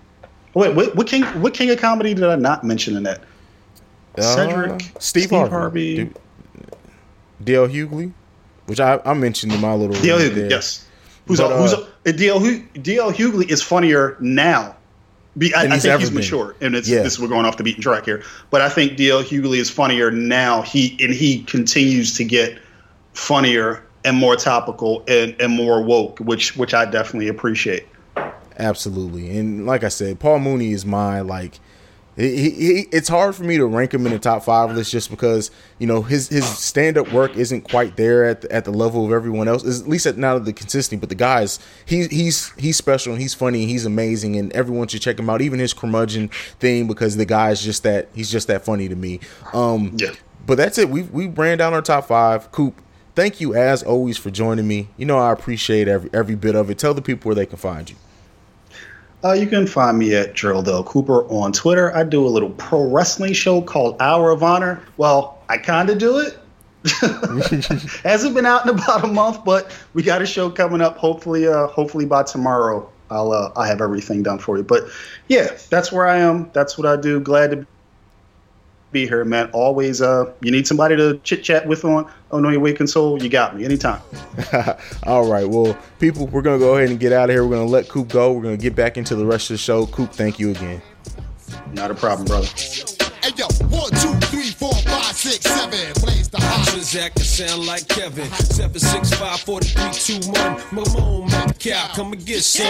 [0.55, 1.23] Wait, what, what king?
[1.41, 3.21] What king of comedy did I not mention in that?
[4.17, 6.11] Cedric, Uh, Steve, Harvey, D-
[7.43, 8.11] DL Hughley,
[8.65, 10.49] which I, I mentioned in my little DL review Hughley, there.
[10.51, 10.85] yes.
[11.27, 14.75] Who's But, a, who's uh, a, DL Hu- DL Hughley is funnier now.
[15.37, 16.15] Be, I, I think he's been.
[16.19, 17.03] mature, and it's Yeah.
[17.03, 18.23] this we're going off the beaten track here.
[18.49, 20.63] But I think DL Hughley is funnier now.
[20.63, 22.57] He and he continues to get
[23.13, 27.87] funnier and more topical and, and more woke, which which I definitely appreciate.
[28.57, 31.59] Absolutely, and like I said, Paul Mooney is my like.
[32.19, 35.09] He, he, it's hard for me to rank him in the top five list just
[35.09, 38.71] because you know his his stand up work isn't quite there at the, at the
[38.71, 39.63] level of everyone else.
[39.63, 43.21] Is at least at not the consistency, but the guys he he's he's special and
[43.21, 45.41] he's funny and he's amazing and everyone should check him out.
[45.41, 46.27] Even his curmudgeon
[46.59, 49.21] thing because the guy's just that he's just that funny to me.
[49.53, 50.11] Um, Yeah.
[50.45, 50.89] but that's it.
[50.89, 52.51] We we ran down our top five.
[52.51, 52.81] Coop,
[53.15, 54.89] thank you as always for joining me.
[54.97, 56.77] You know I appreciate every every bit of it.
[56.79, 57.95] Tell the people where they can find you.
[59.23, 60.83] Uh, you can find me at Gerald L.
[60.83, 61.95] Cooper on Twitter.
[61.95, 64.81] I do a little pro wrestling show called Hour of Honor.
[64.97, 66.39] Well, I kind of do it.
[68.03, 70.97] Hasn't been out in about a month, but we got a show coming up.
[70.97, 74.63] Hopefully, uh, hopefully by tomorrow, I'll uh, I have everything done for you.
[74.63, 74.85] But
[75.27, 76.49] yeah, that's where I am.
[76.53, 77.19] That's what I do.
[77.19, 77.67] Glad to
[78.91, 79.49] be here, man.
[79.51, 83.21] Always, uh, you need somebody to chit chat with on on Your Awakened Soul.
[83.21, 84.01] You got me anytime.
[85.03, 85.47] All right.
[85.47, 87.43] Well, people, we're going to go ahead and get out of here.
[87.43, 88.33] We're going to let Coop go.
[88.33, 89.85] We're going to get back into the rest of the show.
[89.87, 90.81] Coop, thank you again.
[91.73, 92.47] Not a problem, brother.
[93.21, 96.08] Hey yo, one, two, three, four, five, six, seven.
[96.71, 97.15] Blaze the hot.
[97.15, 98.29] Can sound like Kevin.
[98.31, 100.55] 765 4321.
[100.71, 102.65] Mamone, make the cap, come and get some.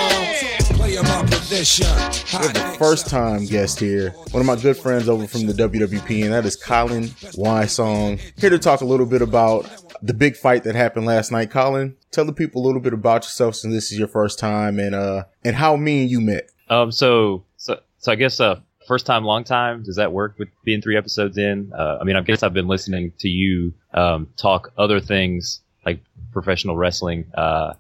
[0.76, 1.86] Play my position.
[1.86, 5.54] We have the first time guest here, one of my good friends over from the
[5.54, 7.06] WWP, and that is Colin
[7.36, 8.20] Wysong.
[8.40, 9.70] Here to talk a little bit about
[10.02, 11.52] the big fight that happened last night.
[11.52, 14.80] Colin, tell the people a little bit about yourself since this is your first time
[14.80, 16.50] and uh and how me and you met.
[16.70, 18.60] Um, so, so, so I guess, uh,
[18.90, 19.84] first time, long time.
[19.84, 21.72] Does that work with being three episodes in?
[21.78, 26.00] Uh, I mean, I guess I've been listening to you, um, talk other things like
[26.34, 27.76] professional wrestling, uh,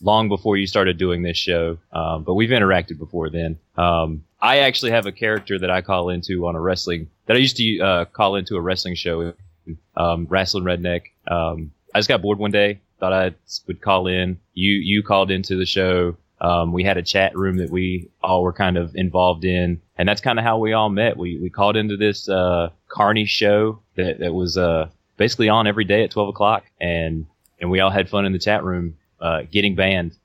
[0.00, 1.78] long before you started doing this show.
[1.92, 3.58] Um, but we've interacted before then.
[3.76, 7.40] Um, I actually have a character that I call into on a wrestling that I
[7.40, 9.34] used to, uh, call into a wrestling show,
[9.96, 11.02] um, wrestling redneck.
[11.26, 13.34] Um, I just got bored one day, thought I
[13.66, 14.38] would call in.
[14.52, 16.16] You, you called into the show.
[16.44, 20.06] Um, we had a chat room that we all were kind of involved in, and
[20.06, 21.16] that's kind of how we all met.
[21.16, 25.84] We we called into this uh, Carney show that that was uh, basically on every
[25.84, 27.26] day at twelve o'clock, and
[27.58, 30.18] and we all had fun in the chat room, uh, getting banned.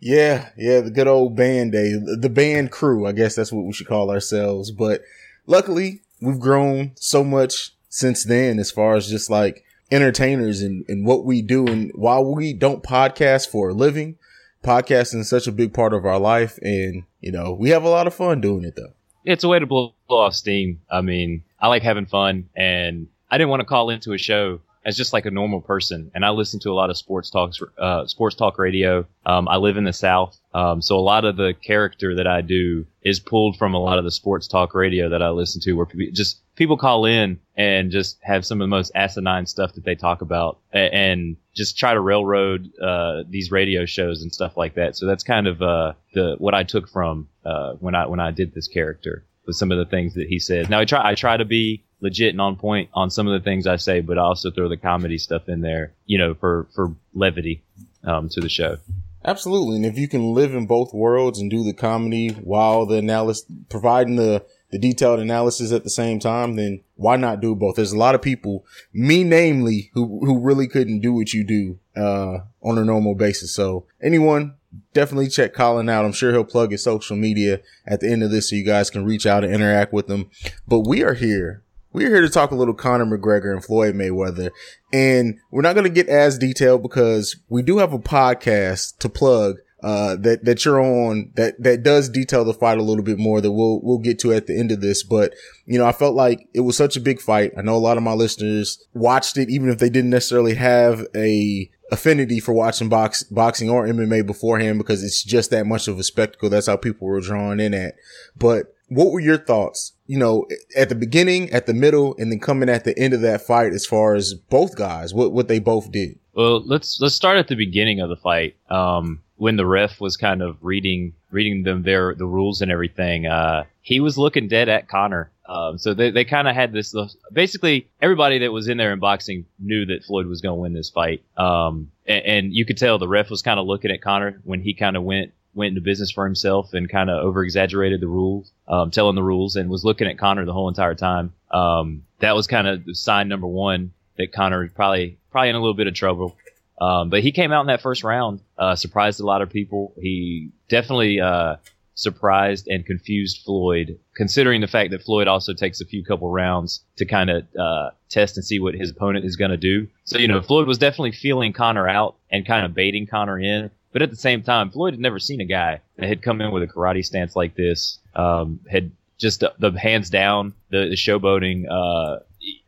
[0.00, 3.06] Yeah, yeah, the good old banned day, the banned crew.
[3.06, 4.72] I guess that's what we should call ourselves.
[4.72, 5.02] But
[5.46, 11.06] luckily, we've grown so much since then, as far as just like entertainers and, and
[11.06, 11.68] what we do.
[11.68, 14.16] And while we don't podcast for a living,
[14.62, 16.58] podcasting is such a big part of our life.
[16.62, 18.92] And, you know, we have a lot of fun doing it though.
[19.24, 20.80] It's a way to blow, blow off steam.
[20.90, 24.60] I mean, I like having fun, and I didn't want to call into a show
[24.84, 26.10] as just like a normal person.
[26.14, 29.06] And I listen to a lot of sports talks, uh, sports talk radio.
[29.24, 30.36] Um, I live in the South.
[30.54, 33.98] Um, so a lot of the character that I do is pulled from a lot
[33.98, 37.40] of the sports talk radio that I listen to where people just people call in
[37.56, 41.78] and just have some of the most asinine stuff that they talk about and, just
[41.78, 44.96] try to railroad, uh, these radio shows and stuff like that.
[44.96, 48.30] So that's kind of, uh, the, what I took from, uh, when I, when I
[48.30, 50.70] did this character with some of the things that he says.
[50.70, 53.44] Now I try, I try to be legit and on point on some of the
[53.44, 56.68] things I say, but I also throw the comedy stuff in there, you know, for,
[56.74, 57.62] for levity,
[58.02, 58.78] um, to the show.
[59.22, 59.76] Absolutely.
[59.76, 63.44] And if you can live in both worlds and do the comedy while the analysis,
[63.68, 64.42] providing the,
[64.72, 67.76] the detailed analysis at the same time, then why not do both?
[67.76, 71.78] There's a lot of people, me namely, who, who really couldn't do what you do,
[71.94, 73.54] uh, on a normal basis.
[73.54, 74.54] So anyone,
[74.94, 76.06] definitely check Colin out.
[76.06, 78.88] I'm sure he'll plug his social media at the end of this so you guys
[78.88, 80.30] can reach out and interact with him.
[80.66, 81.62] But we are here.
[81.92, 84.50] We're here to talk a little Conor McGregor and Floyd Mayweather.
[84.90, 89.10] And we're not going to get as detailed because we do have a podcast to
[89.10, 93.18] plug uh, that, that you're on that, that does detail the fight a little bit
[93.18, 95.02] more that we'll, we'll get to at the end of this.
[95.02, 95.34] But,
[95.66, 97.52] you know, I felt like it was such a big fight.
[97.56, 101.06] I know a lot of my listeners watched it, even if they didn't necessarily have
[101.14, 105.98] a affinity for watching box, boxing or MMA beforehand because it's just that much of
[105.98, 106.48] a spectacle.
[106.48, 107.96] That's how people were drawn in at.
[108.36, 109.92] But what were your thoughts?
[110.06, 110.46] You know,
[110.76, 113.72] at the beginning, at the middle, and then coming at the end of that fight,
[113.72, 116.18] as far as both guys, what what they both did.
[116.34, 118.56] Well, let's let's start at the beginning of the fight.
[118.70, 123.26] Um, when the ref was kind of reading reading them their the rules and everything,
[123.26, 125.32] uh, he was looking dead at Conor.
[125.46, 126.94] Um, so they, they kind of had this.
[127.32, 130.74] Basically, everybody that was in there in boxing knew that Floyd was going to win
[130.74, 131.24] this fight.
[131.36, 134.60] Um, and, and, you could tell the ref was kind of looking at Conor when
[134.60, 138.06] he kind of went went into business for himself and kind of over exaggerated the
[138.06, 141.32] rules, um, telling the rules, and was looking at Conor the whole entire time.
[141.50, 145.74] Um, that was kind of sign number one that Conor probably probably in a little
[145.74, 146.36] bit of trouble.
[146.80, 149.94] Um, but he came out in that first round, uh, surprised a lot of people.
[150.00, 151.56] He definitely uh,
[151.94, 156.84] surprised and confused Floyd, considering the fact that Floyd also takes a few couple rounds
[156.96, 159.88] to kind of uh, test and see what his opponent is going to do.
[160.04, 163.70] So, you know, Floyd was definitely feeling Conor out and kind of baiting Conor in.
[163.92, 166.50] But at the same time, Floyd had never seen a guy that had come in
[166.50, 170.96] with a karate stance like this, um, had just the, the, hands down, the, the
[170.96, 172.20] showboating, uh,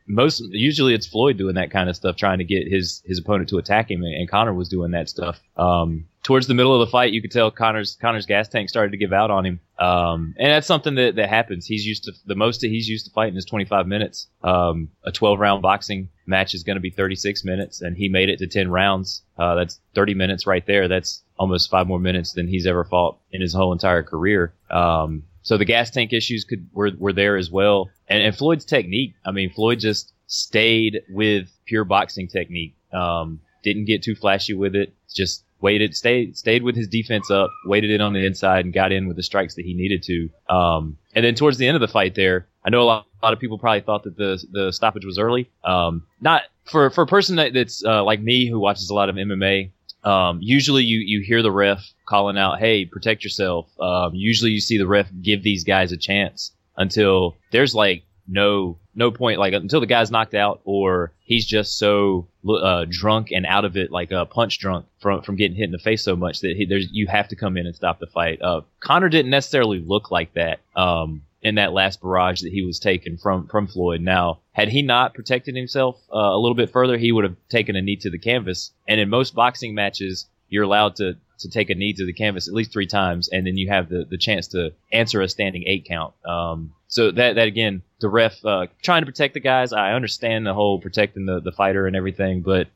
[0.06, 3.48] most usually it's Floyd doing that kind of stuff, trying to get his his opponent
[3.50, 5.40] to attack him, and Conor was doing that stuff.
[5.56, 8.92] Um, towards the middle of the fight, you could tell Connor's Conor's gas tank started
[8.92, 11.66] to give out on him, um, and that's something that, that happens.
[11.66, 14.28] He's used to the most that he's used to fighting is 25 minutes.
[14.42, 18.28] Um, a 12 round boxing match is going to be 36 minutes, and he made
[18.28, 19.22] it to 10 rounds.
[19.38, 20.88] Uh, that's 30 minutes right there.
[20.88, 24.52] That's almost five more minutes than he's ever fought in his whole entire career.
[24.70, 27.90] Um, so the gas tank issues could were, were there as well.
[28.08, 32.74] And, and Floyd's technique, I mean, Floyd just stayed with pure boxing technique.
[32.92, 34.94] Um, didn't get too flashy with it.
[35.14, 38.90] Just waited, stayed, stayed with his defense up, waited in on the inside, and got
[38.90, 40.30] in with the strikes that he needed to.
[40.54, 43.26] Um, and then towards the end of the fight, there, I know a lot, a
[43.26, 45.50] lot of people probably thought that the the stoppage was early.
[45.62, 49.10] Um, not for for a person that, that's uh, like me who watches a lot
[49.10, 49.70] of MMA.
[50.04, 53.68] Um, usually you, you hear the ref calling out, Hey, protect yourself.
[53.80, 58.78] Um, usually you see the ref give these guys a chance until there's like no,
[58.94, 63.46] no point, like until the guy's knocked out or he's just so, uh, drunk and
[63.46, 66.04] out of it, like a uh, punch drunk from, from getting hit in the face
[66.04, 68.40] so much that he, there's, you have to come in and stop the fight.
[68.42, 70.60] Uh, Conor didn't necessarily look like that.
[70.76, 74.00] Um, in that last barrage that he was taken from from Floyd.
[74.00, 77.76] Now, had he not protected himself uh, a little bit further, he would have taken
[77.76, 78.72] a knee to the canvas.
[78.88, 82.48] And in most boxing matches, you're allowed to to take a knee to the canvas
[82.48, 85.64] at least three times, and then you have the the chance to answer a standing
[85.66, 86.14] eight count.
[86.24, 89.72] Um, so that that again, the ref uh, trying to protect the guys.
[89.72, 92.68] I understand the whole protecting the the fighter and everything, but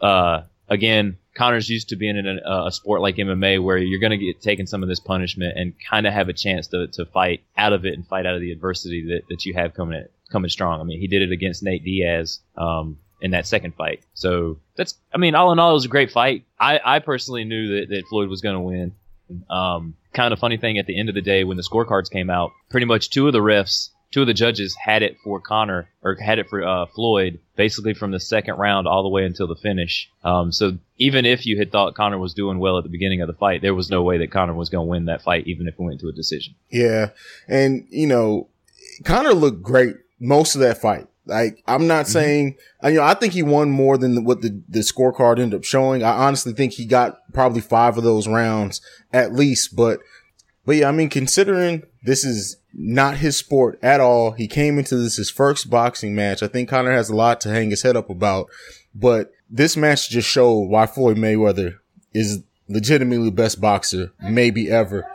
[0.00, 4.18] uh, again, Conor's used to being in a, a sport like MMA where you're going
[4.18, 7.06] to get taken some of this punishment and kind of have a chance to, to
[7.06, 9.98] fight out of it and fight out of the adversity that, that you have coming
[9.98, 10.80] at, coming strong.
[10.80, 14.02] I mean, he did it against Nate Diaz um, in that second fight.
[14.14, 16.44] So that's, I mean, all in all, it was a great fight.
[16.60, 18.94] I, I personally knew that, that Floyd was going to win.
[19.48, 22.28] Um, kind of funny thing at the end of the day when the scorecards came
[22.28, 25.88] out, pretty much two of the refs two of the judges had it for Conor
[26.02, 29.48] or had it for uh, Floyd, basically from the second round all the way until
[29.48, 30.10] the finish.
[30.22, 33.26] Um, so even if you had thought Conor was doing well at the beginning of
[33.26, 35.66] the fight, there was no way that Conor was going to win that fight, even
[35.66, 36.54] if it went to a decision.
[36.70, 37.10] Yeah,
[37.48, 38.48] and you know,
[39.04, 41.08] Conor looked great most of that fight.
[41.24, 42.12] Like I'm not mm-hmm.
[42.12, 45.64] saying, you know, I think he won more than what the, the scorecard ended up
[45.64, 46.02] showing.
[46.02, 48.80] I honestly think he got probably five of those rounds
[49.12, 50.00] at least, but,
[50.64, 54.32] but yeah, I mean, considering this is not his sport at all.
[54.32, 56.42] He came into this his first boxing match.
[56.42, 58.48] I think Conor has a lot to hang his head up about,
[58.94, 61.76] but this match just showed why Floyd Mayweather
[62.12, 65.06] is legitimately the best boxer maybe ever.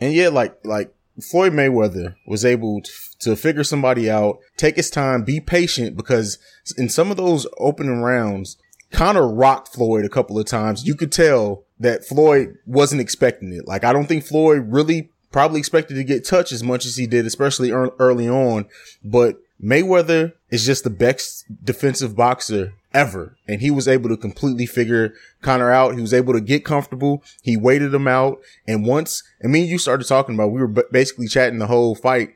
[0.00, 4.90] And yeah, like, like Floyd Mayweather was able to, to figure somebody out, take his
[4.90, 6.38] time, be patient because
[6.76, 8.56] in some of those opening rounds,
[8.90, 10.86] Conor rocked Floyd a couple of times.
[10.86, 13.66] You could tell that Floyd wasn't expecting it.
[13.66, 17.06] Like, I don't think Floyd really probably expected to get touched as much as he
[17.06, 18.66] did, especially early on.
[19.02, 23.36] But Mayweather is just the best defensive boxer ever.
[23.48, 25.12] And he was able to completely figure
[25.42, 25.96] Conor out.
[25.96, 27.24] He was able to get comfortable.
[27.42, 28.40] He waited him out.
[28.68, 32.32] And once, I mean, you started talking about, we were basically chatting the whole fight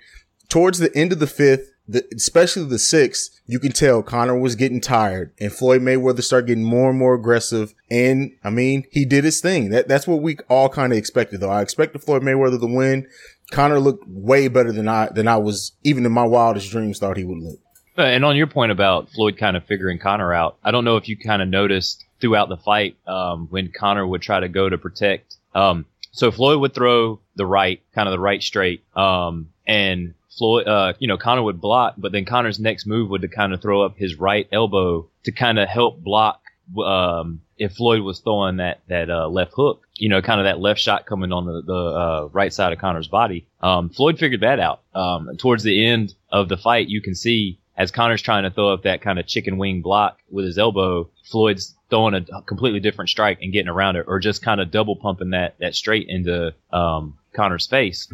[0.48, 4.55] towards the end of the fifth the, especially the sixth, you can tell Conor was
[4.55, 7.74] getting tired and Floyd Mayweather started getting more and more aggressive.
[7.90, 9.70] And I mean, he did his thing.
[9.70, 11.51] That, that's what we all kind of expected though.
[11.51, 13.09] I expected Floyd Mayweather to win.
[13.51, 17.16] Conor looked way better than I, than I was even in my wildest dreams thought
[17.16, 17.59] he would look.
[17.97, 20.97] Uh, and on your point about Floyd kind of figuring Conor out, I don't know
[20.98, 24.69] if you kind of noticed throughout the fight, um, when Conor would try to go
[24.69, 29.51] to protect, um, so Floyd would throw the right, kind of the right straight, um,
[29.66, 33.28] and Floyd, uh, you know, Conor would block, but then Conor's next move would to
[33.28, 36.40] kind of throw up his right elbow to kind of help block
[36.85, 40.60] um, if Floyd was throwing that that uh, left hook, you know, kind of that
[40.60, 43.47] left shot coming on the, the uh, right side of Conor's body.
[43.60, 44.82] Um, Floyd figured that out.
[44.94, 48.73] Um, towards the end of the fight, you can see as Conor's trying to throw
[48.73, 53.09] up that kind of chicken wing block with his elbow, Floyd's throwing a completely different
[53.09, 56.52] strike and getting around it, or just kind of double pumping that that straight into
[56.73, 58.12] um, Conor's face.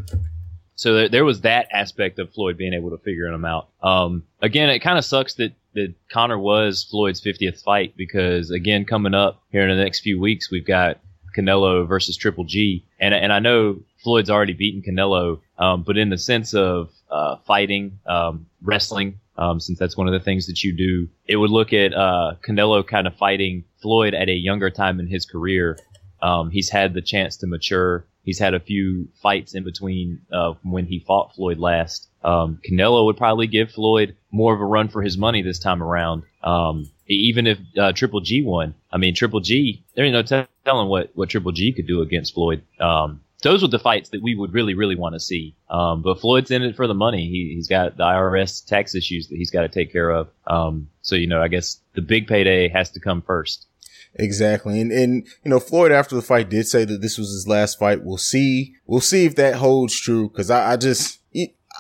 [0.77, 3.69] So there, there was that aspect of Floyd being able to figure him out.
[3.83, 8.85] Um, again, it kind of sucks that that Conor was Floyd's 50th fight because again,
[8.85, 11.01] coming up here in the next few weeks, we've got
[11.37, 16.11] Canelo versus Triple G, and and I know Floyd's already beaten Canelo, um, but in
[16.11, 20.63] the sense of uh, fighting, um, wrestling, um, since that's one of the things that
[20.63, 24.71] you do, it would look at uh, Canelo kind of fighting Floyd at a younger
[24.71, 25.79] time in his career.
[26.23, 28.07] Um, he's had the chance to mature.
[28.25, 32.09] He's had a few fights in between uh, when he fought Floyd last.
[32.23, 35.83] Um, Canelo would probably give Floyd more of a run for his money this time
[35.83, 36.23] around.
[36.43, 40.49] Um, even if uh, Triple G won, I mean Triple G, there ain't no t-
[40.65, 42.63] telling what what Triple G could do against Floyd.
[42.81, 45.55] Um, those were the fights that we would really, really want to see.
[45.69, 47.29] Um, but Floyd's in it for the money.
[47.29, 50.31] He, has got the IRS tax issues that he's got to take care of.
[50.47, 53.67] Um, so you know, I guess the big payday has to come first.
[54.17, 54.81] Exactly.
[54.81, 57.79] And, and, you know, Floyd after the fight did say that this was his last
[57.79, 58.05] fight.
[58.05, 58.75] We'll see.
[58.87, 60.29] We'll see if that holds true.
[60.29, 61.21] Cause I, I just,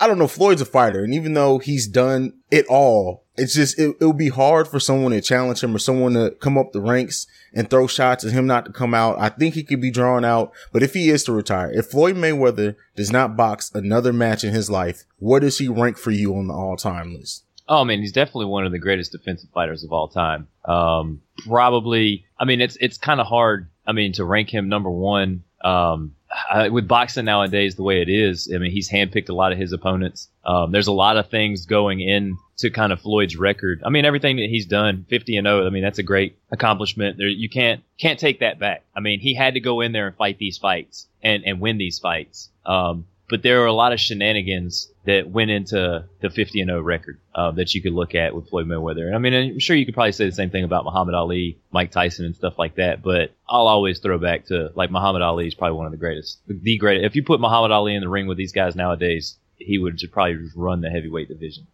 [0.01, 0.27] I don't know.
[0.27, 1.05] Floyd's a fighter.
[1.05, 4.81] And even though he's done it all, it's just, it, it would be hard for
[4.81, 8.33] someone to challenge him or someone to come up the ranks and throw shots at
[8.33, 9.19] him not to come out.
[9.19, 10.53] I think he could be drawn out.
[10.73, 14.53] But if he is to retire, if Floyd Mayweather does not box another match in
[14.53, 17.44] his life, where does he rank for you on the all time list?
[17.69, 20.49] Oh man, he's definitely one of the greatest defensive fighters of all time.
[20.65, 23.69] Um, probably, I mean, it's it's kind of hard.
[23.87, 25.45] I mean, to rank him number one.
[25.63, 26.15] Um,
[26.51, 29.59] uh, with boxing nowadays, the way it is, I mean, he's handpicked a lot of
[29.59, 30.29] his opponents.
[30.45, 33.83] Um, there's a lot of things going in to kind of Floyd's record.
[33.85, 35.67] I mean, everything that he's done, 50 and 0.
[35.67, 37.19] I mean, that's a great accomplishment.
[37.19, 38.85] There, you can't can't take that back.
[38.95, 41.79] I mean, he had to go in there and fight these fights and and win
[41.79, 42.51] these fights.
[42.67, 46.83] Um, but there are a lot of shenanigans that went into the 50 and 0
[46.83, 49.07] record uh, that you could look at with Floyd Mayweather.
[49.07, 51.59] And I mean, I'm sure you could probably say the same thing about Muhammad Ali,
[51.73, 53.03] Mike Tyson, and stuff like that.
[53.03, 56.39] But I'll always throw back to like Muhammad Ali is probably one of the greatest,
[56.47, 57.05] the greatest.
[57.05, 60.13] If you put Muhammad Ali in the ring with these guys nowadays, he would just
[60.13, 61.67] probably just run the heavyweight division.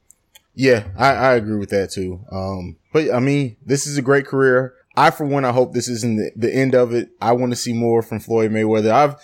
[0.55, 2.21] Yeah, I, I agree with that too.
[2.31, 4.75] Um, but I mean, this is a great career.
[4.97, 7.11] I, for one, I hope this isn't the, the end of it.
[7.21, 8.91] I want to see more from Floyd Mayweather.
[8.91, 9.15] I've,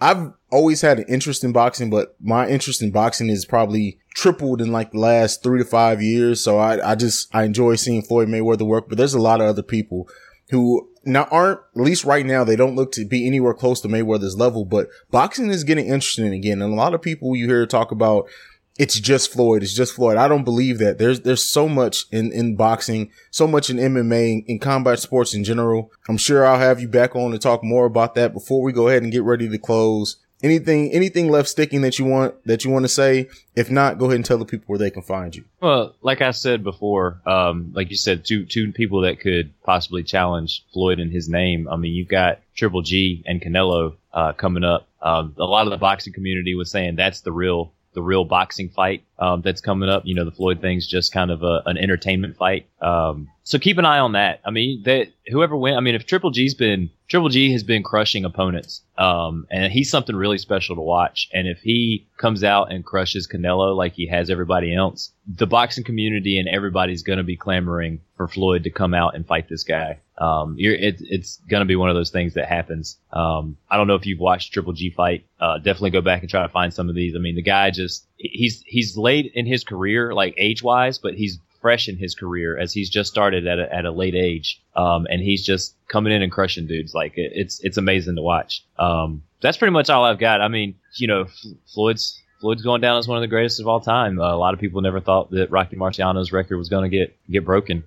[0.00, 4.60] I've always had an interest in boxing, but my interest in boxing is probably tripled
[4.60, 6.40] in like the last three to five years.
[6.40, 9.46] So I, I just, I enjoy seeing Floyd Mayweather work, but there's a lot of
[9.46, 10.08] other people
[10.50, 13.88] who now aren't, at least right now, they don't look to be anywhere close to
[13.88, 16.60] Mayweather's level, but boxing is getting interesting again.
[16.60, 18.28] And a lot of people you hear talk about,
[18.76, 19.62] it's just Floyd.
[19.62, 20.16] It's just Floyd.
[20.16, 20.98] I don't believe that.
[20.98, 25.44] There's there's so much in in boxing, so much in MMA, in, combat sports in
[25.44, 25.92] general.
[26.08, 28.32] I'm sure I'll have you back on to talk more about that.
[28.32, 32.04] Before we go ahead and get ready to close, anything anything left sticking that you
[32.04, 33.28] want that you want to say?
[33.54, 35.44] If not, go ahead and tell the people where they can find you.
[35.60, 40.02] Well, like I said before, um, like you said, two two people that could possibly
[40.02, 41.68] challenge Floyd in his name.
[41.68, 44.88] I mean, you've got Triple G and Canelo uh, coming up.
[45.00, 48.68] Um, a lot of the boxing community was saying that's the real the real boxing
[48.68, 50.02] fight um, that's coming up.
[50.04, 52.68] You know, the Floyd thing's just kind of a, an entertainment fight.
[52.80, 54.40] Um, so keep an eye on that.
[54.44, 55.76] I mean, that whoever wins.
[55.76, 59.90] I mean, if Triple G's been Triple G has been crushing opponents, um, and he's
[59.90, 61.28] something really special to watch.
[61.32, 65.84] And if he comes out and crushes Canelo like he has everybody else, the boxing
[65.84, 69.64] community and everybody's going to be clamoring for Floyd to come out and fight this
[69.64, 70.00] guy.
[70.16, 72.98] Um, it, it's going to be one of those things that happens.
[73.12, 75.26] Um, I don't know if you've watched Triple G fight.
[75.40, 77.16] Uh, definitely go back and try to find some of these.
[77.16, 81.14] I mean, the guy just he's he's late in his career, like age wise, but
[81.14, 84.60] he's fresh in his career as he's just started at a, at a late age.
[84.76, 86.92] Um, and he's just coming in and crushing dudes.
[86.92, 88.62] Like it, it's, it's amazing to watch.
[88.78, 90.42] Um, that's pretty much all I've got.
[90.42, 91.24] I mean, you know,
[91.72, 94.20] Floyd's, Floyd's going down as one of the greatest of all time.
[94.20, 97.16] Uh, a lot of people never thought that Rocky Marciano's record was going to get,
[97.30, 97.84] get broken.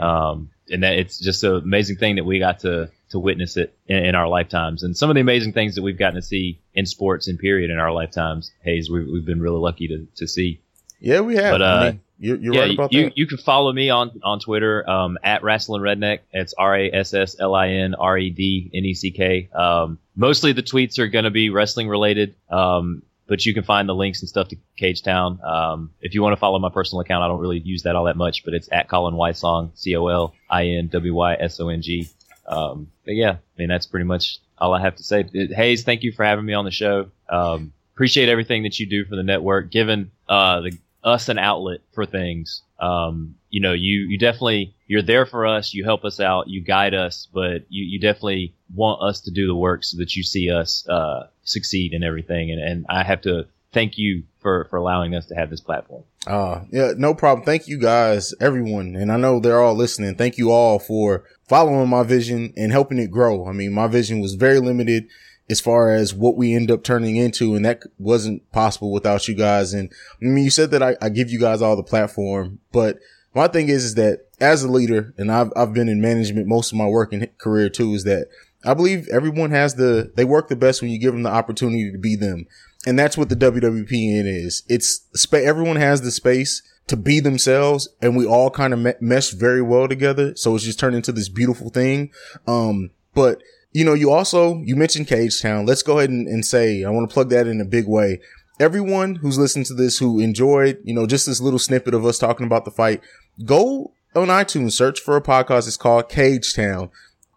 [0.00, 3.76] Um, and that it's just an amazing thing that we got to, to witness it
[3.86, 4.82] in, in, our lifetimes.
[4.82, 7.70] And some of the amazing things that we've gotten to see in sports and period
[7.70, 10.60] in our lifetimes, Haize, we, have been really lucky to, to see.
[11.00, 11.54] Yeah, we have.
[11.54, 13.18] But, uh, I mean, you're, you're yeah, right about you, that.
[13.18, 16.20] You can follow me on on Twitter um, at Rasslin Redneck.
[16.32, 19.48] It's R A S S L I N R E D N E C K.
[19.54, 22.34] Um, mostly the tweets are going to be wrestling related.
[22.50, 25.38] Um, but you can find the links and stuff to Cage Town.
[25.44, 28.06] Um, if you want to follow my personal account, I don't really use that all
[28.06, 31.60] that much, but it's at Colin Wysong, C O L I N W Y S
[31.60, 32.08] O N G.
[32.46, 35.24] Um, but yeah, I mean that's pretty much all I have to say.
[35.54, 37.10] Haize, thank you for having me on the show.
[37.28, 39.70] Um, appreciate everything that you do for the network.
[39.70, 42.62] Given uh, the us an outlet for things.
[42.78, 45.74] Um, you know, you, you definitely, you're there for us.
[45.74, 46.48] You help us out.
[46.48, 50.14] You guide us, but you, you definitely want us to do the work so that
[50.14, 52.50] you see us, uh, succeed in everything.
[52.50, 56.04] And, and I have to thank you for, for allowing us to have this platform.
[56.26, 57.44] Uh, yeah, no problem.
[57.44, 58.96] Thank you guys, everyone.
[58.96, 60.14] And I know they're all listening.
[60.14, 63.46] Thank you all for following my vision and helping it grow.
[63.46, 65.08] I mean, my vision was very limited
[65.50, 67.54] as far as what we end up turning into.
[67.54, 69.72] And that wasn't possible without you guys.
[69.72, 72.98] And I mean, you said that I, I give you guys all the platform, but
[73.34, 76.72] my thing is, is that as a leader, and I've, I've been in management most
[76.72, 78.28] of my working career too, is that
[78.64, 81.92] I believe everyone has the, they work the best when you give them the opportunity
[81.92, 82.46] to be them.
[82.86, 84.62] And that's what the WWPN is.
[84.68, 89.30] It's everyone has the space to be themselves and we all kind of me- mesh
[89.30, 90.34] very well together.
[90.36, 92.10] So it's just turned into this beautiful thing.
[92.46, 93.42] Um, but
[93.72, 95.66] you know, you also, you mentioned Cage Town.
[95.66, 98.20] Let's go ahead and, and say, I want to plug that in a big way.
[98.60, 102.18] Everyone who's listened to this, who enjoyed, you know, just this little snippet of us
[102.18, 103.00] talking about the fight,
[103.44, 105.66] go on iTunes, search for a podcast.
[105.68, 106.90] It's called Cage Town.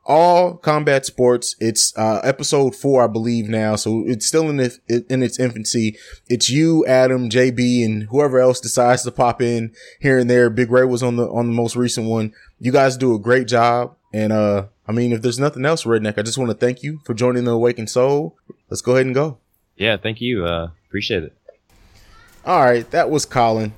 [0.03, 1.56] All combat sports.
[1.60, 3.76] It's uh, episode four, I believe now.
[3.76, 5.95] So it's still in its, in its infancy.
[6.28, 10.49] It's you, Adam, JB, and whoever else decides to pop in here and there.
[10.49, 12.34] Big Ray was on the on the most recent one.
[12.60, 16.17] You guys do a great job, and uh, I mean, if there's nothing else, Redneck,
[16.17, 18.38] I just want to thank you for joining the Awakened Soul.
[18.69, 19.38] Let's go ahead and go.
[19.75, 20.45] Yeah, thank you.
[20.45, 21.35] Uh, appreciate it.
[22.45, 23.73] All right, that was Colin,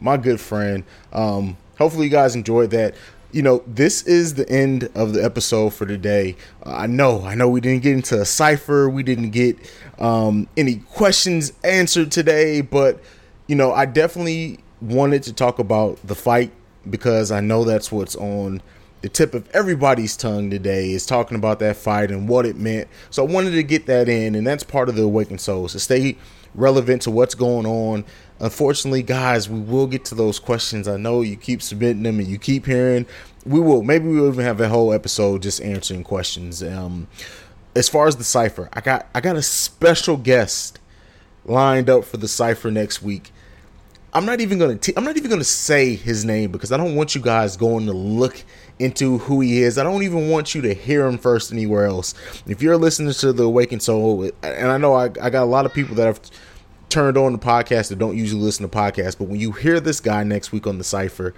[0.00, 0.84] my good friend.
[1.12, 2.94] Um, hopefully, you guys enjoyed that.
[3.32, 6.36] You know, this is the end of the episode for today.
[6.64, 9.58] Uh, I know, I know we didn't get into a cipher, we didn't get
[9.98, 13.00] um, any questions answered today, but
[13.46, 16.52] you know, I definitely wanted to talk about the fight
[16.88, 18.62] because I know that's what's on
[19.06, 22.88] the tip of everybody's tongue today is talking about that fight and what it meant.
[23.10, 25.78] So I wanted to get that in, and that's part of the Awakened Souls to
[25.78, 26.16] stay
[26.56, 28.04] relevant to what's going on.
[28.40, 30.88] Unfortunately, guys, we will get to those questions.
[30.88, 33.06] I know you keep submitting them and you keep hearing.
[33.44, 33.84] We will.
[33.84, 36.60] Maybe we'll even have a whole episode just answering questions.
[36.60, 37.06] Um,
[37.76, 40.80] as far as the cipher, I got I got a special guest
[41.44, 43.30] lined up for the cipher next week.
[44.16, 46.94] I'm not even gonna t- I'm not even gonna say his name because I don't
[46.94, 48.42] want you guys going to look
[48.78, 49.78] into who he is.
[49.78, 52.14] I don't even want you to hear him first anywhere else.
[52.46, 55.66] If you're listening to the Awakened Soul, and I know I, I got a lot
[55.66, 56.20] of people that have
[56.88, 60.00] turned on the podcast that don't usually listen to podcasts, but when you hear this
[60.00, 61.34] guy next week on the Cipher,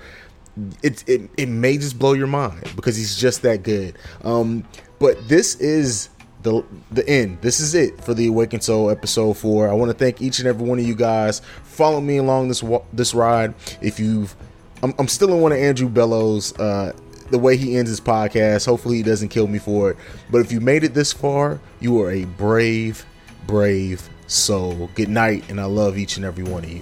[0.82, 3.96] it it, it may just blow your mind because he's just that good.
[4.24, 4.64] Um,
[4.98, 6.08] but this is
[6.42, 7.40] the the end.
[7.40, 9.68] This is it for the Awakened Soul episode four.
[9.68, 11.40] I want to thank each and every one of you guys.
[11.62, 13.54] Follow me along this this ride.
[13.80, 14.34] If you've,
[14.82, 16.58] I'm, I'm still in one of Andrew Bello's.
[16.58, 16.92] Uh,
[17.30, 18.66] the way he ends his podcast.
[18.66, 19.96] Hopefully, he doesn't kill me for it.
[20.30, 23.04] But if you made it this far, you are a brave,
[23.46, 24.90] brave soul.
[24.94, 26.80] Good night, and I love each and every one of you.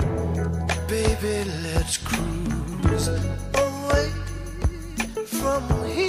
[0.89, 4.11] Baby, let's cruise away
[5.27, 6.06] from here.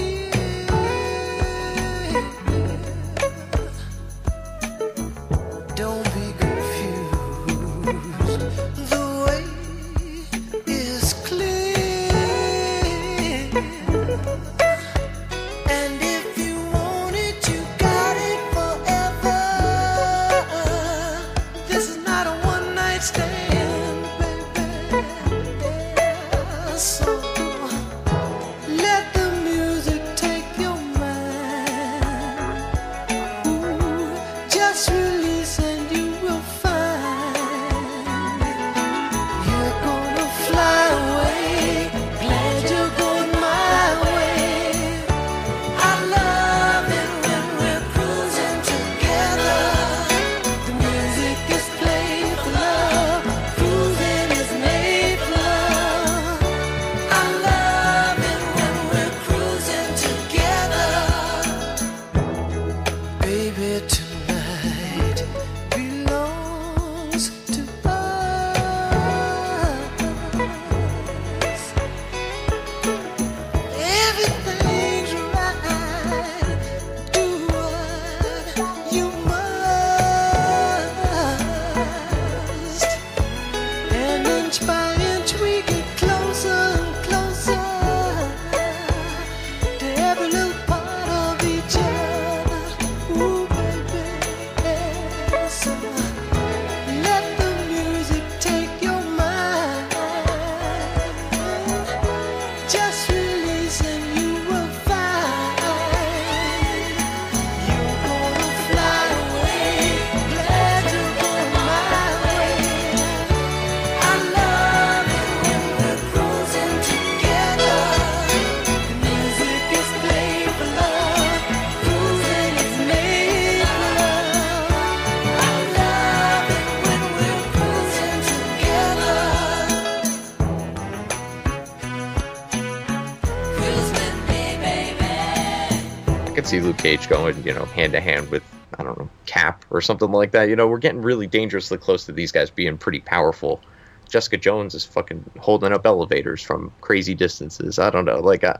[136.77, 138.43] Cage going, you know, hand to hand with
[138.77, 140.49] I don't know Cap or something like that.
[140.49, 143.61] You know, we're getting really dangerously close to these guys being pretty powerful.
[144.09, 147.77] Jessica Jones is fucking holding up elevators from crazy distances.
[147.79, 148.57] I don't know, like I,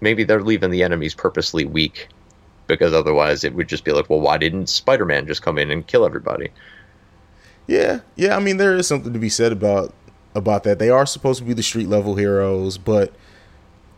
[0.00, 2.08] maybe they're leaving the enemies purposely weak
[2.66, 5.86] because otherwise it would just be like, well, why didn't Spider-Man just come in and
[5.86, 6.50] kill everybody?
[7.66, 8.36] Yeah, yeah.
[8.36, 9.94] I mean, there is something to be said about
[10.34, 10.78] about that.
[10.78, 13.14] They are supposed to be the street level heroes, but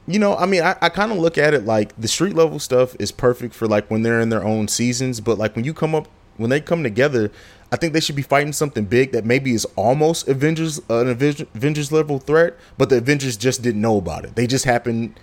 [0.07, 2.59] you know, I mean, I, I kind of look at it like the street level
[2.59, 5.75] stuff is perfect for like when they're in their own seasons, but like when you
[5.75, 7.31] come up when they come together,
[7.73, 11.91] I think they should be fighting something big that maybe is almost Avengers an Avengers,
[11.91, 14.37] level threat, but the Avengers just didn't know about it.
[14.37, 15.19] They just happened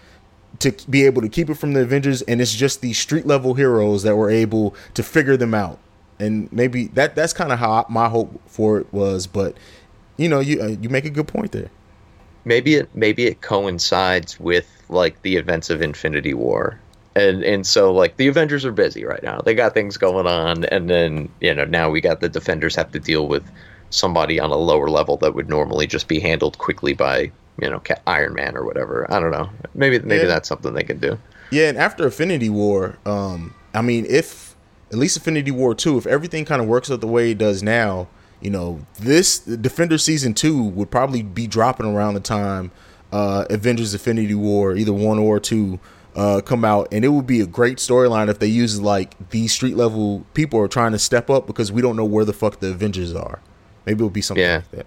[0.59, 3.53] to be able to keep it from the Avengers, and it's just these street level
[3.53, 5.79] heroes that were able to figure them out.
[6.19, 9.55] And maybe that that's kind of how my hope for it was, but
[10.17, 11.69] you know, you uh, you make a good point there.
[12.45, 16.79] Maybe it maybe it coincides with like the events of Infinity War.
[17.15, 19.39] And and so like the Avengers are busy right now.
[19.39, 22.91] They got things going on and then, you know, now we got the Defenders have
[22.91, 23.43] to deal with
[23.91, 27.81] somebody on a lower level that would normally just be handled quickly by, you know,
[28.07, 29.05] Iron Man or whatever.
[29.13, 29.49] I don't know.
[29.75, 30.27] Maybe maybe Yeah.
[30.27, 31.19] that's something they can do.
[31.51, 34.55] Yeah, and after Infinity War, um, I mean, if
[34.91, 37.61] at least Infinity War two, if everything kind of works out the way it does
[37.61, 38.07] now,
[38.43, 42.71] you know, this Defender season two would probably be dropping around the time
[43.11, 45.79] uh, Avengers Infinity War, either one or two,
[46.15, 49.51] uh, come out, and it would be a great storyline if they use like these
[49.53, 52.59] street level people are trying to step up because we don't know where the fuck
[52.59, 53.39] the Avengers are.
[53.85, 54.57] Maybe it would be something Yeah.
[54.57, 54.85] like that.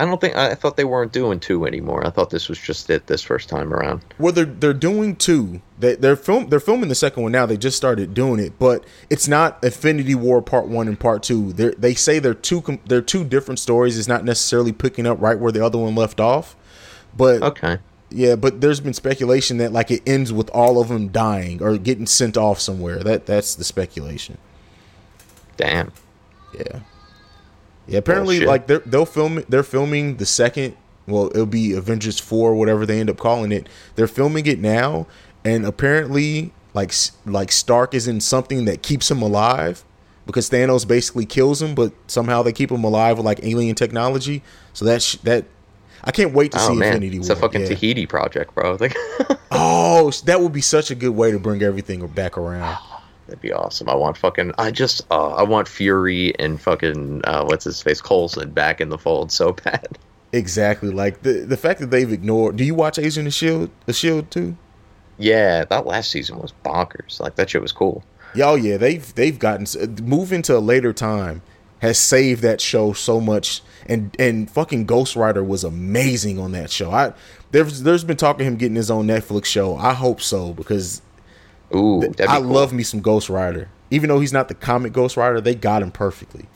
[0.00, 2.06] I don't think I, thought they weren't doing two anymore.
[2.06, 4.00] I thought this was just it this first time around.
[4.18, 5.60] Well, they're they're doing two.
[5.78, 7.44] They they're film they're filming the second one now.
[7.44, 11.52] They just started doing it, but it's not Infinity War Part One and Part Two.
[11.52, 13.98] They they say they're two com- they're two different stories.
[13.98, 16.56] It's not necessarily picking up right where the other one left off.
[17.14, 17.76] But Okay.
[18.08, 21.76] yeah, but there's been speculation that like it ends with all of them dying or
[21.76, 23.00] getting sent off somewhere.
[23.00, 24.38] That that's the speculation.
[25.58, 25.92] Damn.
[26.58, 26.80] Yeah.
[27.90, 28.48] Yeah, apparently, Bullshit.
[28.48, 30.76] like they're they'll film they're filming the second.
[31.06, 33.68] Well, it'll be Avengers four, whatever they end up calling it.
[33.96, 35.08] They're filming it now,
[35.44, 36.92] and apparently, like
[37.26, 39.84] like Stark is in something that keeps him alive
[40.24, 44.42] because Thanos basically kills him, but somehow they keep him alive with like alien technology.
[44.72, 45.46] So that sh- that
[46.04, 47.66] I can't wait to Oh see man, Infinity it's a fucking yeah.
[47.66, 48.76] Tahiti project, bro.
[48.78, 48.94] Like,
[49.50, 52.78] Oh, that would be such a good way to bring everything back around.
[53.30, 53.88] That'd be awesome.
[53.88, 54.52] I want fucking.
[54.58, 55.02] I just.
[55.10, 57.22] Uh, I want Fury and fucking.
[57.24, 58.00] Uh, what's his face?
[58.00, 59.98] Coulson back in the fold so bad.
[60.32, 60.90] Exactly.
[60.90, 62.56] Like the the fact that they've ignored.
[62.56, 63.70] Do you watch Agent of Shield?
[63.86, 64.56] The Shield too?
[65.16, 67.20] Yeah, that last season was bonkers.
[67.20, 68.02] Like that shit was cool.
[68.34, 69.66] Yeah, oh yeah, they've they've gotten
[70.04, 71.42] moving to a later time
[71.80, 76.70] has saved that show so much, and and fucking Ghost Rider was amazing on that
[76.70, 76.90] show.
[76.90, 77.12] I
[77.50, 79.76] there's there's been talking him getting his own Netflix show.
[79.76, 81.02] I hope so because
[81.74, 82.42] Ooh, I cool.
[82.42, 83.68] love me some Ghost Rider.
[83.90, 86.46] Even though he's not the comic Ghost Rider, they got him perfectly.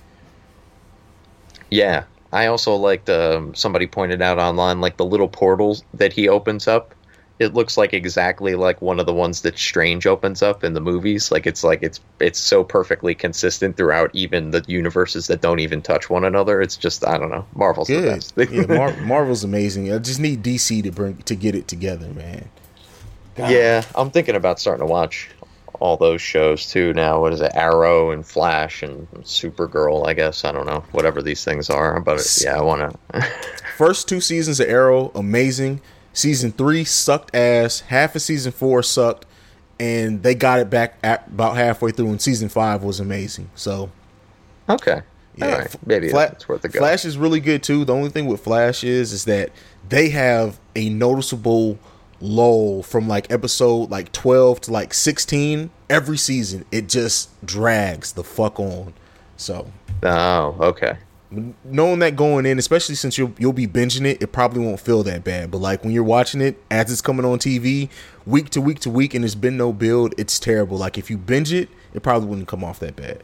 [1.71, 3.09] Yeah, I also liked.
[3.11, 6.95] Um, somebody pointed out online, like the little portals that he opens up.
[7.41, 10.81] It looks like exactly like one of the ones that Strange opens up in the
[10.81, 11.33] movies.
[11.33, 15.83] Like it's like it's it's so perfectly consistent throughout even the universes that don't even
[15.83, 16.63] touch one another.
[16.63, 17.45] It's just I don't know.
[17.57, 18.05] Marvel's the Good.
[18.05, 18.35] best.
[18.53, 19.93] yeah, Mar- Marvel's amazing.
[19.93, 22.49] I just need DC to bring to get it together, man.
[23.35, 23.51] God.
[23.51, 25.29] Yeah, I'm thinking about starting to watch
[25.81, 27.21] all those shows too now.
[27.21, 27.53] What is it?
[27.55, 30.45] Arrow and Flash and Supergirl, I guess.
[30.45, 30.85] I don't know.
[30.93, 32.01] Whatever these things are.
[32.01, 33.23] But yeah, I want to.
[33.77, 35.81] First two seasons of Arrow, amazing.
[36.13, 37.81] Season three sucked ass.
[37.81, 39.27] Half of season four sucked,
[39.81, 42.09] and they got it back at about halfway through.
[42.09, 43.51] And season five was amazing.
[43.57, 43.91] So
[44.69, 45.03] okay.
[45.37, 45.77] yeah, right.
[45.87, 46.79] Maybe Fla- it's worth a go.
[46.79, 47.85] Flash is really good too.
[47.85, 49.51] The only thing with Flash is is that
[49.89, 51.79] they have a noticeable
[52.25, 58.25] lull from like episode like 12 to like 16 every season it just drags the
[58.25, 58.95] fuck on
[59.37, 59.71] so
[60.03, 60.99] Oh, okay.
[61.65, 65.03] knowing that going in, especially since you'll you'll be binging it, it probably won't feel
[65.05, 65.51] that bad.
[65.51, 67.89] But like when you're watching it as it's coming on TV,
[68.27, 70.77] week to week to week, and there's been no build, it's terrible.
[70.77, 73.23] Like if you binge it, it probably wouldn't come off that bad.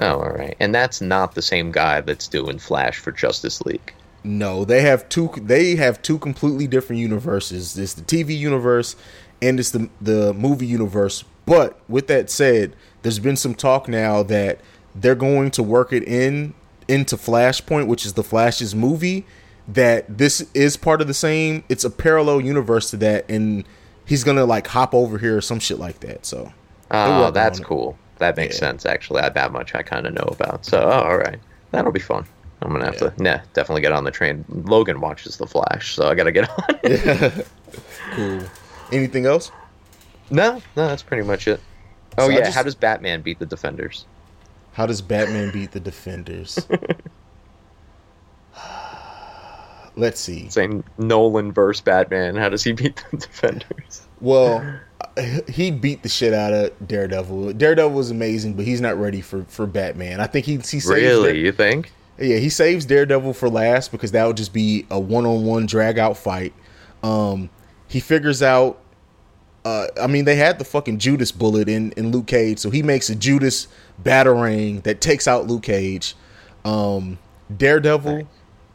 [0.00, 0.56] Oh, all right.
[0.60, 3.92] And that's not the same guy that's doing Flash for Justice League.
[4.22, 5.30] No, they have two.
[5.36, 7.78] They have two completely different universes.
[7.78, 8.96] It's the TV universe,
[9.40, 11.24] and it's the the movie universe.
[11.46, 14.60] But with that said, there's been some talk now that
[14.94, 16.54] they're going to work it in
[16.86, 19.26] into Flashpoint, which is the Flash's movie.
[19.66, 21.64] That this is part of the same.
[21.68, 23.64] It's a parallel universe to that, and
[24.04, 26.26] he's gonna like hop over here or some shit like that.
[26.26, 26.52] So,
[26.90, 27.96] Oh, that's cool.
[28.18, 29.22] That makes sense, actually.
[29.22, 30.66] I, that much I kind of know about.
[30.66, 31.38] So, oh, all right.
[31.70, 32.26] That'll be fun.
[32.62, 34.44] I'm to have to, nah, definitely get on the train.
[34.48, 37.44] Logan watches The Flash, so I got to get on.
[38.14, 38.40] cool.
[38.92, 39.50] Anything else?
[40.30, 41.60] No, no, that's pretty much it.
[42.18, 44.04] Oh So yeah, just- how does Batman beat the Defenders?
[44.72, 46.66] How does Batman beat the Defenders?
[49.96, 50.48] Let's see.
[50.48, 54.06] Saying Nolan versus Batman, how does he beat the Defenders?
[54.20, 54.78] Well,
[55.48, 57.54] he beat the shit out of Daredevil.
[57.54, 60.20] Daredevil was amazing, but he's not ready for for Batman.
[60.20, 61.92] I think he he saves Really, you think?
[62.20, 65.66] Yeah, he saves Daredevil for last because that would just be a one on one
[65.66, 66.52] drag out fight.
[67.02, 67.50] Um,
[67.88, 68.78] he figures out.
[69.64, 72.82] Uh, I mean, they had the fucking Judas bullet in in Luke Cage, so he
[72.82, 73.68] makes a Judas
[74.02, 76.14] batarang that takes out Luke Cage.
[76.64, 77.18] Um,
[77.54, 78.28] Daredevil,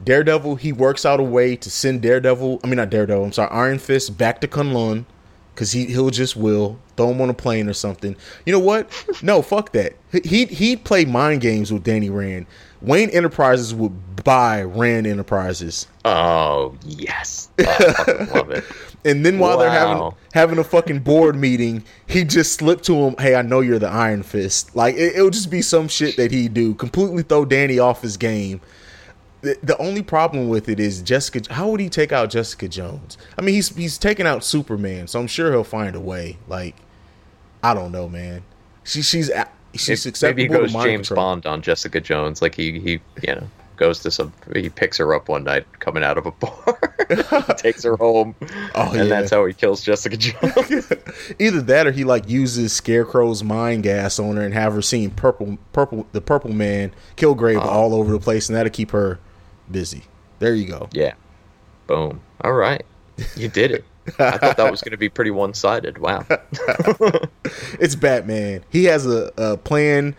[0.03, 2.59] Daredevil, he works out a way to send Daredevil.
[2.63, 3.25] I mean, not Daredevil.
[3.25, 5.05] I'm sorry, Iron Fist back to K'un-Lun
[5.53, 8.15] because he he'll just will throw him on a plane or something.
[8.45, 8.91] You know what?
[9.23, 9.93] No, fuck that.
[10.23, 12.45] He he'd play mind games with Danny Rand.
[12.85, 15.87] Wayne Enterprises would buy Rand Enterprises.
[16.03, 18.63] Oh yes, oh, love it.
[19.05, 23.15] And then while they're having having a fucking board meeting, he just slipped to him,
[23.19, 26.31] "Hey, I know you're the Iron Fist." Like it, it'll just be some shit that
[26.31, 28.61] he do, completely throw Danny off his game.
[29.41, 31.53] The, the only problem with it is Jessica.
[31.53, 33.15] How would he take out Jessica Jones?
[33.37, 36.39] I mean, he's he's taking out Superman, so I'm sure he'll find a way.
[36.47, 36.75] Like,
[37.61, 38.43] I don't know, man.
[38.83, 39.29] She she's
[39.75, 41.15] she's Maybe he goes James control.
[41.27, 42.91] Bond on Jessica Jones, like he he
[43.21, 43.47] you know
[43.77, 47.83] goes to some he picks her up one night coming out of a bar, takes
[47.83, 48.33] her home,
[48.73, 49.03] Oh, and yeah.
[49.03, 50.91] that's how he kills Jessica Jones.
[51.39, 55.09] Either that or he like uses Scarecrow's mind gas on her and have her seeing
[55.11, 57.59] purple purple the purple man Kilgrave Oh.
[57.61, 57.69] Uh-huh.
[57.69, 59.19] all over the place and that'll keep her
[59.69, 60.03] busy.
[60.39, 60.87] There you go.
[60.93, 61.13] yeah,
[61.87, 62.21] boom.
[62.41, 62.85] All right,
[63.35, 63.83] you did it.
[64.19, 65.97] I thought that was going to be pretty one sided.
[65.97, 66.25] Wow.
[67.79, 68.63] It's Batman.
[68.69, 70.15] He has a, a plan,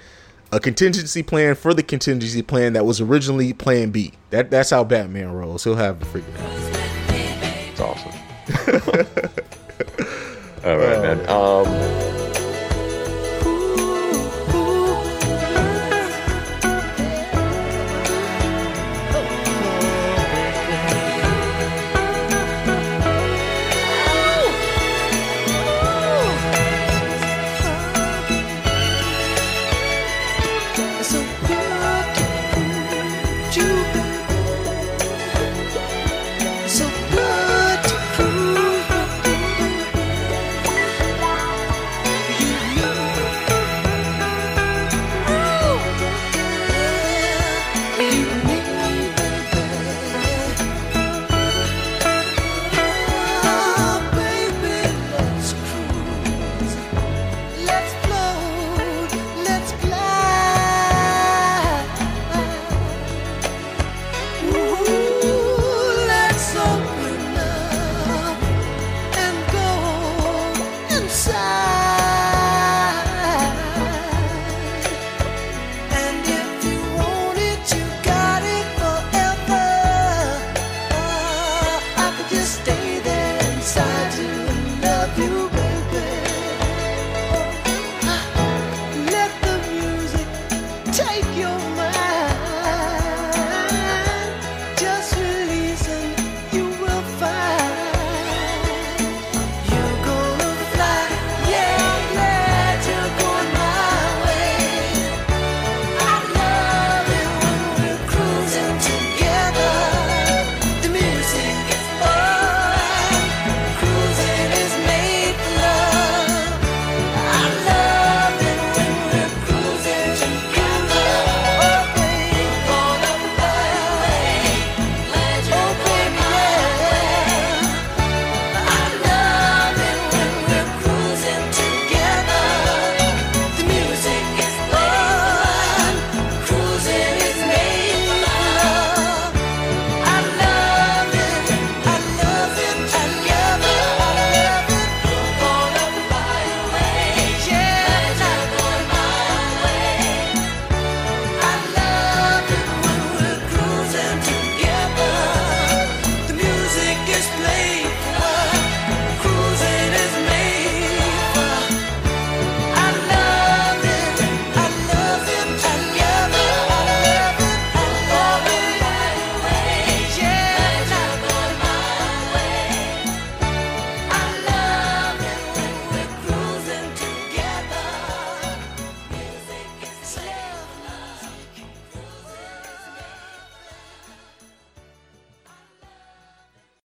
[0.53, 4.13] a contingency plan for the contingency plan that was originally plan B.
[4.31, 5.65] That that's how Batman rolls.
[5.65, 6.53] He'll have it figured out.
[7.73, 8.13] It's awesome.
[10.65, 11.29] All right, man.
[11.29, 12.16] Um,